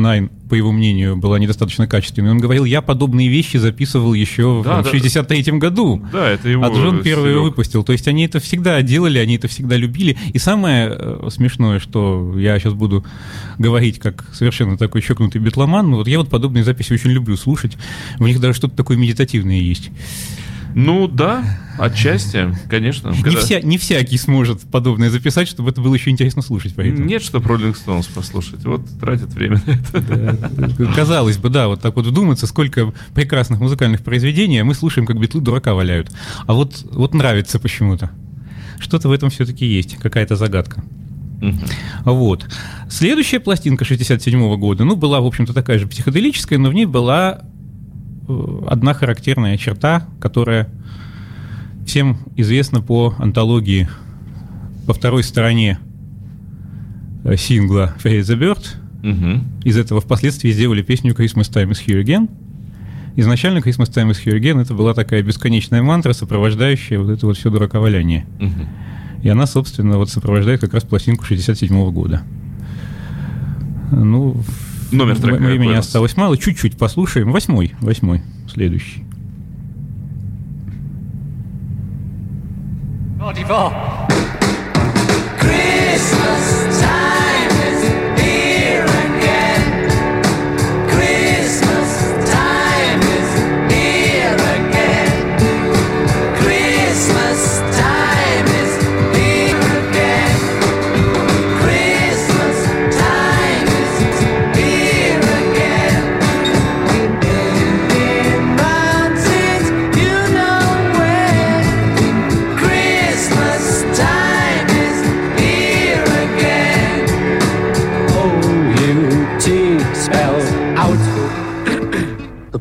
9, 0.03 0.31
по 0.49 0.55
его 0.55 0.73
мнению, 0.73 1.17
была 1.17 1.39
недостаточно 1.39 1.87
качественной. 1.87 2.31
Он 2.31 2.39
говорил, 2.39 2.65
я 2.65 2.83
подобные 2.83 3.29
вещи 3.29 3.57
записывал 3.57 4.15
еще 4.15 4.63
Да, 4.65 4.83
в 4.83 4.85
да. 4.85 4.91
63-м 4.91 5.59
году. 5.59 6.03
Да, 6.13 6.29
это 6.29 6.49
его 6.49 6.65
А 6.65 6.69
Джон 6.69 7.03
первый 7.03 7.31
стилек. 7.31 7.43
выпустил. 7.43 7.85
То 7.85 7.93
есть 7.93 8.09
они 8.09 8.25
это 8.25 8.41
всегда 8.41 8.81
делали, 8.83 9.19
они 9.19 9.37
это 9.37 9.49
всегда 9.49 9.77
любили. 9.77 10.17
И 10.33 10.39
самое 10.39 10.89
э, 10.91 11.29
смешное, 11.31 11.79
что 11.79 12.35
я 12.39 12.59
сейчас 12.59 12.73
буду 12.75 13.05
говорить 13.59 13.99
как 13.99 14.25
совершенно 14.33 14.77
такой 14.77 15.03
чокнутый 15.03 15.41
битломан, 15.41 15.91
но 15.91 15.97
вот 15.99 16.09
я 16.09 16.19
вот 16.19 16.29
подобные 16.29 16.65
записи 16.65 16.93
очень 16.93 17.11
люблю 17.11 17.37
слушать. 17.37 17.77
В 18.19 18.25
них 18.27 18.41
даже 18.41 18.55
что-то 18.55 18.77
такое 18.77 18.97
медитативное 18.97 19.59
есть. 19.61 19.91
Ну 20.75 21.09
да, 21.09 21.45
отчасти, 21.79 22.55
конечно. 22.69 23.11
Не, 23.11 23.23
Когда- 23.23 23.41
вся, 23.41 23.61
не 23.61 23.79
всякий 23.79 24.17
сможет 24.19 24.61
подобное 24.63 25.11
записать, 25.11 25.49
чтобы 25.49 25.71
это 25.71 25.81
было 25.81 25.95
еще 25.95 26.11
интересно 26.11 26.43
слушать. 26.43 26.75
Поэтому. 26.77 27.05
Нет, 27.07 27.23
чтобы 27.23 27.49
Роллинг 27.49 27.77
Стоунс 27.77 28.07
послушать. 28.07 28.65
Вот 28.65 28.83
тратят 29.01 29.33
время 29.33 29.61
на 29.67 29.73
это. 29.99 30.93
Казалось 30.95 31.39
бы, 31.39 31.49
да, 31.49 31.69
вот 31.69 31.81
так 31.81 31.97
вот 31.97 32.07
вдуматься, 32.07 32.47
сколько 32.47 32.93
прекрасных 33.15 33.61
музыкальных 33.61 34.03
произведений, 34.03 34.59
а 34.59 34.65
мы 34.65 34.75
слушаем, 34.75 35.07
как 35.07 35.19
битлы 35.19 35.41
дурака 35.41 35.75
валяют. 35.75 36.11
А 36.47 36.53
вот, 36.53 36.85
вот 36.91 37.15
нравится 37.15 37.59
почему-то. 37.59 38.11
Что-то 38.79 39.09
в 39.09 39.13
этом 39.13 39.31
все-таки 39.31 39.67
есть, 39.67 39.97
какая-то 39.97 40.37
загадка. 40.37 40.83
Вот. 42.05 42.47
Следующая 42.89 43.41
пластинка 43.41 43.85
67 43.85 44.57
года, 44.57 44.85
ну, 44.85 44.97
была, 44.97 45.21
в 45.21 45.27
общем-то, 45.27 45.53
такая 45.55 45.79
же 45.79 45.87
психоделическая, 45.87 46.59
но 46.59 46.71
в 46.71 46.75
ней 46.75 46.87
была 46.87 47.43
одна 48.69 48.95
характерная 48.95 49.57
черта, 49.57 50.07
которая 50.21 50.69
всем 51.87 52.19
известна 52.37 52.81
по 52.81 53.15
антологии 53.19 53.89
по 54.87 54.95
второй 54.95 55.23
стороне 55.23 55.79
э, 57.25 57.37
сингла 57.37 57.95
Fade 58.03 58.21
the 58.21 58.39
Bird. 58.39 58.67
Мгм. 59.03 59.45
Из 59.65 59.77
этого 59.77 60.01
впоследствии 60.01 60.51
сделали 60.51 60.83
песню 60.83 61.15
Christmas 61.15 61.51
Time 61.51 61.71
is 61.71 61.79
Here 61.85 62.03
Again. 62.03 62.29
Изначально 63.17 63.59
Christmas 63.59 63.91
Time 63.91 64.11
is 64.11 64.19
Here 64.25 64.39
Again 64.39 64.61
это 64.61 64.75
была 64.75 64.95
такая 64.95 65.23
бесконечная 65.23 65.83
мантра, 65.83 66.13
сопровождающая 66.13 66.99
вот 66.99 67.11
это 67.11 67.27
вот 67.27 67.37
все 67.37 67.51
дураковаляние. 67.51 68.27
Мгм. 68.39 68.69
И 69.23 69.29
она, 69.29 69.47
собственно, 69.47 69.99
вот 69.99 70.11
сопровождает 70.11 70.61
как 70.61 70.75
раз 70.75 70.85
пластинку 70.85 71.25
67 71.25 71.91
года. 71.91 72.23
Ну, 73.91 74.43
Номер 74.93 75.19
трека 75.19 75.43
времени 75.43 75.75
осталось 75.75 76.17
мало. 76.17 76.37
Чуть-чуть 76.37 76.77
послушаем. 76.77 77.33
Восьмой, 77.33 77.75
восьмой, 77.81 78.23
следующий. 78.49 79.05
44. 83.19 83.71
Christmas 85.39 86.60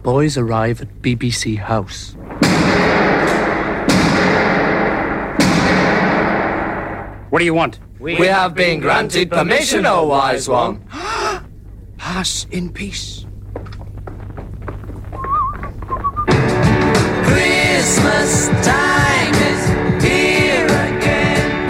boys 0.04 0.38
arrive 0.38 0.82
at 0.82 1.02
BBC 1.02 1.58
House. 1.58 2.16
What 7.30 7.40
do 7.40 7.46
you 7.46 7.54
want? 7.54 7.80
We 8.00 8.16
have 8.28 8.56
been 8.56 8.80
granted 8.80 9.30
permission, 9.30 9.86
O 9.86 10.08
wise 10.08 10.50
one. 10.50 10.84
Pass 11.98 12.48
in 12.50 12.72
peace. 12.72 13.26
Christmas 17.24 18.48
time 18.66 19.34
is 19.36 20.04
here 20.04 20.66
again. 20.66 21.70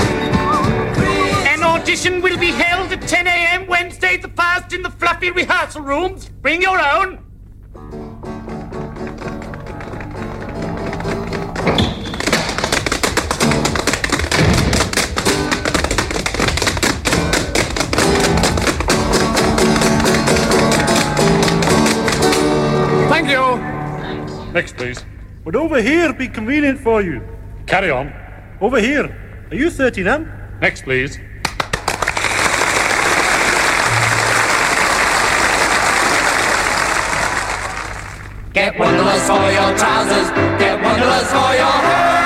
An 1.47 1.63
audition 1.63 2.21
will 2.21 2.37
be 2.37 2.51
held 2.51 2.91
at 2.93 3.01
10 3.01 3.27
a.m. 3.27 3.67
Wednesday 3.67 4.15
the 4.17 4.29
1st 4.29 4.73
in 4.75 4.81
the 4.83 4.91
fluffy 4.91 5.31
rehearsal 5.31 5.81
rooms. 5.81 6.29
Bring 6.29 6.61
your 6.61 6.79
own. 6.79 7.28
Next, 24.59 24.75
please. 24.75 25.05
Would 25.45 25.55
over 25.55 25.81
here 25.81 26.11
be 26.11 26.27
convenient 26.27 26.81
for 26.81 27.01
you? 27.01 27.21
Carry 27.65 27.89
on. 27.89 28.11
Over 28.59 28.81
here. 28.81 29.05
Are 29.49 29.55
you 29.55 29.69
39? 29.69 30.29
Next, 30.59 30.81
please. 30.81 31.17
Get 38.51 38.77
wonderless 38.77 39.25
for 39.27 39.49
your 39.49 39.77
trousers. 39.77 40.29
Get 40.59 40.83
wonderless 40.83 41.31
for 41.31 41.55
your 41.61 41.77
hair. 41.87 42.17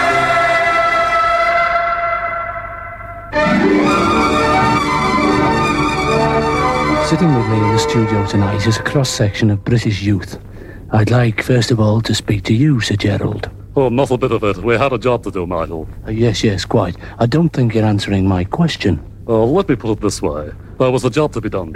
Sitting 7.07 7.35
with 7.35 7.47
me 7.49 7.57
in 7.57 7.71
the 7.73 7.77
studio 7.77 8.25
tonight 8.25 8.65
is 8.65 8.77
a 8.77 8.81
cross 8.81 9.11
section 9.11 9.51
of 9.51 9.63
British 9.63 10.01
youth. 10.01 10.39
I'd 10.93 11.09
like, 11.09 11.41
first 11.41 11.71
of 11.71 11.79
all, 11.79 12.01
to 12.01 12.13
speak 12.13 12.43
to 12.43 12.53
you, 12.53 12.79
Sir 12.79 12.95
Gerald. 12.95 13.49
Oh, 13.75 13.89
not 13.89 14.11
a 14.11 14.17
bit 14.17 14.31
of 14.31 14.43
it. 14.43 14.57
We 14.57 14.75
had 14.77 14.93
a 14.93 14.99
job 14.99 15.23
to 15.23 15.31
do, 15.31 15.47
Michael. 15.47 15.87
Uh, 16.07 16.11
yes, 16.11 16.43
yes, 16.43 16.65
quite. 16.65 16.95
I 17.17 17.25
don't 17.25 17.49
think 17.49 17.73
you're 17.73 17.83
answering 17.83 18.27
my 18.27 18.43
question. 18.43 19.01
Uh, 19.27 19.43
let 19.43 19.67
me 19.67 19.75
put 19.75 19.89
it 19.97 20.01
this 20.01 20.21
way. 20.21 20.51
There 20.77 20.91
was 20.91 21.03
a 21.03 21.09
job 21.09 21.33
to 21.33 21.41
be 21.41 21.49
done. 21.49 21.73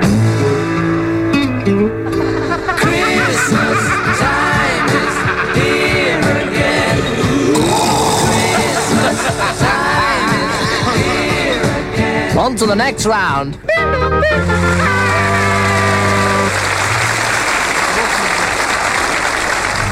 Christmas 2.77 3.81
time 4.19 4.87
is 5.01 5.15
here 5.57 6.19
again. 6.45 6.97
Christmas 8.53 9.19
time 9.59 10.29
is 10.45 11.01
here 11.01 11.63
again. 11.93 12.37
On 12.37 12.55
to 12.55 12.65
the 12.67 12.75
next 12.75 13.07
round. 13.07 13.57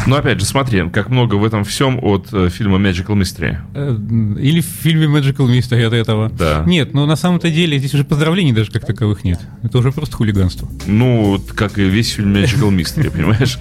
Но 0.06 0.18
опять 0.18 0.40
же, 0.40 0.46
смотри, 0.46 0.88
как 0.90 1.10
много 1.10 1.36
в 1.36 1.44
этом 1.44 1.64
всем 1.64 2.00
от 2.04 2.28
э, 2.32 2.50
фильма 2.50 2.78
Magical 2.78 3.16
Mystery. 3.16 3.58
Э, 3.74 3.98
Или 4.40 4.62
в 4.62 4.66
фильме 4.66 5.08
Magical 5.08 5.48
Mystery 5.48 5.84
от 5.84 5.94
этого. 5.94 6.30
Да. 6.30 6.64
Нет, 6.66 6.94
но 6.94 7.06
на 7.06 7.16
самом-то 7.16 7.50
деле 7.50 7.80
здесь 7.80 7.94
уже 7.94 8.04
поздравлений 8.04 8.52
даже 8.52 8.72
как 8.72 8.86
таковых 8.86 9.24
нет. 9.24 9.40
Это 9.64 9.78
уже 9.80 9.92
просто 9.92 10.16
хулиганство. 10.16 10.70
Ну, 10.86 11.42
как 11.56 11.78
и 11.78 11.84
весь 11.84 12.12
фильм 12.12 12.36
Magical 12.36 12.70
Mystery, 12.70 13.10
понимаешь? 13.16 13.58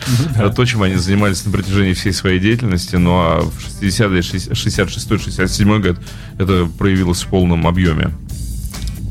То, 0.54 0.64
чем 0.64 0.82
они 0.82 0.96
занимались 0.96 1.44
на 1.46 1.52
протяжении 1.52 1.94
всей 1.94 2.12
своей 2.12 2.38
деятельности, 2.40 2.96
ну 2.96 3.12
а 3.12 3.40
в 3.40 3.82
60-е, 3.82 4.20
66-67 4.20 5.82
год 5.82 5.98
это 6.38 6.68
проявилось 6.78 7.22
в 7.22 7.28
полном 7.28 7.66
объеме. 7.66 8.10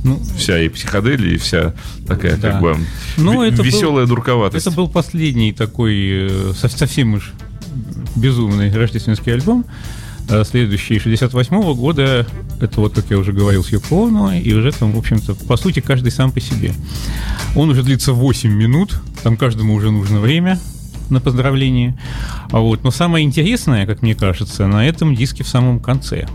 Ну, 0.04 0.20
вся 0.38 0.60
и 0.60 0.68
психоделия, 0.70 1.34
и 1.34 1.38
вся 1.38 1.74
такая 2.08 2.36
Да. 2.38 2.51
как 2.51 2.62
бы 2.62 2.78
Ну, 3.18 3.41
это 3.43 3.58
был- 3.58 3.64
веселая 3.64 4.06
дурковатость. 4.06 4.66
Это 4.68 4.76
был 4.76 4.88
последний 4.89 5.54
такой 5.54 5.95
э, 6.30 6.54
со- 6.60 6.68
совсем 6.70 7.14
уж 7.14 7.32
безумный 8.16 8.72
рождественский 8.72 9.34
альбом. 9.34 9.66
Э, 10.30 10.43
Следующий 10.45 10.99
68 10.99 11.74
года, 11.74 12.26
это 12.62 12.80
вот, 12.82 12.93
как 12.95 13.06
я 13.10 13.18
уже 13.18 13.34
говорил, 13.34 13.64
с 13.64 13.70
Йоко 13.72 14.08
Оно, 14.08 14.34
и 14.34 14.54
уже 14.54 14.72
там, 14.72 14.91
в 14.93 14.97
общем-то, 14.97 15.36
по 15.36 15.58
сути, 15.58 15.80
каждый 15.82 16.12
сам 16.12 16.32
по 16.32 16.39
себе. 16.39 16.74
Он 17.56 17.70
уже 17.70 17.84
длится 17.84 18.14
8 18.14 18.51
минут, 18.54 19.01
там 19.22 19.36
каждому 19.38 19.74
уже 19.74 19.91
нужно 19.91 20.20
время 20.20 20.60
на 21.10 21.20
поздравление. 21.20 21.97
А 22.51 22.60
вот, 22.60 22.84
но 22.84 22.91
самое 22.91 23.26
интересное, 23.26 23.86
как 23.86 24.01
мне 24.01 24.16
кажется, 24.16 24.66
на 24.68 24.88
этом 24.88 25.16
диске 25.16 25.43
в 25.43 25.47
самом 25.49 25.80
конце. 25.82 26.28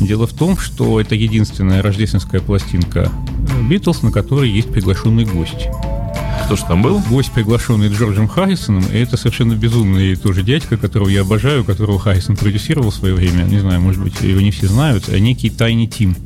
Дело 0.00 0.26
в 0.26 0.32
том, 0.32 0.56
что 0.56 1.00
это 1.00 1.14
единственная 1.14 1.82
рождественская 1.82 2.40
пластинка 2.40 3.12
Битлз, 3.68 4.02
на 4.02 4.10
которой 4.10 4.50
есть 4.50 4.68
приглашенный 4.70 5.24
гость. 5.24 5.68
Кто 6.46 6.56
же 6.56 6.64
там 6.66 6.82
был? 6.82 7.00
Гость, 7.10 7.30
приглашенный 7.32 7.88
Джорджем 7.90 8.26
Харрисоном, 8.26 8.82
и 8.92 8.98
это 8.98 9.16
совершенно 9.16 9.52
безумный 9.52 10.16
тоже 10.16 10.42
дядька, 10.42 10.76
которого 10.76 11.08
я 11.08 11.20
обожаю, 11.20 11.64
которого 11.64 11.98
Харрисон 12.00 12.36
продюсировал 12.36 12.90
в 12.90 12.94
свое 12.94 13.14
время. 13.14 13.44
Не 13.44 13.60
знаю, 13.60 13.80
может 13.80 14.02
быть, 14.02 14.20
его 14.22 14.40
не 14.40 14.50
все 14.50 14.66
знают. 14.66 15.08
а 15.08 15.18
Некий 15.18 15.50
Тайни 15.50 15.86
Тим. 15.86 16.16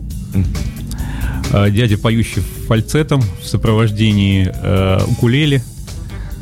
А, 1.53 1.69
Дядя, 1.69 1.99
поющий 1.99 2.43
фальцетом 2.67 3.23
в 3.43 3.47
сопровождении 3.47 4.51
э, 4.51 5.05
укулеле 5.07 5.63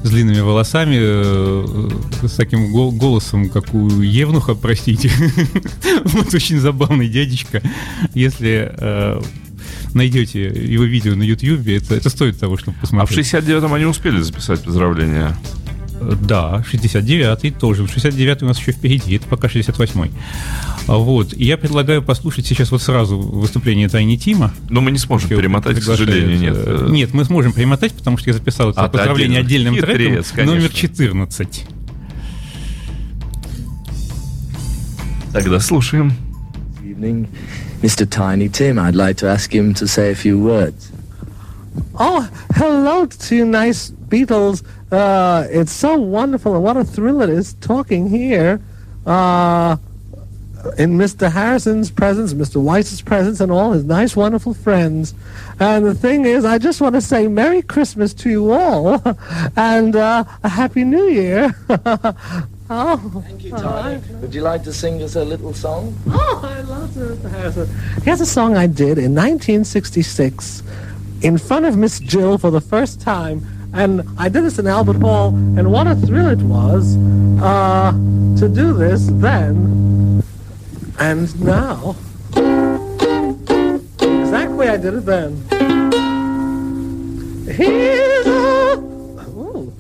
с 0.03 0.11
длинными 0.11 0.41
волосами, 0.41 0.97
э, 1.01 1.89
с 2.27 2.33
таким 2.33 2.73
гол- 2.73 2.93
голосом, 2.93 3.49
как 3.49 3.73
у 3.75 3.89
Евнуха, 4.01 4.55
простите. 4.55 5.11
Вот 6.05 6.35
очень 6.35 6.59
забавный 6.59 7.09
дядечка. 7.09 7.63
Если 8.15 8.71
э, 8.77 9.21
найдете 9.95 10.43
его 10.45 10.85
видео 10.85 11.15
на 11.15 11.23
Ютьюбе, 11.23 11.77
это, 11.77 11.95
это 11.95 12.09
стоит 12.11 12.39
того, 12.39 12.57
чтобы 12.57 12.77
А 12.77 12.79
в 12.79 12.81
посмотреть. 12.81 13.27
69-м 13.33 13.73
они 13.75 13.85
успели 13.85 14.21
записать 14.21 14.63
поздравления. 14.65 15.37
Э, 16.01 16.15
Да, 16.21 16.65
69-й 16.73 17.51
тоже. 17.53 17.85
69-й 17.85 18.45
у 18.45 18.49
нас 18.49 18.59
еще 18.59 18.73
впереди, 18.73 19.15
это 19.17 19.27
пока 19.29 19.47
68-й. 19.49 20.11
А 20.89 20.97
Вот. 20.97 21.33
И 21.33 21.45
я 21.45 21.57
предлагаю 21.57 22.03
послушать 22.03 22.45
сейчас 22.47 22.71
вот 22.73 22.83
сразу 22.83 23.19
выступление 23.19 23.89
Тайни 23.89 24.17
Тима. 24.17 24.53
Но 24.69 24.81
мы 24.81 24.91
не 24.91 24.99
сможем 24.99 25.29
перемотать, 25.31 25.79
к 25.79 25.83
сожалению, 25.83 26.39
нет. 26.39 26.55
Э, 26.57 26.87
Нет, 26.91 27.15
мы 27.15 27.25
сможем 27.25 27.53
перемотать, 27.53 27.93
потому 27.93 28.19
что 28.19 28.31
я 28.31 28.35
записал 28.35 28.71
это 28.71 28.83
А, 28.83 28.89
поздравление 28.89 29.41
отдельно. 29.41 29.71
отдельным 29.71 29.75
Хитрец, 29.97 30.27
треком, 30.29 30.47
номер 30.47 30.69
конечно. 30.69 30.79
14. 30.79 31.65
Тогда 35.33 35.61
слушаем. 35.61 36.13
evening. 36.85 37.27
Mr. 37.83 38.07
Tiny 38.07 38.49
Tim, 38.49 38.79
I'd 38.79 38.95
like 38.95 39.17
to 39.19 39.27
ask 39.29 39.53
him 39.53 39.75
to 39.75 39.87
say 39.89 40.11
a 40.13 40.15
few 40.15 40.39
words. 40.39 40.91
Oh, 41.99 42.29
hello 42.57 43.07
to 43.07 43.35
you 43.35 43.45
nice 43.47 43.91
Beatles. 44.09 44.63
Uh, 44.91 45.47
it's 45.51 45.73
so 45.73 45.95
wonderful 45.99 46.55
and 46.55 46.63
what 46.63 46.77
a 46.77 46.85
thrill 46.85 47.23
it 47.23 47.31
is 47.31 47.55
talking 47.63 48.09
here 48.11 48.61
uh, 49.07 49.77
in 50.79 50.93
Mr. 50.93 51.31
Harrison's 51.31 51.91
presence, 51.91 52.35
Mr. 52.35 52.61
Weiss's 52.61 53.03
presence, 53.03 53.41
and 53.41 53.51
all 53.51 53.73
his 53.73 53.85
nice, 53.85 54.15
wonderful 54.17 54.55
friends. 54.55 55.15
And 55.59 55.85
the 55.85 55.95
thing 55.95 56.25
is, 56.25 56.45
I 56.45 56.59
just 56.59 56.81
want 56.81 56.95
to 56.95 57.01
say 57.01 57.27
Merry 57.29 57.63
Christmas 57.63 58.15
to 58.15 58.31
you 58.31 58.53
all 58.53 59.03
and 59.57 59.97
uh, 59.97 60.25
a 60.43 60.49
Happy 60.49 60.85
New 60.85 61.09
Year. 61.09 61.55
oh, 62.71 63.23
Thank 63.27 63.45
you, 63.45 63.51
Tiny. 63.51 64.03
Would 64.15 64.35
you 64.35 64.43
like 64.43 64.63
to 64.65 64.73
sing 64.73 65.03
us 65.03 65.17
a 65.17 65.25
little 65.25 65.53
song? 65.53 65.97
Oh, 66.09 66.41
I 66.45 66.61
love 66.63 66.91
Mr. 66.91 67.31
Harrison. 67.31 67.69
Here's 68.03 68.21
a 68.21 68.27
song 68.27 68.57
I 68.57 68.67
did 68.67 68.99
in 68.99 69.15
1966 69.15 70.63
in 71.23 71.39
front 71.39 71.67
of 71.67 71.77
Miss 71.77 71.99
Jill 72.01 72.39
for 72.39 72.51
the 72.51 72.61
first 72.61 73.01
time. 73.01 73.47
And 73.75 74.03
I 74.19 74.29
did 74.29 74.45
this 74.45 74.59
in 74.59 74.67
Albert 74.67 74.97
Hall, 74.97 75.29
and 75.29 75.73
what 75.73 75.87
a 75.87 75.97
thrill 75.97 76.29
it 76.29 76.43
was 76.43 76.97
uh, 77.41 77.93
to 78.39 78.49
do 78.49 78.75
this 78.75 79.07
then 79.13 79.83
and 80.99 81.41
now. 81.41 81.97
Exactly 84.01 84.69
I 84.69 84.77
did 84.77 84.95
it 84.95 85.07
then. 85.07 85.37
Here's 87.47 88.27
a 88.27 88.75
ooh, 89.29 89.73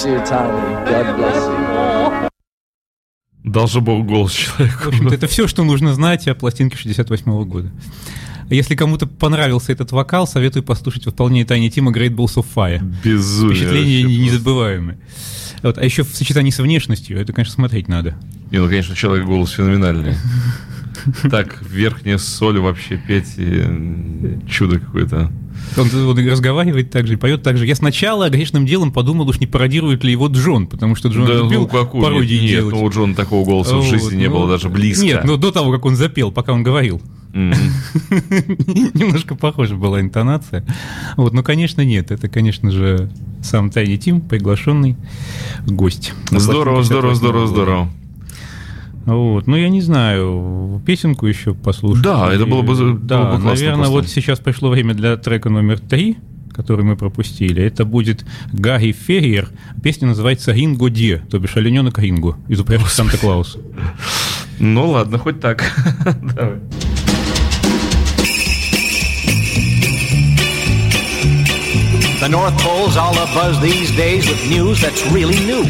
bless 0.00 0.06
you, 0.06 0.24
Tiny. 0.26 0.84
God 0.86 1.16
bless 1.16 1.36
you. 1.36 2.30
Дал 3.44 3.66
же 3.66 3.80
Бог 3.80 4.06
голос 4.06 4.32
человеку. 4.32 4.90
В 4.90 5.12
это 5.12 5.26
все, 5.26 5.48
что 5.48 5.64
нужно 5.64 5.94
знать 5.94 6.28
о 6.28 6.34
пластинке 6.34 6.76
68 6.76 7.44
года. 7.44 7.70
Если 8.50 8.74
кому-то 8.74 9.06
понравился 9.06 9.72
этот 9.72 9.92
вокал, 9.92 10.26
советую 10.26 10.62
послушать 10.62 11.06
выполнение 11.06 11.44
Тайни 11.44 11.68
Тима 11.68 11.92
Great 11.92 12.14
Balls 12.14 12.34
of 12.36 12.46
Fire. 12.54 12.82
Безумие 13.02 13.56
Впечатление 13.56 14.02
незабываемое. 14.02 14.98
Вот. 15.62 15.78
А 15.78 15.84
еще 15.84 16.02
в 16.02 16.14
сочетании 16.14 16.50
с 16.50 16.58
внешностью, 16.58 17.18
это, 17.18 17.32
конечно, 17.32 17.54
смотреть 17.54 17.88
надо. 17.88 18.16
Не, 18.50 18.58
ну, 18.58 18.68
конечно, 18.68 18.94
человек 18.94 19.26
голос 19.26 19.50
феноменальный. 19.52 20.16
Так, 21.30 21.62
верхняя 21.62 22.18
соль 22.18 22.58
вообще 22.58 22.96
петь, 22.98 23.34
и, 23.36 24.38
чудо 24.48 24.80
какое-то. 24.80 25.30
Он, 25.76 26.08
он 26.08 26.18
и 26.18 26.28
разговаривает 26.28 26.90
так 26.90 27.06
же, 27.06 27.14
и 27.14 27.16
поет 27.16 27.42
так 27.42 27.56
же. 27.56 27.66
Я 27.66 27.74
сначала 27.74 28.28
грешным 28.28 28.66
делом 28.66 28.92
подумал, 28.92 29.28
уж 29.28 29.38
не 29.38 29.46
пародирует 29.46 30.04
ли 30.04 30.12
его 30.12 30.28
Джон, 30.28 30.66
потому 30.66 30.96
что 30.96 31.08
Джон 31.08 31.26
да, 31.26 31.34
любил 31.34 31.62
ну 31.62 31.68
какую? 31.68 32.02
пародии 32.02 32.40
нет, 32.40 32.50
делать. 32.50 32.74
ну 32.74 32.84
у 32.84 32.90
Джона 32.90 33.14
такого 33.14 33.44
голоса 33.44 33.76
в 33.76 33.80
Вот, 33.80 33.88
жизни 33.88 34.16
не 34.16 34.28
ну, 34.28 34.36
было 34.36 34.48
даже 34.48 34.68
близко. 34.68 35.04
Нет, 35.04 35.24
ну 35.24 35.36
до 35.36 35.52
того, 35.52 35.72
как 35.72 35.84
он 35.84 35.96
запел, 35.96 36.32
пока 36.32 36.52
он 36.52 36.62
говорил. 36.62 37.00
Немножко 37.32 39.36
похожа 39.36 39.76
была 39.76 40.00
интонация. 40.00 40.64
Вот, 41.16 41.32
но, 41.32 41.44
конечно, 41.44 41.84
нет. 41.84 42.10
Это, 42.10 42.28
конечно 42.28 42.72
же, 42.72 43.08
сам 43.42 43.70
Тайни 43.70 43.96
Тим, 43.96 44.20
приглашенный 44.20 44.96
гость. 45.66 46.12
Здорово, 46.30 46.82
здорово, 46.82 47.12
58 47.12 47.14
здорово, 47.14 47.46
здорово. 47.46 47.90
Вот, 49.06 49.46
ну 49.46 49.56
я 49.56 49.68
не 49.68 49.80
знаю, 49.80 50.80
песенку 50.86 51.26
еще 51.26 51.54
послушать. 51.54 52.02
Да, 52.04 52.32
это 52.32 52.46
было 52.46 52.62
бы- 52.62 52.72
Или- 52.74 52.80
было 52.92 52.98
Да, 52.98 53.18
бы 53.24 53.30
классно 53.40 53.48
наверное, 53.50 53.74
просто. 53.76 53.92
вот 53.92 54.08
сейчас 54.08 54.38
пришло 54.38 54.68
время 54.70 54.94
для 54.94 55.16
трека 55.16 55.48
номер 55.48 55.80
три, 55.80 56.18
который 56.52 56.84
мы 56.84 56.96
пропустили. 56.96 57.62
Это 57.62 57.84
будет 57.84 58.24
Гарри 58.52 58.92
Ферриер. 58.92 59.48
Песня 59.82 60.08
называется 60.08 60.52
«Ринго 60.52 60.90
Ди», 60.90 61.18
то 61.30 61.38
бишь 61.38 61.56
«Олененок 61.56 61.98
Ринго» 61.98 62.36
из 62.48 62.60
упряжки 62.60 62.88
Санта-Клауса. 62.90 63.58
Ну 64.58 64.90
ладно, 64.90 65.16
хоть 65.18 65.40
так. 65.40 65.64
Давай. 66.36 66.58
The 72.20 72.28
North 72.28 72.56
Pole's 72.58 72.96
all 72.96 73.14
abuzz 73.14 73.60
these 73.62 73.90
days 73.96 74.28
with 74.28 74.46
news 74.50 74.80
that's 74.82 75.02
really 75.10 75.38
new. 75.46 75.64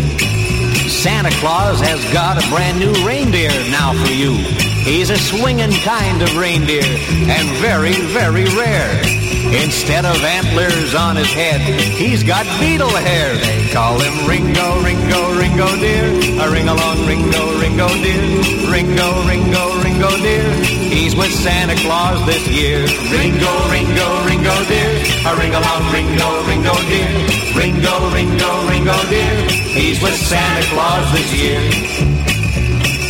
Santa 1.00 1.30
Claus 1.40 1.80
has 1.80 2.04
got 2.12 2.36
a 2.36 2.46
brand 2.50 2.78
new 2.78 2.92
reindeer 3.08 3.48
now 3.72 3.96
for 4.04 4.12
you. 4.12 4.36
He's 4.84 5.08
a 5.08 5.16
swinging 5.16 5.72
kind 5.80 6.20
of 6.20 6.36
reindeer 6.36 6.84
and 6.84 7.48
very, 7.56 7.96
very 8.12 8.44
rare. 8.52 9.00
Instead 9.48 10.04
of 10.04 10.20
antlers 10.20 10.94
on 10.94 11.16
his 11.16 11.32
head, 11.32 11.62
he's 11.96 12.22
got 12.22 12.44
beetle 12.60 12.92
hair. 12.92 13.32
They 13.32 13.72
call 13.72 13.98
him 13.98 14.28
Ringo, 14.28 14.84
Ringo, 14.84 15.40
Ringo 15.40 15.74
dear. 15.80 16.04
A 16.36 16.52
ring 16.52 16.68
along, 16.68 17.06
Ringo, 17.08 17.58
Ringo 17.58 17.88
dear. 17.88 18.20
Ringo, 18.68 19.24
Ringo, 19.24 19.80
Ringo 19.80 20.10
dear. 20.20 20.52
He's 20.92 21.16
with 21.16 21.32
Santa 21.32 21.80
Claus 21.80 22.20
this 22.26 22.46
year. 22.46 22.84
Ringo, 23.08 23.52
Ringo, 23.72 24.26
Ringo 24.28 24.64
dear. 24.68 24.99
A 25.22 25.36
ring 25.36 25.54
along, 25.54 25.92
Ringo, 25.92 26.46
Ringo 26.48 26.74
dear. 26.88 27.12
Ringo, 27.54 28.10
Ringo, 28.10 28.68
Ringo 28.70 28.96
dear. 29.10 29.50
He's 29.50 30.00
with 30.02 30.14
Santa 30.14 30.66
Claus 30.72 31.12
this 31.12 31.34
year. 31.34 32.29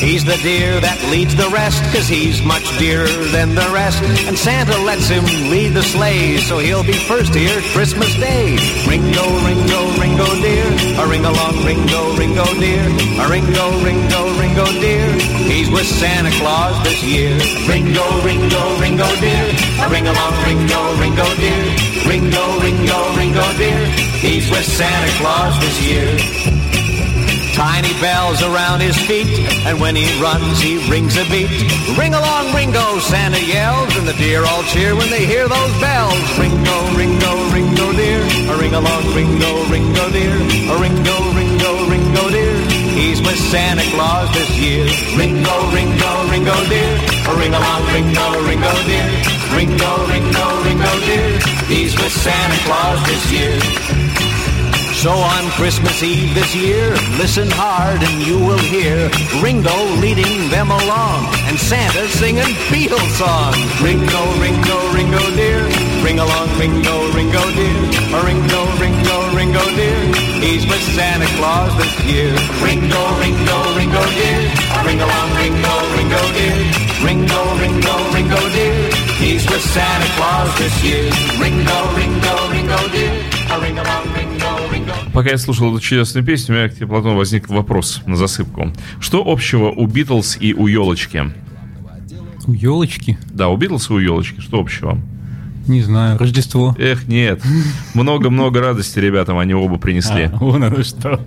He's 0.00 0.24
the 0.24 0.40
deer 0.40 0.80
that 0.80 0.96
leads 1.12 1.36
the 1.36 1.52
rest, 1.52 1.84
cause 1.92 2.08
he's 2.08 2.40
much 2.40 2.64
dearer 2.80 3.12
than 3.36 3.54
the 3.54 3.68
rest. 3.68 4.00
And 4.24 4.32
Santa 4.32 4.72
lets 4.80 5.12
him 5.12 5.22
lead 5.52 5.76
the 5.76 5.82
sleigh, 5.82 6.38
so 6.38 6.56
he'll 6.56 6.82
be 6.82 6.96
first 6.96 7.34
here 7.36 7.60
Christmas 7.76 8.08
Day. 8.16 8.56
Ringo, 8.88 9.28
Ringo, 9.44 9.80
Ringo 10.00 10.24
dear, 10.40 10.64
a 10.96 11.04
ring 11.04 11.20
along, 11.28 11.52
Ringo, 11.68 12.16
Ringo 12.16 12.48
dear, 12.56 12.80
a 13.20 13.28
Ringo, 13.28 13.66
Ringo, 13.84 14.20
Ringo 14.40 14.64
dear. 14.80 15.04
He's 15.44 15.68
with 15.68 15.84
Santa 15.84 16.32
Claus 16.40 16.80
this 16.82 17.04
year. 17.04 17.36
Ringo, 17.68 18.00
Ringo, 18.24 18.80
Ringo 18.80 19.08
dear, 19.20 19.44
a 19.84 19.86
ring 19.92 20.08
along, 20.08 20.34
Ringo, 20.48 20.80
Ringo 20.96 21.28
dear, 21.36 21.64
Ringo, 22.08 22.44
Ringo, 22.64 23.00
Ringo 23.20 23.46
dear. 23.60 23.84
He's 24.24 24.48
with 24.48 24.64
Santa 24.64 25.12
Claus 25.20 25.60
this 25.60 25.76
year. 25.84 26.69
Tiny 27.60 27.92
bells 28.00 28.40
around 28.40 28.80
his 28.80 28.96
feet, 29.04 29.28
and 29.68 29.78
when 29.78 29.94
he 29.94 30.08
runs, 30.16 30.58
he 30.62 30.80
rings 30.88 31.14
a 31.20 31.28
beat. 31.28 31.52
Ring 31.92 32.14
along, 32.14 32.54
Ringo, 32.56 32.98
Santa 33.00 33.36
yells, 33.36 33.94
and 33.98 34.08
the 34.08 34.14
deer 34.14 34.46
all 34.46 34.62
cheer 34.62 34.96
when 34.96 35.10
they 35.10 35.26
hear 35.26 35.46
those 35.46 35.74
bells. 35.78 36.16
Ringo, 36.40 36.78
Ringo, 36.96 37.32
Ringo 37.52 37.92
dear, 37.92 38.24
a 38.48 38.56
ring 38.56 38.72
along, 38.72 39.04
Ringo, 39.12 39.52
Ringo 39.68 40.08
dear, 40.08 40.32
a 40.72 40.74
Ringo, 40.80 41.16
Ringo, 41.36 41.72
Ringo 41.84 42.30
dear. 42.30 42.56
He's 42.96 43.20
with 43.20 43.36
Santa 43.52 43.84
Claus 43.92 44.32
this 44.32 44.56
year. 44.56 44.88
Ringo, 45.20 45.52
Ringo, 45.68 46.12
Ringo 46.32 46.56
dear, 46.64 46.96
a 47.28 47.32
ring 47.36 47.52
along, 47.52 47.82
Ringo, 47.92 48.40
Ringo 48.48 48.72
dear, 48.88 49.08
Ringo, 49.52 49.92
Ringo, 50.08 50.46
Ringo 50.64 50.92
dear. 51.04 51.38
He's 51.68 51.92
with 51.92 52.10
Santa 52.24 52.56
Claus 52.64 53.04
this 53.04 53.30
year. 53.30 54.09
So 55.00 55.12
on 55.12 55.48
Christmas 55.56 56.02
Eve 56.02 56.34
this 56.34 56.54
year, 56.54 56.92
listen 57.16 57.48
hard 57.48 58.04
and 58.04 58.20
you 58.20 58.36
will 58.36 58.60
hear 58.68 59.08
Ringo 59.40 59.72
leading 59.96 60.52
them 60.52 60.68
along 60.68 61.24
and 61.48 61.56
Santa 61.56 62.04
singing 62.20 62.52
Beatles 62.68 63.08
songs. 63.16 63.56
Ringo, 63.80 64.20
Ringo, 64.36 64.76
Ringo 64.92 65.24
dear, 65.32 65.64
ring 66.04 66.20
along, 66.20 66.52
Ringo, 66.60 66.92
Ringo 67.16 67.40
dear, 67.56 67.80
Ringo, 68.12 68.60
Ringo, 68.76 69.16
Ringo 69.32 69.64
dear. 69.72 70.00
He's 70.44 70.68
with 70.68 70.84
Santa 70.92 71.32
Claus 71.40 71.72
this 71.80 71.96
year. 72.04 72.36
Ringo, 72.60 73.00
Ringo, 73.24 73.56
Ringo 73.80 74.04
dear, 74.04 74.40
ring 74.84 75.00
along, 75.00 75.28
Ringo, 75.40 75.74
Ringo 75.96 76.22
dear, 76.36 76.60
Ringo, 77.00 77.40
Ringo, 77.56 77.94
Ringo 78.12 78.40
dear. 78.52 78.76
He's 79.16 79.48
with 79.48 79.64
Santa 79.64 80.08
Claus 80.20 80.52
this 80.60 80.76
year. 80.84 81.08
Ringo, 81.40 81.78
Пока 85.20 85.32
я 85.32 85.36
слушал 85.36 85.70
эту 85.70 85.84
чудесную 85.84 86.24
песню, 86.24 86.54
у 86.54 86.58
меня 86.58 86.70
к 86.70 86.74
тебе, 86.74 86.86
Платон, 86.86 87.14
возник 87.14 87.50
вопрос 87.50 88.00
на 88.06 88.16
засыпку. 88.16 88.72
Что 89.00 89.22
общего 89.22 89.70
у 89.70 89.86
Битлз 89.86 90.38
и 90.40 90.54
у 90.54 90.66
елочки? 90.66 91.30
У 92.46 92.54
елочки? 92.54 93.18
Да, 93.26 93.48
у 93.48 93.58
Битлз 93.58 93.90
и 93.90 93.92
у 93.92 93.98
елочки. 93.98 94.40
Что 94.40 94.58
общего? 94.58 94.98
Не 95.66 95.82
знаю, 95.82 96.16
Рождество. 96.16 96.74
Эх, 96.78 97.06
нет. 97.06 97.42
Много-много 97.92 98.60
радости 98.60 98.98
ребятам 98.98 99.36
они 99.36 99.52
оба 99.52 99.76
принесли. 99.76 100.30
А, 100.32 100.36
вон 100.38 100.64
оно 100.64 100.82
что. 100.82 101.20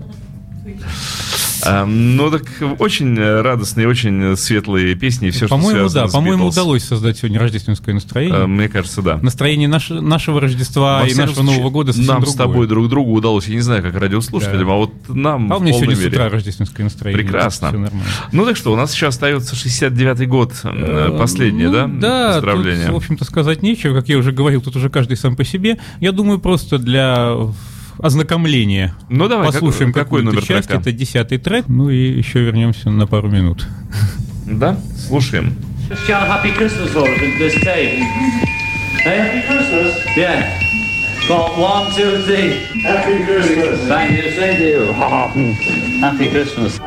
А, 1.66 1.86
ну 1.86 2.30
так 2.32 2.43
очень 2.80 3.18
радостные, 3.18 3.88
очень 3.88 4.36
светлые 4.38 4.95
песни 4.95 5.30
и 5.30 5.32
все, 5.32 5.47
По-моему, 5.47 5.89
да. 5.89 6.07
По-моему, 6.07 6.45
удалось 6.47 6.84
создать 6.84 7.18
сегодня 7.18 7.39
рождественское 7.39 7.93
настроение. 7.93 8.43
А, 8.43 8.47
Мне 8.47 8.70
кажется, 8.70 9.01
да. 9.01 9.18
Настроение 9.22 9.68
наш- 9.68 9.89
нашего 9.89 10.41
Рождества 10.41 11.01
Во 11.01 11.07
и 11.07 11.14
нашего 11.14 11.36
случае, 11.36 11.53
Нового 11.55 11.70
года 11.72 11.93
совсем 11.93 12.14
Нам 12.14 12.26
с 12.26 12.36
тобой 12.36 12.68
друг 12.68 12.89
другу 12.89 13.14
удалось, 13.14 13.47
я 13.47 13.55
не 13.55 13.61
знаю, 13.61 13.82
как 13.84 13.95
радиослушателям, 13.95 14.68
Да. 14.68 14.74
а 14.74 14.78
вот 14.78 14.93
нам 15.09 15.51
А 15.51 15.57
у 15.57 15.59
меня 15.59 15.74
сегодня 15.74 15.95
с 15.95 16.05
утра 16.05 16.30
рождественское 16.30 16.84
настроение. 16.84 17.24
Прекрасно. 17.24 17.91
Ну 18.32 18.45
так 18.45 18.55
что, 18.57 18.72
у 18.74 18.76
нас 18.76 18.93
еще 18.93 19.07
остается 19.07 19.55
69-й 19.55 20.26
год, 20.26 20.53
э, 20.64 21.16
последний, 21.18 21.66
Ну, 21.66 21.72
да? 21.74 21.88
Да, 21.88 22.32
Поздравления. 22.34 22.86
тут, 22.86 22.93
в 22.93 22.97
общем-то, 22.97 23.26
сказать 23.26 23.61
нечего. 23.61 23.93
Как 23.93 24.09
я 24.09 24.18
уже 24.18 24.32
говорил, 24.32 24.61
тут 24.61 24.76
уже 24.76 24.89
каждый 24.89 25.18
сам 25.18 25.36
по 25.36 25.43
себе. 25.43 25.78
Я 25.99 26.11
думаю, 26.11 26.39
просто 26.39 26.78
для 26.78 27.36
ознакомления. 28.00 28.96
Ну, 29.10 29.28
давай, 29.28 29.48
Послушаем 29.48 29.91
как- 29.94 30.04
какой 30.06 30.24
номер 30.24 30.44
часть. 30.44 30.68
трека? 30.68 30.82
Это 30.82 30.91
десятый 30.91 31.38
трек. 31.38 31.66
Ну 31.68 31.89
и 31.89 31.98
еще 32.18 32.39
вернемся 32.41 32.89
на 32.89 33.08
пару 33.08 33.30
минут. 33.30 33.66
Да, 34.46 34.78
слушаем. 35.08 35.56
Just 35.89 36.08
shout 36.08 36.28
Happy 36.28 36.54
Christmas 36.58 36.91
for 36.94 37.04
us 37.08 37.20
at 37.22 37.38
this 37.39 37.54
tape. 37.64 38.00
Hey? 39.04 39.20
Happy 39.20 39.48
Christmas? 39.48 39.96
Yeah. 40.16 40.46
Go 41.28 41.36
on, 41.36 41.60
one, 41.60 41.96
two, 41.96 42.22
three. 42.26 42.54
Happy 42.84 43.24
Christmas. 43.26 43.80
Thank 43.88 44.12
you, 44.12 44.32
same 44.32 44.58
to 44.58 44.66
you. 44.66 46.02
Happy 46.02 46.30
Christmas. 46.30 46.80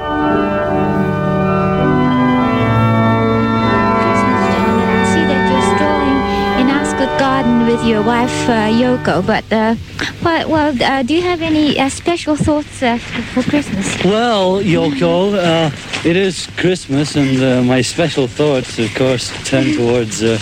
Garden 7.18 7.66
with 7.66 7.84
your 7.84 8.02
wife 8.02 8.48
uh, 8.48 8.68
Yoko. 8.68 9.26
But 9.26 9.44
uh, 9.52 9.74
well, 10.22 10.48
well 10.48 10.82
uh, 10.82 11.02
do 11.02 11.14
you 11.14 11.22
have 11.22 11.42
any 11.42 11.78
uh, 11.78 11.88
special 11.88 12.36
thoughts 12.36 12.82
uh, 12.82 12.98
for 12.98 13.42
Christmas? 13.42 13.86
Well, 14.04 14.62
Yoko, 14.62 15.34
uh, 15.34 15.70
it 16.08 16.16
is 16.16 16.46
Christmas, 16.56 17.16
and 17.16 17.42
uh, 17.42 17.62
my 17.62 17.82
special 17.82 18.26
thoughts, 18.26 18.78
of 18.78 18.94
course, 18.94 19.30
turn 19.48 19.74
towards 19.74 20.22
uh, 20.22 20.38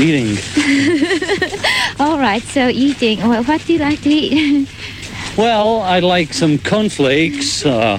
eating. 0.00 0.36
All 2.00 2.18
right. 2.18 2.42
So 2.42 2.68
eating. 2.68 3.18
Well, 3.20 3.44
what 3.44 3.64
do 3.64 3.72
you 3.72 3.78
like 3.78 4.00
to 4.02 4.10
eat? 4.10 4.68
Well, 5.36 5.80
I 5.80 6.00
like 6.00 6.34
some 6.34 6.58
cornflakes 6.58 7.64
uh, 7.64 7.98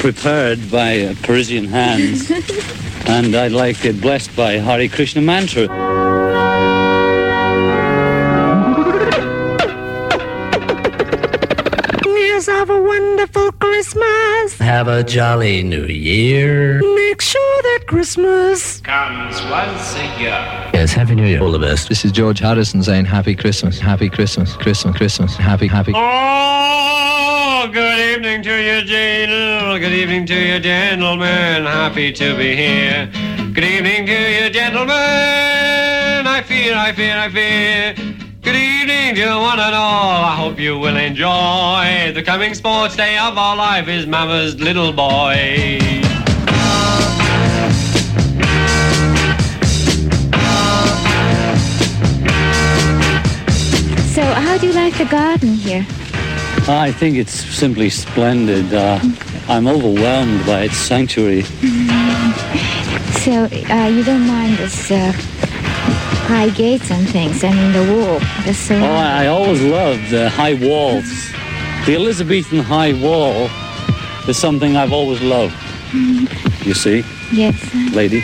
prepared 0.00 0.58
by 0.72 1.02
uh, 1.02 1.14
Parisian 1.22 1.66
hands, 1.66 2.28
and 3.06 3.36
I'd 3.36 3.52
like 3.52 3.84
it 3.84 4.00
blessed 4.00 4.34
by 4.34 4.54
Hare 4.54 4.88
Krishna 4.88 5.22
mantra. 5.22 5.68
Have 12.68 12.76
a 12.76 12.82
wonderful 12.82 13.52
Christmas. 13.52 14.58
Have 14.58 14.88
a 14.88 15.02
jolly 15.02 15.62
new 15.62 15.86
year. 15.86 16.80
Make 16.96 17.20
sure 17.20 17.62
that 17.62 17.84
Christmas 17.86 18.80
Comes 18.80 19.40
once 19.50 19.96
a 19.96 20.20
year. 20.20 20.70
Yes, 20.74 20.92
Happy 20.92 21.14
New 21.14 21.26
Year. 21.26 21.42
All 21.42 21.52
the 21.52 21.58
best. 21.58 21.88
This 21.88 22.04
is 22.04 22.12
George 22.12 22.40
Harrison 22.40 22.82
saying 22.82 23.06
Happy 23.06 23.34
Christmas, 23.34 23.78
Happy 23.78 24.10
Christmas, 24.10 24.54
Christmas, 24.56 24.96
Christmas, 24.96 25.36
Happy, 25.36 25.66
Happy. 25.66 25.92
Oh, 25.94 27.70
good 27.72 27.98
evening 27.98 28.42
to 28.42 28.54
you, 28.62 28.82
Jane. 28.82 29.80
Good 29.80 29.92
evening 29.92 30.26
to 30.26 30.34
you, 30.34 30.58
gentlemen. 30.60 31.64
Happy 31.64 32.12
to 32.12 32.36
be 32.36 32.54
here. 32.54 33.10
Good 33.54 33.64
evening 33.64 34.06
to 34.06 34.44
you, 34.44 34.50
gentlemen. 34.50 34.94
I 34.94 36.42
fear, 36.44 36.76
I 36.76 36.92
fear, 36.92 37.16
I 37.16 37.28
fear. 37.30 38.17
Good 38.88 39.10
evening 39.10 39.26
to 39.26 39.38
one 39.38 39.60
and 39.60 39.74
all. 39.74 40.24
I 40.24 40.34
hope 40.34 40.58
you 40.58 40.78
will 40.78 40.96
enjoy 40.96 42.10
the 42.14 42.22
coming 42.24 42.54
sports 42.54 42.96
day 42.96 43.18
of 43.18 43.36
our 43.36 43.54
life 43.54 43.86
is 43.86 44.06
Mama's 44.06 44.58
little 44.58 44.94
boy. 44.94 45.78
so, 54.08 54.22
how 54.22 54.56
do 54.56 54.68
you 54.68 54.72
like 54.72 54.96
the 54.96 55.06
garden 55.10 55.52
here? 55.52 55.84
I 56.66 56.90
think 56.90 57.18
it's 57.18 57.34
simply 57.34 57.90
splendid. 57.90 58.72
Uh, 58.72 59.00
I'm 59.48 59.66
overwhelmed 59.66 60.46
by 60.46 60.62
its 60.62 60.78
sanctuary. 60.78 61.42
So, 63.20 63.50
uh, 63.68 63.88
you 63.88 64.02
don't 64.02 64.26
mind 64.26 64.56
this 64.56 64.90
uh, 64.90 65.12
high 66.28 66.50
gates 66.50 66.90
and 66.90 67.08
things? 67.08 67.42
I 67.42 67.50
mean, 67.58 67.72
the 67.72 67.84
wall. 67.92 68.18
The 68.44 68.50
uh, 68.50 68.60
Oh, 68.60 68.66
surround- 68.66 68.84
I 68.84 69.24
I 69.24 69.26
always 69.28 69.62
loved 69.62 70.04
the 70.10 70.28
high 70.40 70.54
walls. 70.68 71.08
The 71.86 71.94
Elizabethan 71.94 72.60
high 72.60 72.92
wall 73.06 73.48
is 74.28 74.36
something 74.38 74.76
I've 74.76 74.92
always 74.92 75.20
loved. 75.22 75.54
Mm-hmm. 75.92 76.68
You 76.68 76.74
see, 76.74 76.98
Yes. 77.32 77.56
Uh, 77.74 77.90
lady? 78.00 78.22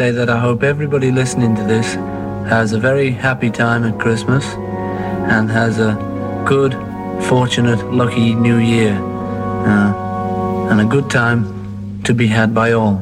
Say 0.00 0.10
that 0.10 0.30
I 0.30 0.38
hope 0.38 0.62
everybody 0.62 1.10
listening 1.10 1.54
to 1.56 1.62
this 1.62 1.92
has 2.48 2.72
a 2.72 2.80
very 2.80 3.10
happy 3.10 3.50
time 3.50 3.84
at 3.84 4.00
Christmas 4.00 4.46
and 5.34 5.50
has 5.50 5.78
a 5.78 5.92
good, 6.46 6.72
fortunate, 7.24 7.84
lucky 7.92 8.34
new 8.34 8.56
year. 8.56 8.94
Uh, 8.94 10.70
and 10.70 10.80
a 10.80 10.86
good 10.86 11.10
time 11.10 12.00
to 12.04 12.14
be 12.14 12.26
had 12.26 12.54
by 12.54 12.72
all. 12.72 12.98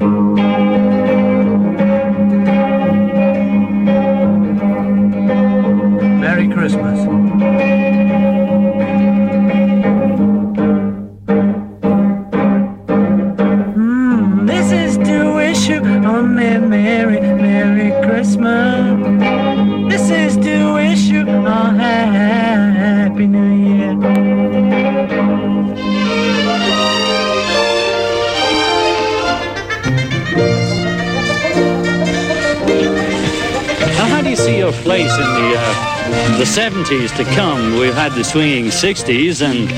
70s 36.88 37.16
to 37.18 37.24
come? 37.34 37.78
We've 37.78 37.92
had 37.92 38.12
the 38.12 38.24
swinging 38.24 38.66
60s, 38.66 39.42
and 39.42 39.68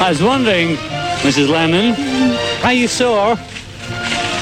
I 0.00 0.08
was 0.08 0.22
wondering, 0.22 0.76
Mrs. 1.20 1.48
Lennon, 1.48 1.94
how 2.62 2.70
you 2.70 2.88
saw 2.88 3.36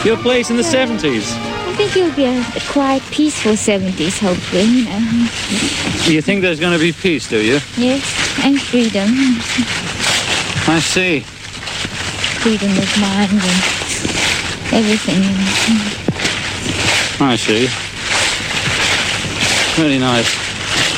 your 0.04 0.16
place 0.18 0.50
in 0.50 0.56
the 0.56 0.62
70s? 0.62 1.24
I 1.34 1.74
think 1.74 1.96
it'll 1.96 2.14
be 2.14 2.26
a, 2.26 2.40
a 2.40 2.60
quiet, 2.70 3.02
peaceful 3.10 3.52
70s, 3.52 4.20
hopefully, 4.20 4.62
you 4.62 4.84
know. 4.84 4.98
You 6.08 6.22
think 6.22 6.42
there's 6.42 6.60
going 6.60 6.74
to 6.74 6.78
be 6.78 6.92
peace, 6.92 7.28
do 7.28 7.42
you? 7.42 7.58
Yes, 7.76 8.04
and 8.44 8.60
freedom. 8.60 9.08
I 10.68 10.78
see. 10.78 11.20
Freedom 12.40 12.70
of 12.70 13.00
mind 13.00 13.32
and 13.32 13.62
everything. 14.72 15.22
I 17.20 17.34
see. 17.36 17.66
Very 19.80 19.98
nice. 19.98 20.45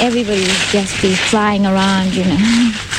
Everybody 0.00 0.40
will 0.40 0.64
just 0.70 1.00
be 1.02 1.12
flying 1.14 1.66
around, 1.66 2.14
you 2.14 2.24
know. 2.24 2.38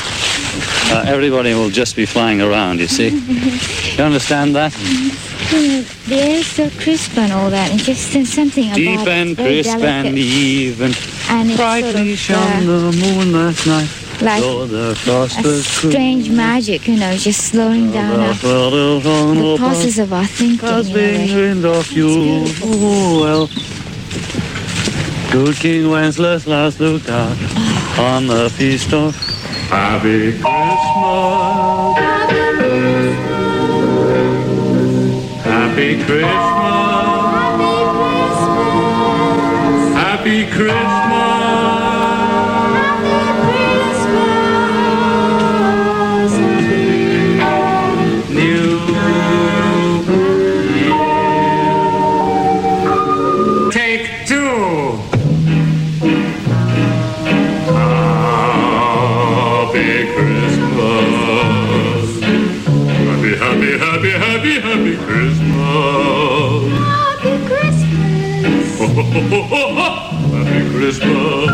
Uh, 0.92 1.04
everybody 1.06 1.54
will 1.54 1.70
just 1.70 1.94
be 1.94 2.04
flying 2.04 2.40
around, 2.40 2.80
you 2.80 2.88
see. 2.88 3.10
You 3.96 4.04
understand 4.04 4.56
that? 4.56 4.72
The 4.72 5.86
air 6.10 6.36
is 6.40 6.46
so 6.46 6.68
crisp 6.70 7.16
and 7.16 7.32
all 7.32 7.48
that, 7.50 7.70
and 7.70 7.78
just 7.78 8.12
there's 8.12 8.32
something 8.32 8.64
about 8.66 8.76
Deep 8.76 9.00
it. 9.00 9.08
and 9.08 9.36
very 9.36 9.62
crisp 9.62 9.78
delicate. 9.78 10.06
and 10.06 10.18
even. 10.18 10.92
And 11.28 11.50
it's 11.50 11.56
brightly 11.56 12.16
sort 12.16 12.38
of, 12.40 12.64
shone 12.64 12.68
uh, 12.68 12.90
the 12.90 12.96
moon 13.02 13.32
last 13.32 13.66
night. 13.66 13.90
like 14.22 14.42
the 14.42 14.94
frost 15.04 15.38
a 15.44 15.62
strange 15.62 16.28
magic, 16.30 16.88
you 16.88 16.96
know, 16.96 17.16
just 17.16 17.50
slowing 17.50 17.92
down 17.92 18.18
our, 18.20 18.34
the 18.34 19.56
process 19.58 19.98
of 19.98 20.12
our 20.12 20.26
thinking. 20.26 20.68
You 20.68 21.26
know, 21.28 21.36
wind 21.36 21.64
off 21.66 21.92
you. 21.92 22.44
Oh, 22.62 23.20
well. 23.22 23.79
Good 25.30 25.54
King 25.56 25.88
Wenceslas 25.90 26.48
last 26.48 26.80
looked 26.80 27.08
out 27.08 27.36
on 28.00 28.26
the 28.26 28.50
feast 28.50 28.92
of 28.92 29.14
Happy 29.68 30.32
Christmas. 30.32 30.44
Happy 35.44 36.02
Christmas. 36.04 36.59
ho. 69.10 69.18
Happy 70.30 70.60
Christmas. 70.70 71.50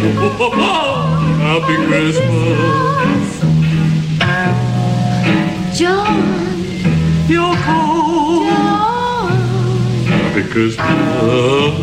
Ho, 0.00 0.08
ho, 0.20 0.28
ho, 0.38 0.48
ho. 0.50 0.74
Happy 1.44 1.76
Christmas. 1.86 3.28
John. 5.78 6.18
Your 7.28 7.54
call. 7.56 8.46
John. 8.48 9.32
Happy 10.06 10.42
Christmas. 10.48 11.74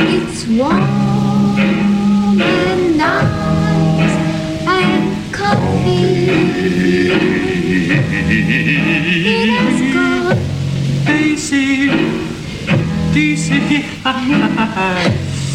It's 0.00 0.42
warm 0.46 0.80
and 2.40 2.96
nice 2.96 4.16
and 4.66 5.34
comfy. 5.34 6.00
It 9.20 9.48
is 9.48 9.92
good. 9.92 10.07
AC. 11.50 11.88
DC. 13.14 13.48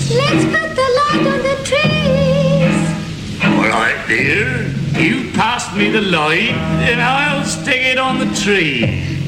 Let's 0.10 0.46
put 0.46 0.70
the 0.76 0.88
light 1.00 1.26
on 1.28 1.40
the 1.44 1.56
trees. 1.64 2.78
All 3.44 3.68
right, 3.70 4.04
dear. 4.08 4.74
You 5.00 5.32
pass 5.34 5.76
me 5.76 5.92
the 5.92 6.02
light, 6.02 6.50
and 6.90 7.00
I'll 7.00 7.46
stick 7.46 7.86
it 7.86 8.00
on 8.00 8.18
the 8.18 8.26
tree. 8.34 9.20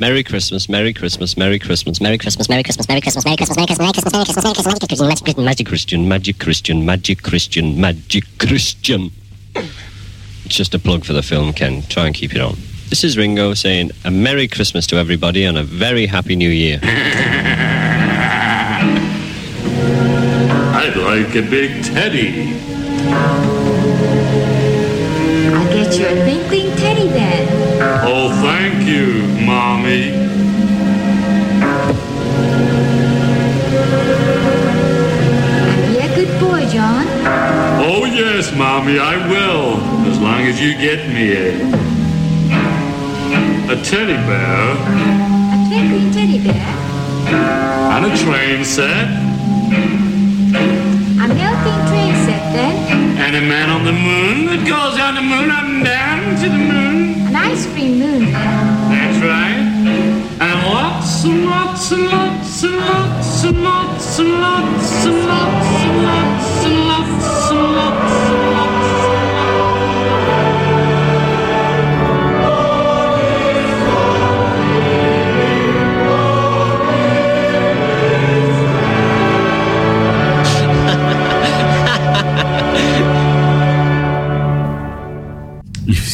Merry 0.00 0.24
Christmas, 0.24 0.68
Merry 0.68 0.92
Christmas, 0.92 1.36
Merry 1.36 1.58
Christmas, 1.60 2.00
Merry 2.00 2.18
Christmas, 2.18 2.48
Merry 2.48 2.64
Christmas, 2.64 2.88
Merry 2.88 3.00
Christmas, 3.00 3.24
Merry 3.24 3.40
Christmas, 3.40 3.56
Merry 3.56 3.76
Christmas, 3.76 3.80
Merry 3.80 4.24
Christmas, 4.24 4.44
Merry 4.44 4.54
Christmas, 4.54 5.00
Merry 5.00 5.14
Christmas, 5.14 5.44
Magic 5.46 5.66
Christian, 5.66 6.08
Magic 6.08 6.38
Christian, 6.38 6.84
Magic 6.84 7.22
Christian, 7.22 7.80
Magic 7.80 8.24
Christian. 8.38 9.10
It's 10.46 10.54
just 10.54 10.74
a 10.74 10.78
plug 10.78 11.04
for 11.04 11.12
the 11.12 11.24
film, 11.24 11.52
Ken. 11.52 11.82
Try 11.88 12.06
and 12.06 12.14
keep 12.14 12.32
it 12.32 12.40
on. 12.40 12.54
This 12.88 13.02
is 13.02 13.18
Ringo 13.18 13.52
saying 13.54 13.90
a 14.04 14.12
Merry 14.12 14.46
Christmas 14.46 14.86
to 14.86 14.96
everybody 14.96 15.42
and 15.42 15.58
a 15.58 15.64
very 15.64 16.06
Happy 16.06 16.36
New 16.36 16.48
Year. 16.48 16.78
I'd 20.72 20.94
like 20.96 21.34
a 21.34 21.42
big 21.42 21.82
teddy. 21.82 22.54
I'll 25.52 25.68
get 25.72 25.98
you 25.98 26.06
a 26.06 26.14
twinkling 26.22 26.76
teddy 26.76 27.08
then. 27.08 27.48
Oh, 28.04 28.30
thank 28.40 28.86
you, 28.86 29.24
Mommy. 29.44 30.12
Be 35.88 35.98
a 35.98 36.14
good 36.14 36.38
boy, 36.38 36.64
John. 36.70 37.04
Oh, 37.82 38.04
yes, 38.04 38.54
Mommy, 38.54 39.00
I 39.00 39.16
will. 39.28 40.05
As 40.16 40.22
long 40.22 40.40
as 40.46 40.58
you 40.62 40.72
get 40.78 41.06
me 41.12 41.36
a. 41.36 41.52
a 43.70 43.76
teddy 43.84 44.16
bear 44.24 44.72
A 45.52 45.68
twinkling 45.68 46.10
teddy 46.10 46.38
bear. 46.42 46.72
and 47.92 48.06
a 48.06 48.16
train 48.16 48.64
set 48.64 49.08
A 51.20 51.28
melting 51.28 51.82
train 51.90 52.14
set 52.24 52.42
then. 52.56 53.18
and 53.18 53.36
a 53.36 53.42
man 53.42 53.68
on 53.68 53.84
the 53.84 53.92
moon 53.92 54.46
that 54.46 54.64
goes 54.66 54.98
on 54.98 55.16
the 55.16 55.20
moon 55.20 55.50
up 55.50 55.64
and 55.64 55.84
down 55.84 56.34
to 56.40 56.48
the 56.48 56.62
moon. 56.72 57.26
An 57.28 57.36
ice 57.36 57.66
cream 57.74 57.98
moon 57.98 58.32
then. 58.32 58.88
That's 58.88 59.20
right. 59.20 59.64
And 60.40 60.58
lots 60.72 61.24
and 61.24 61.44
lots 61.44 61.92
and 61.92 62.06
lots 62.06 62.62
and 62.64 62.78
lots 62.80 63.44
and 63.44 63.62
lots 63.62 64.18
and 64.18 64.32
lots 64.32 65.04
and 65.04 65.26
lots 65.28 65.84
and 65.84 66.06
lots 66.08 66.64
and 66.64 66.64
lots 66.64 66.64
and 66.64 66.88
lots 66.88 67.50
and 67.50 67.76
lots. 67.76 68.45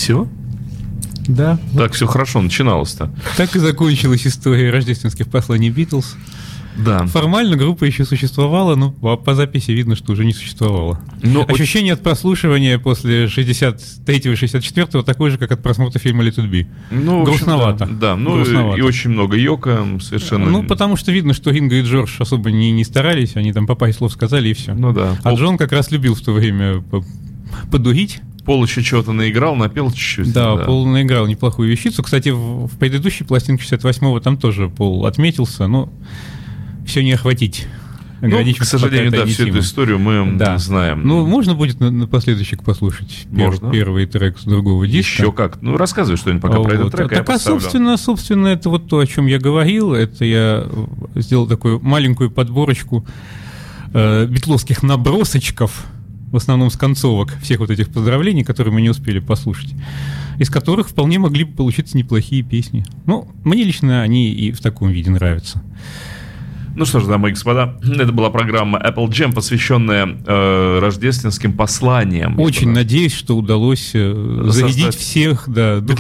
Все? 0.03 0.27
Да. 1.29 1.59
Так 1.77 1.93
все 1.93 2.09
хорошо 2.09 2.43
начиналось-то. 2.43 3.15
Так 3.37 3.55
и 3.55 3.61
закончилась 3.61 4.27
история 4.27 4.71
рождественских 4.71 5.29
посланий 5.29 5.71
Битлз. 5.71 6.17
Да. 6.77 7.07
Формально 7.07 7.57
группа 7.57 7.85
еще 7.85 8.05
существовала, 8.05 8.75
но 8.75 8.91
по, 8.91 9.35
записи 9.35 9.71
видно, 9.71 9.95
что 9.95 10.13
уже 10.13 10.25
не 10.25 10.33
существовала. 10.33 10.99
Но 11.23 11.45
Ощущение 11.47 11.93
от 11.93 12.03
прослушивания 12.03 12.79
после 12.79 13.27
63-64 13.27 15.05
такое 15.05 15.31
же, 15.31 15.39
как 15.39 15.53
от 15.53 15.63
просмотра 15.63 16.01
фильма 16.01 16.25
Let 16.25 16.37
It 16.37 16.51
Be. 16.51 16.67
Ну, 16.91 17.23
Грустновато. 17.25 17.87
Да, 17.87 17.93
да. 17.93 18.17
ну 18.17 18.35
Грустновато. 18.37 18.79
и 18.79 18.83
очень 18.83 19.11
много 19.11 19.37
йока, 19.37 19.87
совершенно. 20.01 20.51
Ну, 20.51 20.65
потому 20.65 20.97
что 20.97 21.13
видно, 21.13 21.35
что 21.35 21.51
Ринго 21.51 21.77
и 21.77 21.83
Джордж 21.83 22.11
особо 22.19 22.51
не, 22.51 22.73
не 22.73 22.85
старались, 22.85 23.37
они 23.37 23.53
там 23.53 23.67
по 23.67 23.75
паре 23.77 23.93
слов 23.93 24.11
сказали 24.13 24.49
и 24.49 24.55
все. 24.55 24.75
Ну 24.75 24.93
да. 24.93 25.17
А 25.23 25.35
Джон 25.35 25.59
как 25.59 25.71
раз 25.73 25.91
любил 25.93 26.15
в 26.15 26.21
то 26.23 26.33
время 26.33 26.81
по- 26.81 27.05
подурить. 27.71 28.21
Пол 28.45 28.65
еще 28.65 28.83
чего-то 28.83 29.13
наиграл, 29.13 29.55
напел 29.55 29.91
чуть-чуть. 29.91 30.33
Да, 30.33 30.57
Пол 30.57 30.87
наиграл 30.87 31.27
неплохую 31.27 31.71
вещицу. 31.71 32.03
Кстати, 32.03 32.31
в, 32.31 32.67
в 32.67 32.79
предыдущей 32.79 33.25
пластинке 33.25 33.65
68-го 33.65 34.19
там 34.21 34.37
тоже 34.37 34.69
Пол 34.69 35.07
отметился, 35.07 35.67
но 35.69 35.93
все 36.85 37.05
не 37.05 37.13
охватить. 37.13 37.67
Ну, 38.25 38.39
к 38.55 38.65
сожалению, 38.65 39.11
да, 39.11 39.27
всю 39.27 39.49
эту 39.49 39.59
историю 39.59 39.99
мы 39.99 40.37
Да. 40.39 40.57
знаем. 40.59 41.03
Ну, 41.05 41.27
можно 41.27 41.55
будет 41.57 41.81
на- 41.81 41.91
напоследочек 41.91 42.63
послушать 42.63 43.27
пер- 43.33 43.47
Можно. 43.47 43.71
первый 43.73 44.07
трек 44.07 44.39
с 44.39 44.45
другого 44.45 44.87
диска. 44.87 45.23
Еще 45.23 45.33
как. 45.33 45.61
Ну, 45.61 45.77
рассказывай 45.77 46.17
что-нибудь 46.17 46.41
пока 46.43 46.61
про 46.61 46.71
этот 46.73 46.85
Вот. 46.85 46.93
трек, 46.95 47.09
Так, 47.09 47.29
а, 47.29 47.39
собственно, 47.41 47.97
собственно, 47.97 48.47
это 48.47 48.71
вот 48.71 48.89
то, 48.89 49.01
о 49.01 49.07
чем 49.09 49.27
я 49.27 49.41
говорил. 49.41 49.93
Это 49.93 50.25
я 50.25 50.69
сделал 51.17 51.49
такую 51.49 51.81
маленькую 51.81 52.31
подборочку 52.31 53.05
э, 53.93 54.27
битловских 54.27 54.85
набросочков, 54.85 55.85
в 56.33 56.37
основном 56.37 56.71
с 56.71 56.77
концовок 56.77 57.37
всех 57.41 57.61
вот 57.61 57.71
этих 57.71 57.91
поздравлений, 57.91 58.43
которые 58.43 58.73
мы 58.75 58.81
не 58.81 58.91
успели 58.91 59.21
послушать, 59.21 59.75
из 60.39 60.51
которых 60.51 60.89
вполне 60.89 61.19
могли 61.19 61.45
бы 61.45 61.55
получиться 61.55 61.97
неплохие 61.97 62.43
песни. 62.43 62.85
Ну, 63.07 63.29
мне 63.45 63.63
лично 63.63 64.03
они 64.03 64.33
и 64.33 64.51
в 64.51 64.61
таком 64.61 64.91
виде 64.91 65.11
нравятся. 65.11 65.63
Ну 66.75 66.85
что 66.87 67.01
ж, 67.01 67.07
дамы 67.07 67.31
и 67.31 67.33
господа, 67.33 67.77
это 67.83 68.13
была 68.13 68.31
программа 68.31 68.79
Apple 68.79 69.09
Jam, 69.09 69.35
посвященная 69.35 70.17
э, 70.27 70.79
рождественским 70.81 71.53
посланиям. 71.53 72.39
Очень 72.41 72.71
надеюсь, 72.71 73.15
что 73.15 73.37
удалось 73.37 73.91
э, 73.95 74.43
зарядить 74.49 74.95
всех 74.95 75.49
до 75.49 75.81
да. 75.81 75.95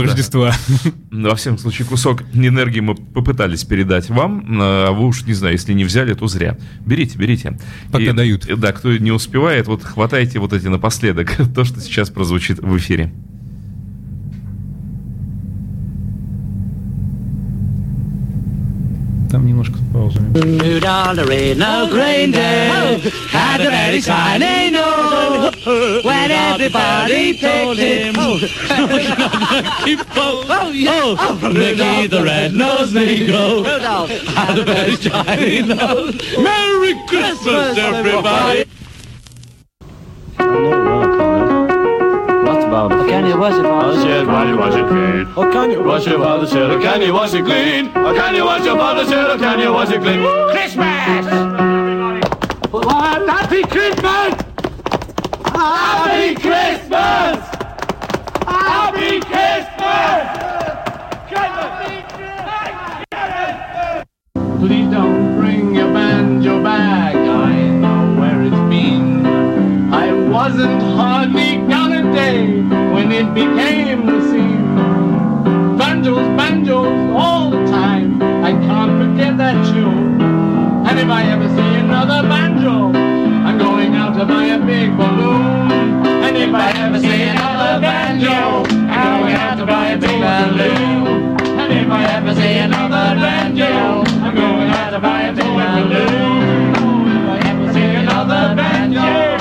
Рождества. 0.00 0.52
Во 1.10 1.34
всяком 1.36 1.58
случае, 1.58 1.88
кусок 1.88 2.22
энергии 2.34 2.80
мы 2.80 2.94
попытались 2.94 3.64
передать 3.64 4.10
вам, 4.10 4.44
а 4.60 4.92
вы 4.92 5.06
уж, 5.06 5.24
не 5.24 5.32
знаю, 5.32 5.54
если 5.54 5.72
не 5.72 5.84
взяли, 5.84 6.14
то 6.14 6.26
зря. 6.26 6.58
Берите, 6.84 7.18
берите. 7.18 7.58
Пока 7.90 8.12
дают. 8.12 8.46
Да, 8.58 8.72
кто 8.72 8.96
не 8.96 9.10
успевает, 9.10 9.66
вот 9.68 9.82
хватайте 9.82 10.38
вот 10.38 10.52
эти 10.52 10.66
напоследок, 10.66 11.34
то, 11.54 11.64
что 11.64 11.80
сейчас 11.80 12.10
прозвучит 12.10 12.58
в 12.58 12.76
эфире. 12.76 13.12
Там 19.31 19.47
немножко 19.47 19.75
с 19.77 19.93
паузами. 19.93 20.29
Moved 20.33 20.85
on 20.85 21.15
the 21.15 21.25
red-nosed 21.25 21.91
reindeer 21.91 22.99
had 23.31 23.61
a 23.61 23.69
very 23.69 23.99
shiny 23.99 24.69
nose. 24.69 25.55
When 26.03 26.29
everybody 26.29 27.39
told 27.39 27.77
him, 27.77 28.13
keep 29.83 29.99
oh, 30.15 30.45
oh, 30.49 30.69
yeah. 30.71 31.15
oh, 31.17 31.39
Mickey 31.51 32.07
the 32.07 32.23
red-nosed 32.23 32.93
Negro 32.93 33.65
had 34.35 34.59
a 34.59 34.63
very 34.63 34.95
shiny 34.97 35.61
nose. 35.63 36.15
Merry 36.37 36.93
Christmas, 37.07 37.75
everybody! 37.77 38.65
What's 42.70 42.92
about 42.92 43.06
it? 43.06 43.08
Can 43.08 43.26
you 43.26 43.38
wash 43.38 43.54
it, 43.54 43.62
Father 43.62 43.94
said, 44.02 44.26
why 44.26 44.48
you 44.48 44.56
wash 44.58 44.74
it 44.74 44.86
clean? 44.88 45.26
Oh, 45.36 45.50
can 45.52 45.70
you 45.70 45.82
Wash 45.82 46.06
your 46.06 46.18
father 46.18 46.46
said, 46.46 46.70
oh, 46.70 46.78
can 46.80 47.00
you 47.00 47.14
wash 47.14 47.32
it 47.32 47.44
clean? 47.44 47.90
Oh, 47.94 48.14
can 48.14 48.34
you 48.34 48.44
wash 48.44 48.64
your 48.64 48.76
father 48.76 49.04
said, 49.06 49.30
oh, 49.30 49.38
can 49.38 49.58
you 49.58 49.72
wash 49.72 49.90
it 49.90 50.02
clean? 50.02 50.20
Christmas! 50.50 51.26
What? 52.70 53.28
Happy 53.28 53.62
Christmas! 53.62 54.34
Happy 55.46 56.34
Christmas! 56.34 57.38
Happy 58.44 59.20
Christmas! 59.20 60.48
Please 64.58 64.90
don't 64.90 65.36
bring 65.38 65.74
your 65.74 65.90
banjo 65.94 66.62
back. 66.62 67.14
I 67.14 67.68
know 67.70 68.20
where 68.20 68.42
it's 68.42 68.68
been. 68.68 69.24
I 69.94 70.12
wasn't 70.28 70.77
it 73.18 73.34
became 73.34 74.06
the 74.06 74.20
scene. 74.30 74.76
Banjos, 75.76 76.26
banjos, 76.38 76.86
all 77.16 77.50
the 77.50 77.64
time. 77.66 78.22
I 78.22 78.52
can't 78.52 78.92
forget 79.02 79.36
that 79.38 79.56
tune. 79.66 80.20
And 80.86 80.96
if 81.00 81.08
I 81.08 81.24
ever 81.34 81.48
see 81.48 81.72
another 81.84 82.22
banjo, 82.28 82.92
I'm 83.46 83.58
going 83.58 83.94
out 83.96 84.14
to 84.18 84.24
buy 84.24 84.44
a 84.58 84.58
big 84.64 84.96
balloon. 84.96 86.06
And 86.24 86.36
if 86.36 86.54
I 86.54 86.70
ever 86.84 87.00
see 87.00 87.22
another 87.22 87.80
banjo, 87.80 88.38
I'm 88.94 89.20
going 89.20 89.34
out 89.34 89.56
to 89.58 89.66
buy 89.66 89.88
a 89.88 89.98
big 89.98 90.20
balloon. 90.22 91.36
And 91.60 91.72
if 91.72 91.90
I 91.90 92.04
ever 92.18 92.34
see 92.36 92.58
another 92.58 93.06
banjo, 93.18 93.72
I'm 94.22 94.34
going 94.36 94.68
out 94.78 94.90
to 94.90 95.00
buy 95.00 95.22
a 95.22 95.32
big 95.32 95.52
balloon. 95.58 96.72
Oh, 96.78 97.16
if 97.16 97.26
I 97.34 97.48
ever 97.50 97.72
see 97.72 97.90
another 98.02 98.54
banjo, 98.54 99.37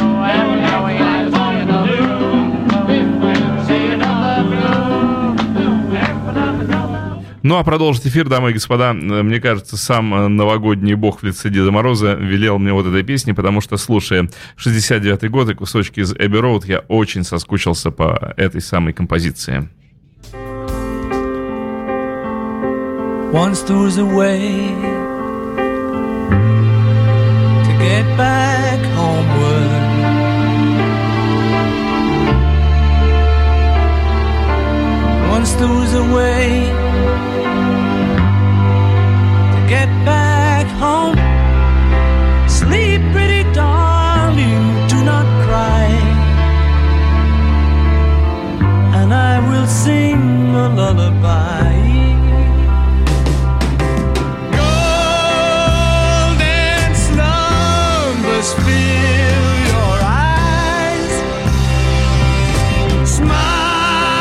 Ну, 7.43 7.57
а 7.57 7.63
продолжить 7.63 8.07
эфир, 8.07 8.27
дамы 8.27 8.49
и 8.49 8.53
господа, 8.53 8.91
э, 8.91 8.93
мне 8.93 9.39
кажется, 9.39 9.77
сам 9.77 10.13
э, 10.13 10.27
новогодний 10.27 10.95
бог 10.95 11.21
в 11.21 11.23
лице 11.23 11.49
Деда 11.49 11.71
Мороза 11.71 12.13
велел 12.13 12.57
мне 12.57 12.73
вот 12.73 12.87
этой 12.87 13.03
песни, 13.03 13.31
потому 13.31 13.61
что, 13.61 13.77
слушая 13.77 14.29
69-й 14.57 15.29
год 15.29 15.49
и 15.49 15.53
кусочки 15.53 15.99
из 15.99 16.13
Эбби 16.13 16.37
Роуд, 16.37 16.65
я 16.65 16.79
очень 16.87 17.23
соскучился 17.23 17.91
по 17.91 18.33
этой 18.37 18.61
самой 18.61 18.93
композиции. 18.93 19.69
once 35.37 35.53
there 35.59 35.67
was 35.67 35.93
a 35.93 36.03
way 36.15 36.36
a 50.57 50.67
lullaby. 50.69 51.73
Golden 54.59 56.09
slumbers 57.05 58.49
fill 58.65 59.49
your 59.71 59.95
eyes. 60.01 61.13
Smiles 63.17 64.17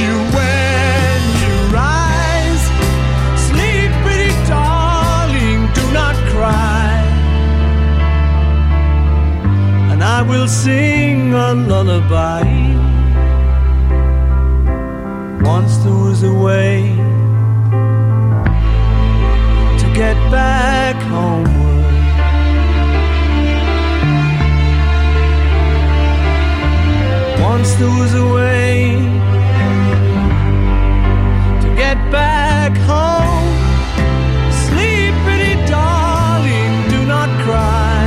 you 0.00 0.14
when 0.36 1.20
you 1.42 1.54
rise. 1.80 2.64
Sleep, 3.48 3.90
pretty 4.04 4.32
darling, 4.48 5.60
do 5.78 5.84
not 5.92 6.16
cry. 6.32 6.94
And 9.90 10.00
I 10.02 10.20
will 10.22 10.48
sing 10.48 11.34
a 11.34 11.54
lullaby. 11.54 12.44
Once 16.24 16.36
a 16.36 16.42
way 16.42 16.80
to 19.78 19.86
get 19.94 20.16
back 20.30 20.96
homeward. 21.12 21.84
Once 27.42 27.74
there 27.74 27.94
was 28.00 28.14
a 28.14 28.26
way 28.32 28.96
to 31.60 31.68
get 31.76 31.98
back 32.10 32.72
home. 32.88 33.50
Sleep, 34.64 35.12
pretty 35.26 35.54
darling, 35.68 36.72
do 36.88 37.04
not 37.04 37.28
cry. 37.44 38.06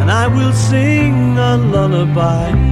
And 0.00 0.10
I 0.10 0.26
will 0.26 0.52
sing 0.52 1.38
a 1.38 1.56
lullaby. 1.56 2.69